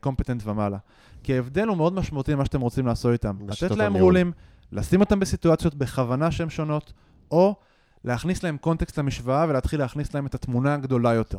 [0.00, 0.78] קומפטנט uh, uh, ומעלה.
[1.24, 3.36] כי ההבדל הוא מאוד משמעותי למה שאתם רוצים לעשות איתם.
[3.48, 4.02] לתת להם הניהול.
[4.02, 4.32] רולים,
[4.72, 6.92] לשים אותם בסיטואציות בכוונה שהן שונות,
[7.30, 7.54] או
[8.04, 11.38] להכניס להם קונטקסט למשוואה ולהתחיל להכניס להם את התמונה הגדולה יותר.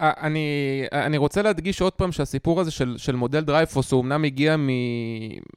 [0.00, 0.48] אני,
[0.92, 4.68] אני רוצה להדגיש עוד פעם שהסיפור הזה של, של מודל דרייפוס הוא אמנם הגיע מ,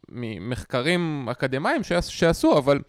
[0.10, 2.80] ממחקרים אקדמיים שעש, שעשו, אבל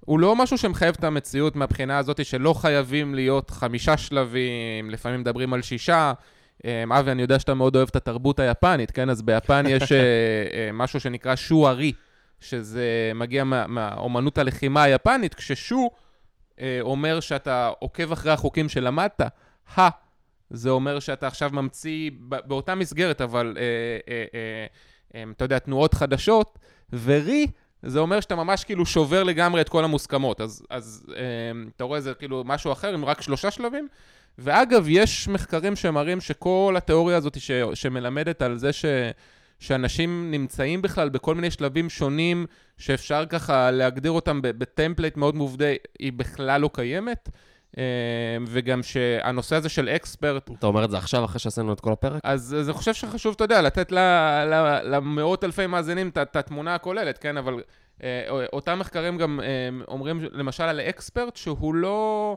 [0.00, 5.52] הוא לא משהו שמחייב את המציאות מהבחינה הזאת שלא חייבים להיות חמישה שלבים, לפעמים מדברים
[5.52, 6.12] על שישה.
[6.64, 9.10] אה, אבי, אני יודע שאתה מאוד אוהב את התרבות היפנית, כן?
[9.10, 9.98] אז ביפן יש אה,
[10.52, 11.92] אה, משהו שנקרא שו-ארי,
[12.40, 15.90] שזה מגיע מה- מהאומנות הלחימה היפנית, כששו
[16.60, 19.20] אה, אומר שאתה עוקב אחרי החוקים שלמדת,
[19.78, 19.88] ה
[20.50, 24.66] זה אומר שאתה עכשיו ממציא באותה מסגרת, אבל אה,
[25.36, 26.58] אתה יודע, תנועות חדשות,
[26.92, 27.46] ורי,
[27.82, 30.40] זה אומר שאתה ממש כאילו שובר לגמרי את כל המוסכמות.
[30.40, 31.22] אז, אז אה,
[31.76, 33.88] אתה רואה, זה כאילו משהו אחר עם רק שלושה שלבים.
[34.38, 38.84] ואגב, יש מחקרים שמראים שכל התיאוריה הזאת ש, שמלמדת על זה ש,
[39.58, 42.46] שאנשים נמצאים בכלל בכל מיני שלבים שונים,
[42.78, 45.64] שאפשר ככה להגדיר אותם ב template מאוד מובנה,
[45.98, 47.28] היא בכלל לא קיימת.
[47.78, 47.82] אה,
[48.46, 52.20] וגם שהנושא הזה של expert, אתה אומר את זה עכשיו, אחרי שעשינו את כל הפרק?
[52.24, 53.92] אז, אז אני חושב שחשוב, אתה יודע, לתת
[54.84, 57.36] למאות אלפי מאזינים את- את התמונה הכוללת, כן?
[57.36, 57.62] אבל
[58.02, 58.22] אה,
[58.52, 59.46] אותם מחקרים גם אה,
[59.88, 62.36] אומרים, למשל, על expert, שהוא לא...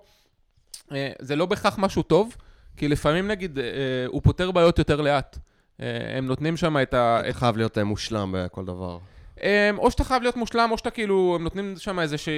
[0.91, 2.35] אה, זה לא בהכרח משהו טוב,
[2.77, 3.65] כי לפעמים, נגיד, אה,
[4.07, 5.37] הוא פותר בעיות יותר לאט.
[5.81, 7.19] אה, הם נותנים שם את ה...
[7.29, 8.97] אתה חייב להיות אה, מושלם בכל דבר.
[9.43, 12.33] אמ, או שאתה חייב להיות מושלם, או שאתה כאילו, הם נותנים שם איזושהי,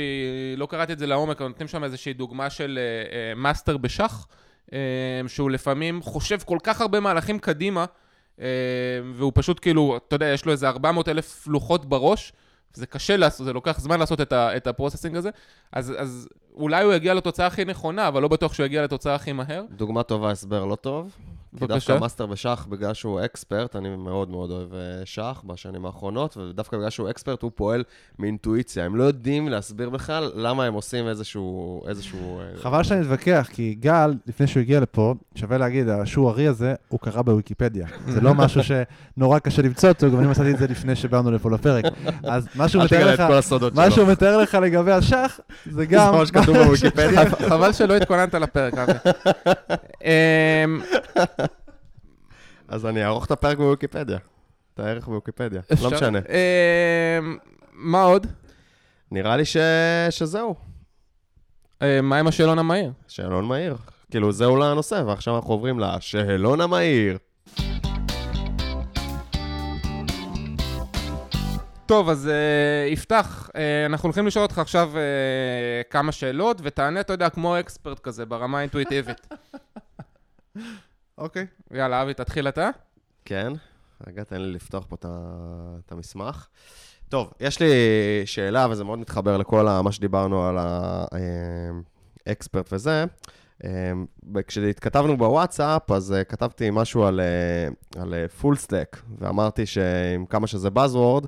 [0.58, 4.28] לא קראתי את זה לעומק, אבל נותנים שם איזושהי דוגמה של אה, אה, master בשח,
[4.74, 4.80] אה,
[5.28, 7.86] שהוא לפעמים חושב כל כך הרבה מהלכים קדימה,
[8.41, 8.45] אה,
[9.14, 12.34] והוא פשוט כאילו, אתה יודע, יש לו איזה 400 אלף לוחות בראש,
[12.73, 15.30] זה קשה לעשות, זה לוקח זמן לעשות את, ה, את ה processing הזה,
[15.72, 19.34] אז, אז אולי הוא יגיע לתוצאה הכי נכונה, אבל לא בטוח שהוא יגיע לתוצאה הכי
[19.34, 19.64] מהר.
[19.72, 21.15] דוגמה טובה, הסבר לא טוב.
[21.57, 21.93] כי בבקשה.
[21.93, 26.77] דווקא master בשח, בגלל שהוא expert, אני מאוד מאוד אוהב אה, שח בשנים האחרונות, ודווקא
[26.77, 27.84] בגלל שהוא expert, הוא פועל
[28.19, 28.85] מאינטואיציה.
[28.85, 31.81] הם לא יודעים להסביר בכלל למה הם עושים איזשהו...
[31.88, 36.39] איזשהו אה, חבל שאני מתווכח, כי גל, לפני שהוא הגיע לפה, שווה להגיד, השו הא
[36.39, 37.88] רי הזה, הוא קרא בוויקיפדיה.
[38.13, 41.51] זה לא משהו שנורא קשה למצוא אותו, גם אני מצאתי את זה לפני שבאנו לפה
[41.51, 41.85] לפרק.
[42.23, 43.95] אז מה שהוא אל מתאר תגלה לך, את כל הסודות מה שלו.
[43.95, 46.11] שהוא מתאר לך לגבי השח, זה גם...
[46.11, 47.29] זה מה שכתוב בוויקיפדיה.
[47.29, 48.93] חבל שלא התכוננת לפרק, אבי.
[52.68, 54.18] אז אני אערוך את הפרק בוויקיפדיה.
[54.73, 55.61] את הערך בוויקיפדיה.
[55.84, 56.19] לא משנה.
[56.19, 57.38] אמ,
[57.73, 58.27] מה עוד?
[59.11, 59.57] נראה לי ש...
[60.10, 60.56] שזהו.
[61.81, 62.91] אמ, מה עם השאלון המהיר?
[63.07, 63.77] שאלון מהיר.
[64.11, 67.18] כאילו, זהו לנושא, ועכשיו אנחנו עוברים לשאלון המהיר.
[71.85, 77.14] טוב, אז uh, יפתח, uh, אנחנו הולכים לשאול אותך עכשיו uh, כמה שאלות, ותענה, אתה
[77.14, 79.27] יודע, כמו אקספרט כזה, ברמה האינטואיטיבית.
[81.18, 81.45] אוקיי.
[81.72, 82.69] יאללה, אבי, תתחיל אתה.
[83.26, 83.53] כן,
[84.07, 84.95] רגע, תן לי לפתוח פה
[85.85, 86.48] את המסמך.
[87.10, 87.68] טוב, יש לי
[88.26, 90.57] שאלה, וזה מאוד מתחבר לכל ה- מה שדיברנו על
[92.27, 93.06] האקספרט וזה.
[93.64, 94.06] אמ,
[94.48, 97.68] כשהתכתבנו בוואטסאפ, אז אה, כתבתי משהו על, אה,
[98.02, 101.26] על full stack, ואמרתי שעם כמה שזה Buzzword,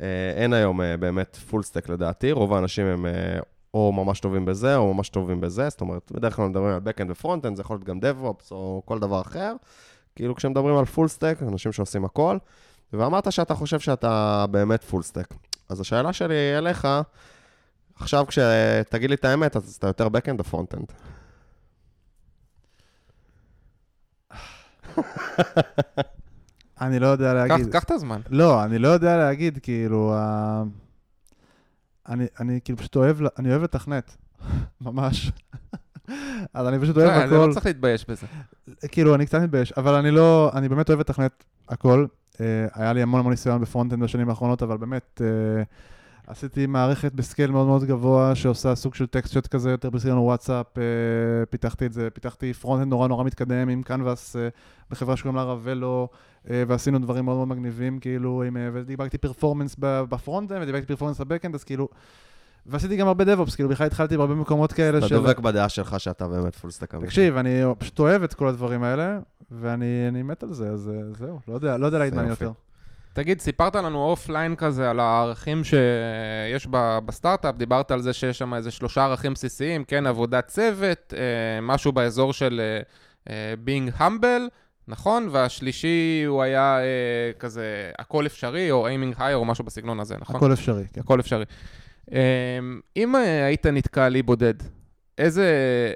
[0.00, 0.06] אה,
[0.36, 3.38] אין היום אה, באמת full stack לדעתי, רוב האנשים הם אה,
[3.74, 7.10] או ממש טובים בזה, או ממש טובים בזה, זאת אומרת, בדרך כלל מדברים על Backend
[7.10, 9.54] ו- Frontend, זה יכול להיות גם DevOps או כל דבר אחר.
[10.16, 12.38] כאילו כשמדברים על full stack, אנשים שעושים הכל,
[12.92, 15.34] ואמרת שאתה חושב שאתה באמת full stack.
[15.68, 16.88] אז השאלה שלי אליך,
[17.94, 20.92] עכשיו כשתגיד לי את האמת, אז אתה יותר Backend או Frontend?
[26.80, 27.72] אני לא יודע להגיד.
[27.72, 28.20] קח את הזמן.
[28.30, 30.62] לא, אני לא יודע להגיד, כאילו, ה-
[32.10, 34.16] אני, אני כאילו פשוט אוהב, אני אוהב לתכנת,
[34.80, 35.32] ממש.
[36.54, 38.26] אז אני פשוט אוהב אה, זה הכל, לא צריך להתבייש בזה.
[38.88, 42.06] כאילו, אני קצת מתבייש, אבל אני לא, אני באמת אוהב לתכנת הכל.
[42.40, 45.62] אה, היה לי המון המון ניסיון ב frontend בשנים האחרונות, אבל באמת, אה,
[46.26, 50.78] עשיתי מערכת ב scale מאוד מאוד גבוה, שעושה סוג של טקסט כזה, יותר בסגנון וואטסאפ,
[50.78, 50.82] אה,
[51.50, 54.36] פיתחתי את זה, פיתחתי frontend נורא נורא מתקדם עם קנבאס
[54.90, 56.08] בחברה שקוראים לה רבלו,
[56.44, 61.24] ועשינו דברים מאוד מאוד מגניבים, כאילו, עם, אה, ודיברתי performance ב frontend, ודיברתי performance ב
[61.24, 61.88] backend, אז כאילו,
[62.66, 65.14] ועשיתי גם הרבה DevOps, כאילו, בכלל התחלתי בהרבה מקומות כאלה אתה של...
[65.14, 67.06] דבק בדעה שלך שאתה באמת full stack אמיתי.
[67.06, 69.18] תקשיב, אני פשוט אוהב את כל הדברים האלה,
[69.50, 72.30] ואני אני מת על זה, אז אה, זהו, לא יודע, לא יודע להגיד מה אני.
[72.30, 72.52] יותר.
[73.12, 76.66] תגיד, סיפרת לנו offline כזה על הערכים שיש
[77.04, 81.92] בסטארט-אפ, דיברת על זה שיש שם איזה שלושה ערכים בסיסיים, כן, עבודת צוות, אה, משהו
[81.92, 82.82] באזור של אה,
[83.32, 84.50] אה, being humble,
[84.88, 85.28] נכון?
[85.32, 86.84] והשלישי הוא היה אה,
[87.38, 87.64] כזה
[87.98, 90.36] הכל אפשרי, או aiming high, או משהו בסגנון הזה, נכון?
[90.36, 91.00] הכל אפשרי, כן.
[91.00, 91.44] הכל אפשרי.
[92.12, 92.58] אה,
[92.96, 94.54] אם אה, היית נתקע לי בודד,
[95.18, 95.46] איזה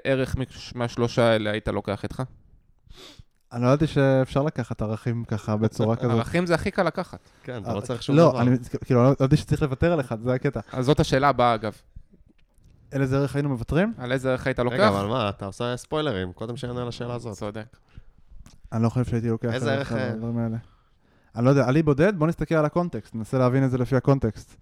[0.03, 2.23] ערך מש- מהשלושה האלה היית לוקח איתך?
[3.53, 6.11] אני לא ידעתי שאפשר לקחת ערכים ככה בצורה כזאת.
[6.11, 7.19] ערכים זה הכי קל לקחת.
[7.43, 8.41] כן, אתה לא צריך שום לא, דבר.
[8.41, 10.59] אני כאילו, לא ידעתי שצריך לוותר על אחד, זה הקטע.
[10.71, 11.73] אז זאת השאלה הבאה, אגב.
[12.91, 13.93] על איזה ערך היינו מוותרים?
[13.97, 14.75] על איזה ערך היית לוקח?
[14.75, 17.33] רגע, אבל מה, אתה עושה ספוילרים, קודם שנענה על השאלה הזאת.
[17.37, 17.77] צודק.
[18.73, 20.11] אני לא חושב שהייתי לוקח איזה ערך, אה?
[20.11, 20.57] הדברים האלה.
[21.35, 23.95] אני לא יודע, עלי בודד, בוא נסתכל על ה context, ננסה להבין את זה לפי
[23.95, 24.55] הקונטקסט.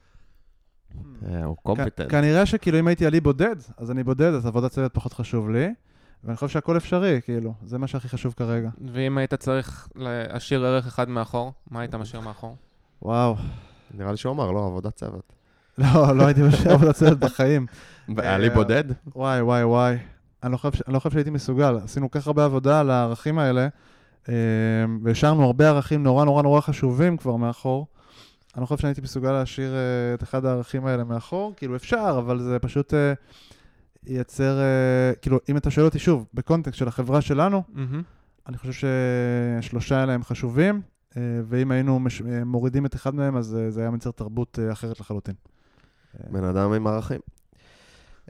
[1.28, 2.12] אה, הוא competent.
[2.12, 5.74] כנראה שכאילו אם הייתי עלי בודד, אז אני בודד, אז עבודת צוות פחות חשוב לי,
[6.24, 8.70] ואני חושב שהכל אפשרי, כאילו, זה מה שהכי חשוב כרגע.
[8.94, 12.56] ואם היית צריך להשאיר ערך אחד מאחור, מה היית משאיר מאחור?
[13.02, 13.36] וואו.
[13.94, 15.34] נראה לי שהוא אמר, לא, עבודת צוות.
[15.78, 17.66] לא, לא הייתי משאיר עבודת צוות בחיים.
[18.16, 18.84] בעלי בודד?
[19.16, 19.98] וואי, וואי, וואי.
[20.44, 21.78] אני לא חושב, אני לא חושב שהייתי מסוגל.
[21.84, 23.68] עשינו כל כך הרבה עבודה על הערכים האלה,
[24.30, 24.34] אה,
[25.04, 27.88] והשארנו הרבה ערכים נורא נורא נורא חשובים כבר מאחור.
[28.56, 31.54] אני לא חושב שאני הייתי מסוגל להשאיר אה, את אחד הערכים האלה מאחור.
[31.58, 33.14] כאילו, אפשר, אבל זה פשוט אה,
[34.08, 34.60] ייצר...
[35.22, 37.64] כאילו, אם אתה שואל אותי שוב, בקונטקסט של החברה שלנו,
[38.48, 40.82] אני חושב שהשלושה האלה הם חשובים,
[41.48, 42.22] ואם היינו מש...
[42.46, 45.36] מורידים את אחד מהם, אז זה היה מייצר תרבות אחרת לחלוטין.
[46.32, 47.20] בן אדם עם ערכים.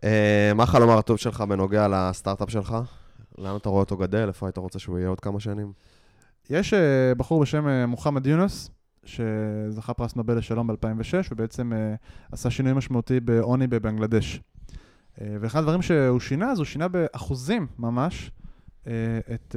[0.03, 2.75] אה, מה החלום הרטוב שלך בנוגע לסטארט-אפ שלך?
[3.37, 4.27] לאן אתה רואה אותו גדל?
[4.27, 5.71] איפה היית רוצה שהוא יהיה עוד כמה שנים?
[6.49, 8.69] יש אה, בחור בשם אה, מוחמד יונס,
[9.05, 11.71] שזכה פרס נובל לשלום ב-2006, ובעצם
[12.31, 14.41] עשה שינוי משמעותי בעוני בבנגלדש.
[15.17, 18.31] ואחד הדברים שהוא שינה, אז הוא שינה באחוזים ממש
[18.83, 19.55] את,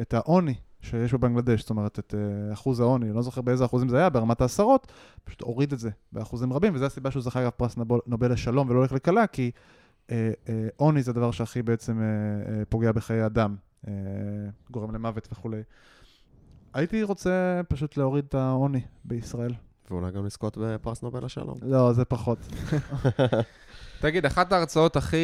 [0.00, 0.54] את העוני
[0.84, 4.40] שיש בבנגלדש, זאת אומרת, את אה, אחוז העוני, לא זוכר באיזה אחוזים זה היה, ברמת
[4.40, 4.92] העשרות,
[5.24, 8.70] פשוט הוריד את זה באחוזים רבים, וזו הסיבה שהוא זכה אגב פרס נובל, נובל לשלום
[8.70, 9.50] ולא לכלכלה, כי
[10.10, 12.04] אה, אה, עוני זה הדבר שהכי בעצם אה,
[12.52, 13.56] אה, פוגע בחיי אדם,
[13.88, 13.92] אה,
[14.70, 15.62] גורם למוות וכולי.
[16.74, 19.52] הייתי רוצה פשוט להוריד את העוני בישראל.
[19.90, 21.58] ואולי גם לזכות בפרס נובל לשלום.
[21.62, 22.38] לא, זה פחות.
[24.04, 25.16] תגיד, אחת ההרצאות הכי...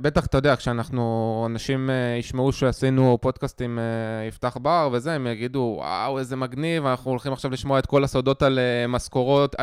[0.00, 5.26] בטח, אתה יודע, כשאנחנו, אנשים אה, ישמעו שעשינו פודקאסט עם אה, יפתח בר וזה, הם
[5.26, 9.56] יגידו, וואו, איזה מגניב, אנחנו הולכים עכשיו לשמוע את כל הסודות על אה, משכורות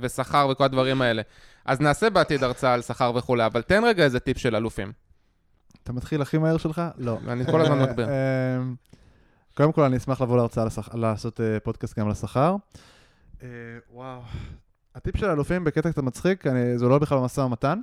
[0.00, 1.22] ושכר וכל הדברים האלה.
[1.64, 4.92] אז נעשה בעתיד הרצאה על שכר וכולי, אבל תן רגע איזה טיפ של אלופים.
[5.82, 6.82] אתה מתחיל הכי מהר שלך?
[6.98, 7.18] לא.
[7.28, 8.08] אני כל הזמן מגביר.
[8.08, 8.12] אה,
[9.54, 12.56] קודם כל, אני אשמח לבוא להרצאה, לעשות פודקאסט גם על השכר.
[13.92, 14.20] וואו.
[14.98, 17.80] הטיפ של האלופים בקטע קצת מצחיק, אני- זה לא בכלל במשא ומתן.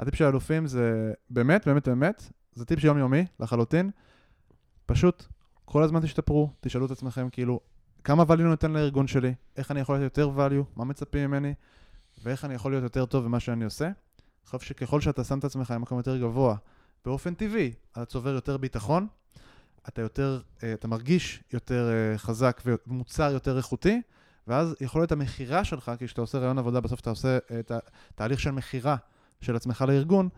[0.00, 3.90] הטיפ של האלופים זה באמת, באמת, באמת, זה טיפ יומיומי לחלוטין.
[4.86, 5.26] פשוט,
[5.64, 7.60] כל הזמן תשתפרו, תשאלו את עצמכם, כאילו,
[8.04, 11.54] כמה value נותן לארגון שלי, איך אני יכול להיות יותר value, מה מצפים ממני,
[12.24, 13.84] ואיך אני יכול להיות יותר טוב במה שאני עושה.
[13.86, 13.94] אני
[14.46, 16.56] חושב שככל שאתה שם את עצמך במקום יותר גבוה,
[17.04, 19.06] באופן טבעי, אתה צובר יותר ביטחון,
[19.88, 24.02] אתה יותר, אה, אתה מרגיש יותר אה, חזק ומוצר יותר איכותי,
[24.50, 27.72] ואז יכול להיות המכירה שלך, כי כשאתה עושה רעיון עבודה, בסוף אתה עושה אה, את
[28.14, 28.96] התהליך של מכירה
[29.40, 30.28] של עצמך לארגון,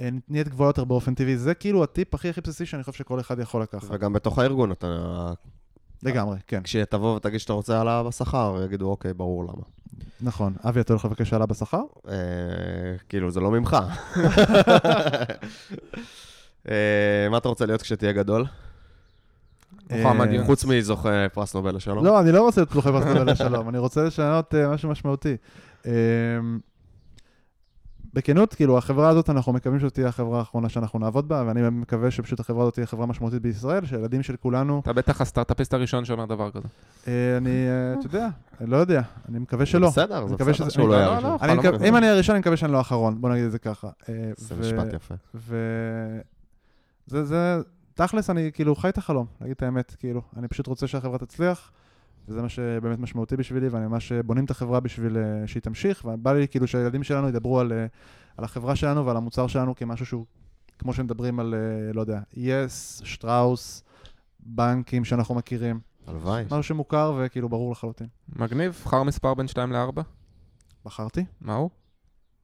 [0.00, 1.36] אה, נהיית גבוהה יותר באופן טבעי.
[1.38, 3.88] זה כאילו הטיפ הכי הכי בסיסי שאני חושב שכל אחד יכול לקחת.
[3.90, 5.32] וגם בתוך הארגון, אתה...
[6.02, 6.62] לגמרי, כן.
[6.62, 9.62] כשתבוא ותגיד שאתה רוצה העלאה בשכר, יגידו, אוקיי, ברור למה.
[10.20, 10.54] נכון.
[10.68, 11.82] אבי, אתה הולך לבקש העלאה בשכר?
[12.08, 12.14] אה,
[13.08, 13.76] כאילו, זה לא ממך.
[17.30, 18.44] מה אתה רוצה להיות כשתהיה גדול?
[19.90, 20.46] מוחמד אה, יונס.
[20.46, 22.04] חוץ מזוכה פרס נובל לשלום?
[22.04, 25.36] לא, אני לא רוצה להיות פלוחי פרס נובל לשלום, אני רוצה לשנות אה, משהו משמעותי.
[25.86, 25.92] אה,
[28.14, 32.10] בכנות, כאילו, החברה הזאת, אנחנו מקווים שזאת תהיה החברה האחרונה שאנחנו נעבוד בה, ואני מקווה
[32.10, 36.26] שפשוט החברה הזאת תהיה חברה משמעותית בישראל, שהילדים של כולנו, אתה בטח הסטארט-אפיסט הראשון שאומר
[36.26, 36.68] דבר כזה.
[37.36, 37.66] אני,
[37.98, 38.28] אתה יודע,
[38.60, 39.88] אני לא יודע, אני מקווה שלא.
[39.88, 41.80] בסדר, זה בסדר שהוא לא יהיה לא, הראשון.
[41.80, 41.88] לא.
[41.88, 43.88] אם אני הראשון, אני מקווה שאני לא האחרון, בוא נגיד את זה ככה.
[44.36, 45.14] זה משפט יפה.
[48.06, 50.22] תכלס, אני כאילו חי את החלום, להגיד את האמת, כאילו.
[50.36, 51.70] אני פשוט רוצה שהחברה תצליח,
[52.28, 56.32] וזה מה שבאמת משמעותי בשבילי, ואני ממש בונים את החברה בשביל אה, שהיא תמשיך, ובא
[56.32, 57.86] לי כאילו שהילדים שלנו ידברו על, אה,
[58.36, 60.26] על החברה שלנו ועל המוצר שלנו כמשהו שהוא,
[60.78, 63.82] כמו שמדברים על, אה, לא יודע, יס, שטראוס,
[64.40, 65.80] בנקים שאנחנו מכירים.
[66.06, 66.44] הלוואי.
[66.46, 68.06] משהו שמוכר וכאילו ברור לחלוטין.
[68.36, 70.02] מגניב, בחר מספר בין 2 ל-4.
[70.84, 71.70] בחרתי, מה הוא?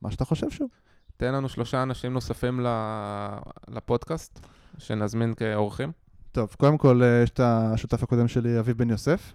[0.03, 0.69] מה שאתה חושב שוב.
[1.17, 3.39] תן לנו שלושה אנשים נוספים ל-
[3.69, 4.47] לפודקאסט,
[4.79, 5.93] שנזמין כאורחים.
[6.33, 9.35] טוב, קודם כל, אה, יש את השותף הקודם שלי, אביב בן יוסף,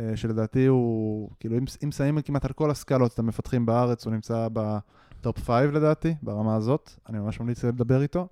[0.00, 4.12] אה, שלדעתי הוא, כאילו, אם, אם שמים כמעט על כל הסקלות את המפתחים בארץ, הוא
[4.12, 6.90] נמצא בטופ 5 לדעתי, ברמה הזאת.
[7.08, 8.28] אני ממש ממליץ לדבר איתו.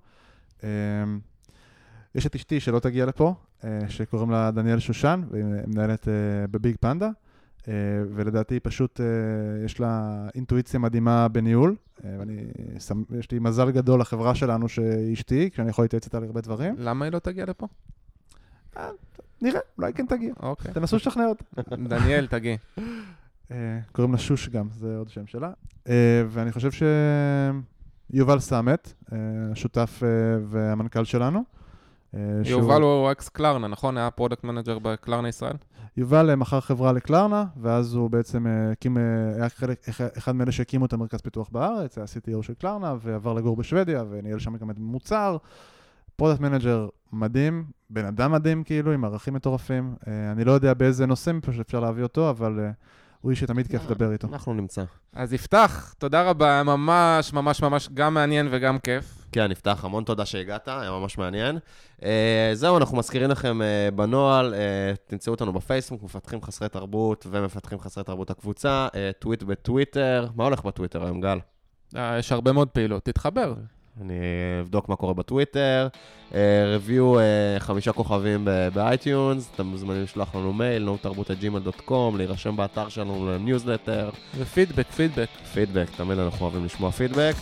[0.63, 0.69] אה,
[2.15, 6.07] יש את אשתי שלא תגיע לפה, אה, שקוראים לה דניאל שושן, והיא מנהלת
[6.51, 7.09] בביג פנדה,
[8.15, 9.05] ולדעתי היא פשוט, אה,
[9.65, 11.75] יש לה אינטואיציה מדהימה בניהול,
[12.05, 12.41] אה, ואני,
[13.19, 16.75] יש לי מזל גדול לחברה שלנו שהיא אשתי, כשאני יכול להתייעץ איתה על הרבה דברים.
[16.77, 17.67] למה היא לא תגיע לפה?
[19.41, 20.33] נראה, אולי כן תגיע.
[20.39, 20.73] אוקיי.
[20.73, 21.43] תנסו לשכנע אותה.
[21.75, 22.55] דניאל, תגיע.
[23.51, 25.51] אה, קוראים לה שוש גם, זה עוד שם שלה.
[25.89, 26.69] אה, ואני חושב
[28.11, 28.37] שיובל
[29.11, 29.17] אה,
[29.51, 30.07] השותף אה,
[30.47, 31.56] והמנכ"ל שלנו.
[32.17, 33.97] אה, יובל הוא אקס קלרנה, נכון?
[33.97, 35.55] היה product manager בקלרנה ישראל?
[35.97, 38.97] יובל אה, מכר חברה לקלרנה, ואז הוא בעצם אה, הקים,
[39.35, 39.85] היה חלק,
[40.17, 44.39] אחד- מאלה שהקימו את המרכז פיתוח בארץ, היה CTO של קלרנה, ועבר לגור בשוודיה, וניהל
[44.39, 45.37] שם גם את מוצר.
[46.15, 49.95] product manager מדהים, בן אדם מדהים כאילו, עם ערכים מטורפים.
[50.31, 52.59] אני לא יודע באיזה נושאים אפשר להביא אותו, אבל
[53.21, 54.27] הוא איש שתמיד כיף לדבר איתו.
[54.27, 54.83] אנחנו נמצא.
[55.13, 59.17] אז יפתח, תודה רבה, היה ממש ממש ממש גם מעניין וגם כיף.
[59.31, 61.57] כן, נפתח, המון תודה שהגעת, היה ממש מעניין.
[61.99, 62.03] Uh,
[62.53, 68.03] זהו, אנחנו מזכירים לכם uh, בנוהל, uh, תמצאו אותנו בפייסבוק, מפתחים חסרי תרבות ומפתחים חסרי
[68.03, 70.27] תרבות הקבוצה, uh, טוויט בטוויטר.
[70.35, 71.39] מה הולך בטוויטר היום, גל?
[71.95, 73.53] אה, יש הרבה מאוד פעילות, תתחבר.
[74.01, 74.13] אני
[74.61, 75.87] אבדוק מה קורה בטוויטר.
[76.75, 77.13] רביו
[77.59, 84.91] חמישה כוכבים ב iTunes, אתם מוזמנים לשלוח לנו מייל, notarbut.gmail.com, להירשם באתר שלנו לניוזלטר, ופידבק,
[84.91, 85.27] פידבק.
[85.53, 87.35] פידבק, תמיד אנחנו אוהבים לשמוע פידבק,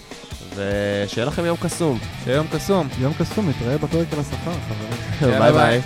[0.55, 1.99] ושיהיה לכם יום קסום.
[2.23, 2.87] שיהיה יום קסום.
[2.99, 5.39] יום קסום, נתראה בפרק על השכר, חברים.
[5.41, 5.51] ביי ביי.
[5.51, 5.81] ביי.